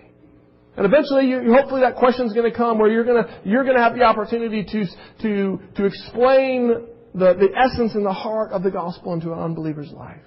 And 0.75 0.85
eventually, 0.85 1.27
you, 1.27 1.53
hopefully 1.53 1.81
that 1.81 1.97
question 1.97 2.25
is 2.25 2.33
going 2.33 2.49
to 2.49 2.57
come 2.57 2.79
where 2.79 2.89
you're 2.89 3.03
going 3.03 3.23
to, 3.23 3.41
you're 3.43 3.63
going 3.63 3.75
to 3.75 3.83
have 3.83 3.95
the 3.95 4.03
opportunity 4.03 4.63
to, 4.63 4.85
to, 5.21 5.59
to 5.75 5.85
explain 5.85 6.87
the, 7.13 7.33
the 7.33 7.49
essence 7.57 7.95
and 7.95 8.05
the 8.05 8.13
heart 8.13 8.51
of 8.51 8.63
the 8.63 8.71
gospel 8.71 9.13
into 9.13 9.31
an 9.31 9.39
unbeliever's 9.39 9.91
life. 9.91 10.21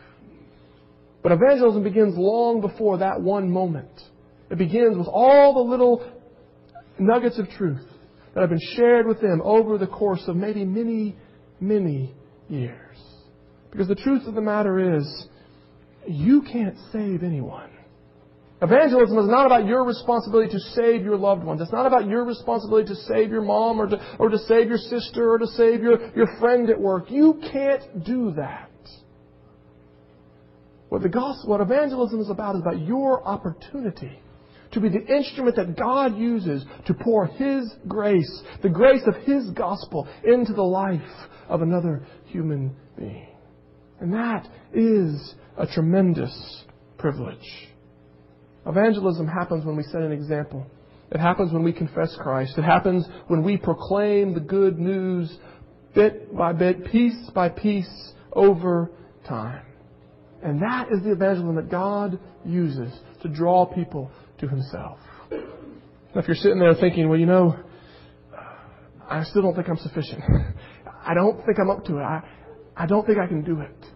But 1.22 1.33
evangelism 1.33 1.83
begins 1.85 2.14
long 2.16 2.61
before 2.61 2.99
that 2.99 3.20
one 3.20 3.51
moment. 3.51 3.91
It 4.51 4.59
begins 4.59 4.97
with 4.97 5.07
all 5.07 5.55
the 5.55 5.70
little 5.70 6.05
nuggets 6.99 7.39
of 7.39 7.49
truth 7.51 7.87
that 8.35 8.41
have 8.41 8.51
been 8.51 8.74
shared 8.74 9.07
with 9.07 9.20
them 9.20 9.41
over 9.45 9.78
the 9.78 9.87
course 9.87 10.22
of 10.26 10.37
maybe 10.37 10.64
many, 10.64 11.16
many 11.61 12.14
years. 12.49 12.99
Because 13.70 13.89
the 13.89 13.95
truth 13.95 14.26
of 14.26 14.35
the 14.35 14.41
matter 14.41 14.97
is, 14.99 15.26
you 16.07 16.43
can't 16.43 16.76
save 16.93 17.22
anyone. 17.22 17.70
Evangelism 18.62 19.18
is 19.18 19.28
not 19.28 19.44
about 19.46 19.66
your 19.66 19.84
responsibility 19.84 20.52
to 20.52 20.60
save 20.60 21.02
your 21.02 21.16
loved 21.16 21.42
ones. 21.42 21.60
It's 21.60 21.72
not 21.72 21.84
about 21.84 22.06
your 22.06 22.24
responsibility 22.24 22.86
to 22.94 22.94
save 22.94 23.30
your 23.30 23.42
mom 23.42 23.80
or 23.80 23.88
to, 23.88 24.16
or 24.20 24.28
to 24.28 24.38
save 24.38 24.68
your 24.68 24.78
sister 24.78 25.32
or 25.32 25.38
to 25.38 25.48
save 25.48 25.82
your, 25.82 26.14
your 26.14 26.28
friend 26.38 26.70
at 26.70 26.80
work. 26.80 27.10
You 27.10 27.40
can't 27.52 28.04
do 28.04 28.32
that. 28.36 28.70
What 30.90 31.02
the 31.02 31.08
gospel, 31.08 31.50
what 31.50 31.60
evangelism 31.60 32.20
is 32.20 32.30
about 32.30 32.54
is 32.54 32.60
about 32.60 32.78
your 32.78 33.26
opportunity 33.26 34.20
to 34.72 34.80
be 34.80 34.88
the 34.88 35.06
instrument 35.06 35.56
that 35.56 35.76
God 35.76 36.16
uses 36.16 36.64
to 36.86 36.94
pour 36.94 37.26
His 37.26 37.68
grace, 37.88 38.42
the 38.62 38.68
grace 38.68 39.02
of 39.06 39.16
His 39.24 39.50
gospel, 39.50 40.06
into 40.22 40.52
the 40.52 40.62
life 40.62 41.00
of 41.48 41.62
another 41.62 42.06
human 42.26 42.76
being. 42.96 43.26
And 44.00 44.12
that 44.14 44.48
is 44.72 45.34
a 45.58 45.66
tremendous 45.66 46.64
privilege. 46.96 47.72
Evangelism 48.66 49.26
happens 49.26 49.64
when 49.64 49.76
we 49.76 49.82
set 49.84 50.02
an 50.02 50.12
example. 50.12 50.66
It 51.10 51.20
happens 51.20 51.52
when 51.52 51.62
we 51.62 51.72
confess 51.72 52.16
Christ. 52.18 52.56
It 52.56 52.62
happens 52.62 53.06
when 53.26 53.42
we 53.42 53.56
proclaim 53.56 54.34
the 54.34 54.40
good 54.40 54.78
news 54.78 55.36
bit 55.94 56.34
by 56.34 56.52
bit, 56.52 56.86
piece 56.86 57.30
by 57.34 57.48
piece, 57.48 58.12
over 58.32 58.90
time. 59.28 59.62
And 60.42 60.62
that 60.62 60.88
is 60.90 61.02
the 61.02 61.12
evangelism 61.12 61.56
that 61.56 61.70
God 61.70 62.18
uses 62.44 62.92
to 63.22 63.28
draw 63.28 63.66
people 63.66 64.10
to 64.38 64.48
Himself. 64.48 64.98
Now, 65.30 66.20
if 66.20 66.26
you're 66.26 66.34
sitting 66.36 66.58
there 66.58 66.74
thinking, 66.74 67.08
well, 67.08 67.18
you 67.18 67.26
know, 67.26 67.56
I 69.08 69.24
still 69.24 69.42
don't 69.42 69.54
think 69.54 69.68
I'm 69.68 69.76
sufficient. 69.76 70.22
I 71.06 71.14
don't 71.14 71.44
think 71.44 71.58
I'm 71.60 71.70
up 71.70 71.84
to 71.86 71.98
it. 71.98 72.02
I, 72.02 72.22
I 72.76 72.86
don't 72.86 73.06
think 73.06 73.18
I 73.18 73.26
can 73.26 73.42
do 73.42 73.60
it. 73.60 73.86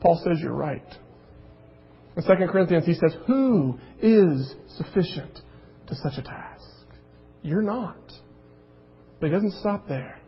Paul 0.00 0.20
says 0.24 0.38
you're 0.40 0.54
right. 0.54 0.86
In 2.16 2.22
2 2.22 2.28
Corinthians, 2.50 2.86
he 2.86 2.94
says, 2.94 3.14
Who 3.26 3.78
is 4.00 4.54
sufficient 4.76 5.40
to 5.86 5.94
such 5.96 6.18
a 6.18 6.22
task? 6.22 6.64
You're 7.42 7.62
not. 7.62 8.12
But 9.20 9.26
he 9.26 9.32
doesn't 9.32 9.60
stop 9.60 9.86
there. 9.86 10.20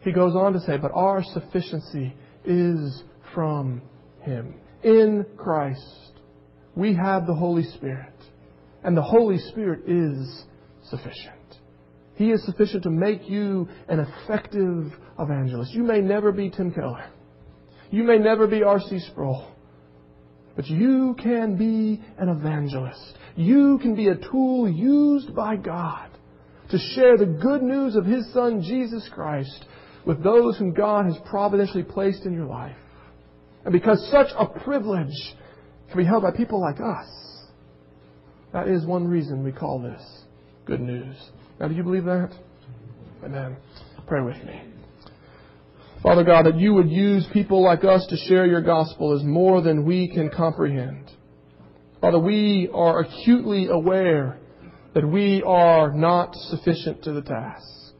He 0.00 0.12
goes 0.12 0.34
on 0.34 0.54
to 0.54 0.60
say, 0.60 0.78
But 0.78 0.92
our 0.94 1.22
sufficiency 1.22 2.14
is 2.44 3.02
from 3.34 3.82
him. 4.22 4.54
In 4.82 5.26
Christ, 5.36 6.12
we 6.74 6.94
have 6.94 7.26
the 7.26 7.34
Holy 7.34 7.64
Spirit. 7.64 8.12
And 8.82 8.96
the 8.96 9.02
Holy 9.02 9.38
Spirit 9.38 9.88
is 9.88 10.44
sufficient. 10.84 11.34
He 12.16 12.30
is 12.30 12.44
sufficient 12.44 12.82
to 12.84 12.90
make 12.90 13.28
you 13.28 13.68
an 13.88 14.00
effective 14.00 14.92
evangelist. 15.18 15.72
You 15.72 15.82
may 15.82 16.00
never 16.00 16.32
be 16.32 16.50
Tim 16.50 16.72
Keller. 16.72 17.10
You 17.90 18.04
may 18.04 18.18
never 18.18 18.46
be 18.46 18.62
R.C. 18.62 19.00
Sproul. 19.10 19.53
But 20.56 20.66
you 20.66 21.16
can 21.20 21.56
be 21.56 22.02
an 22.18 22.28
evangelist. 22.28 23.14
You 23.36 23.78
can 23.82 23.94
be 23.94 24.08
a 24.08 24.16
tool 24.16 24.68
used 24.68 25.34
by 25.34 25.56
God 25.56 26.10
to 26.70 26.78
share 26.94 27.16
the 27.16 27.26
good 27.26 27.62
news 27.62 27.96
of 27.96 28.04
His 28.04 28.32
Son, 28.32 28.62
Jesus 28.62 29.08
Christ, 29.12 29.64
with 30.06 30.22
those 30.22 30.56
whom 30.58 30.72
God 30.72 31.06
has 31.06 31.16
providentially 31.28 31.82
placed 31.82 32.24
in 32.24 32.32
your 32.32 32.46
life. 32.46 32.76
And 33.64 33.72
because 33.72 34.06
such 34.10 34.28
a 34.38 34.46
privilege 34.46 35.34
can 35.88 35.98
be 35.98 36.04
held 36.04 36.22
by 36.22 36.30
people 36.30 36.60
like 36.60 36.80
us, 36.80 37.08
that 38.52 38.68
is 38.68 38.86
one 38.86 39.08
reason 39.08 39.42
we 39.42 39.52
call 39.52 39.80
this 39.80 40.02
good 40.66 40.80
news. 40.80 41.16
Now, 41.58 41.68
do 41.68 41.74
you 41.74 41.82
believe 41.82 42.04
that? 42.04 42.30
Amen. 43.24 43.56
Pray 44.06 44.22
with 44.22 44.36
me. 44.44 44.73
Father 46.04 46.22
God, 46.22 46.44
that 46.44 46.60
you 46.60 46.74
would 46.74 46.90
use 46.90 47.26
people 47.32 47.64
like 47.64 47.82
us 47.82 48.06
to 48.10 48.16
share 48.28 48.44
your 48.44 48.60
gospel 48.60 49.16
is 49.16 49.24
more 49.24 49.62
than 49.62 49.86
we 49.86 50.06
can 50.06 50.28
comprehend. 50.28 51.10
Father, 51.98 52.18
we 52.18 52.68
are 52.74 53.00
acutely 53.00 53.68
aware 53.68 54.38
that 54.92 55.08
we 55.08 55.42
are 55.42 55.94
not 55.94 56.34
sufficient 56.34 57.02
to 57.04 57.12
the 57.14 57.22
task. 57.22 57.94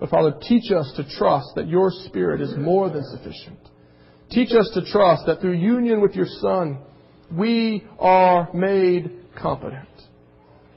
But 0.00 0.10
Father, 0.10 0.34
teach 0.42 0.72
us 0.72 0.92
to 0.96 1.08
trust 1.16 1.54
that 1.54 1.68
your 1.68 1.92
Spirit 2.06 2.40
is 2.40 2.56
more 2.56 2.90
than 2.90 3.04
sufficient. 3.04 3.60
Teach 4.28 4.50
us 4.50 4.68
to 4.74 4.84
trust 4.84 5.26
that 5.26 5.40
through 5.40 5.52
union 5.52 6.00
with 6.00 6.16
your 6.16 6.26
Son, 6.40 6.80
we 7.30 7.86
are 8.00 8.52
made 8.52 9.12
competent 9.40 9.91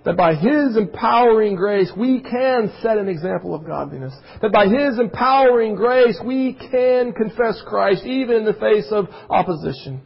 that 0.05 0.15
by 0.15 0.35
His 0.35 0.77
empowering 0.77 1.55
grace 1.55 1.91
we 1.97 2.21
can 2.21 2.71
set 2.81 2.97
an 2.97 3.09
example 3.09 3.53
of 3.53 3.65
godliness. 3.65 4.13
That 4.41 4.51
by 4.51 4.67
His 4.67 4.99
empowering 4.99 5.75
grace 5.75 6.19
we 6.23 6.53
can 6.53 7.11
confess 7.11 7.61
Christ 7.67 8.05
even 8.05 8.37
in 8.37 8.45
the 8.45 8.53
face 8.53 8.87
of 8.91 9.07
opposition. 9.29 10.01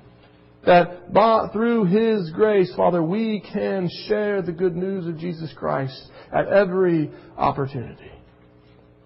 That 0.66 1.14
by, 1.14 1.50
through 1.54 1.86
His 1.86 2.32
grace, 2.32 2.74
Father, 2.76 3.04
we 3.04 3.44
can 3.54 3.90
share 4.08 4.42
the 4.42 4.52
good 4.52 4.76
news 4.76 5.06
of 5.08 5.18
Jesus 5.18 5.54
Christ 5.56 6.10
at 6.34 6.48
every 6.48 7.12
opportunity. 7.38 8.12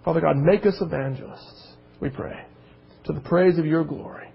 Father 0.03 0.21
God, 0.21 0.37
make 0.37 0.65
us 0.65 0.75
evangelists, 0.81 1.73
we 1.99 2.09
pray, 2.09 2.45
to 3.05 3.13
the 3.13 3.21
praise 3.21 3.57
of 3.57 3.65
your 3.65 3.83
glory. 3.83 4.27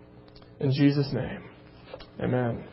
In 0.61 0.73
Jesus' 0.73 1.13
name, 1.13 1.43
amen. 2.21 2.65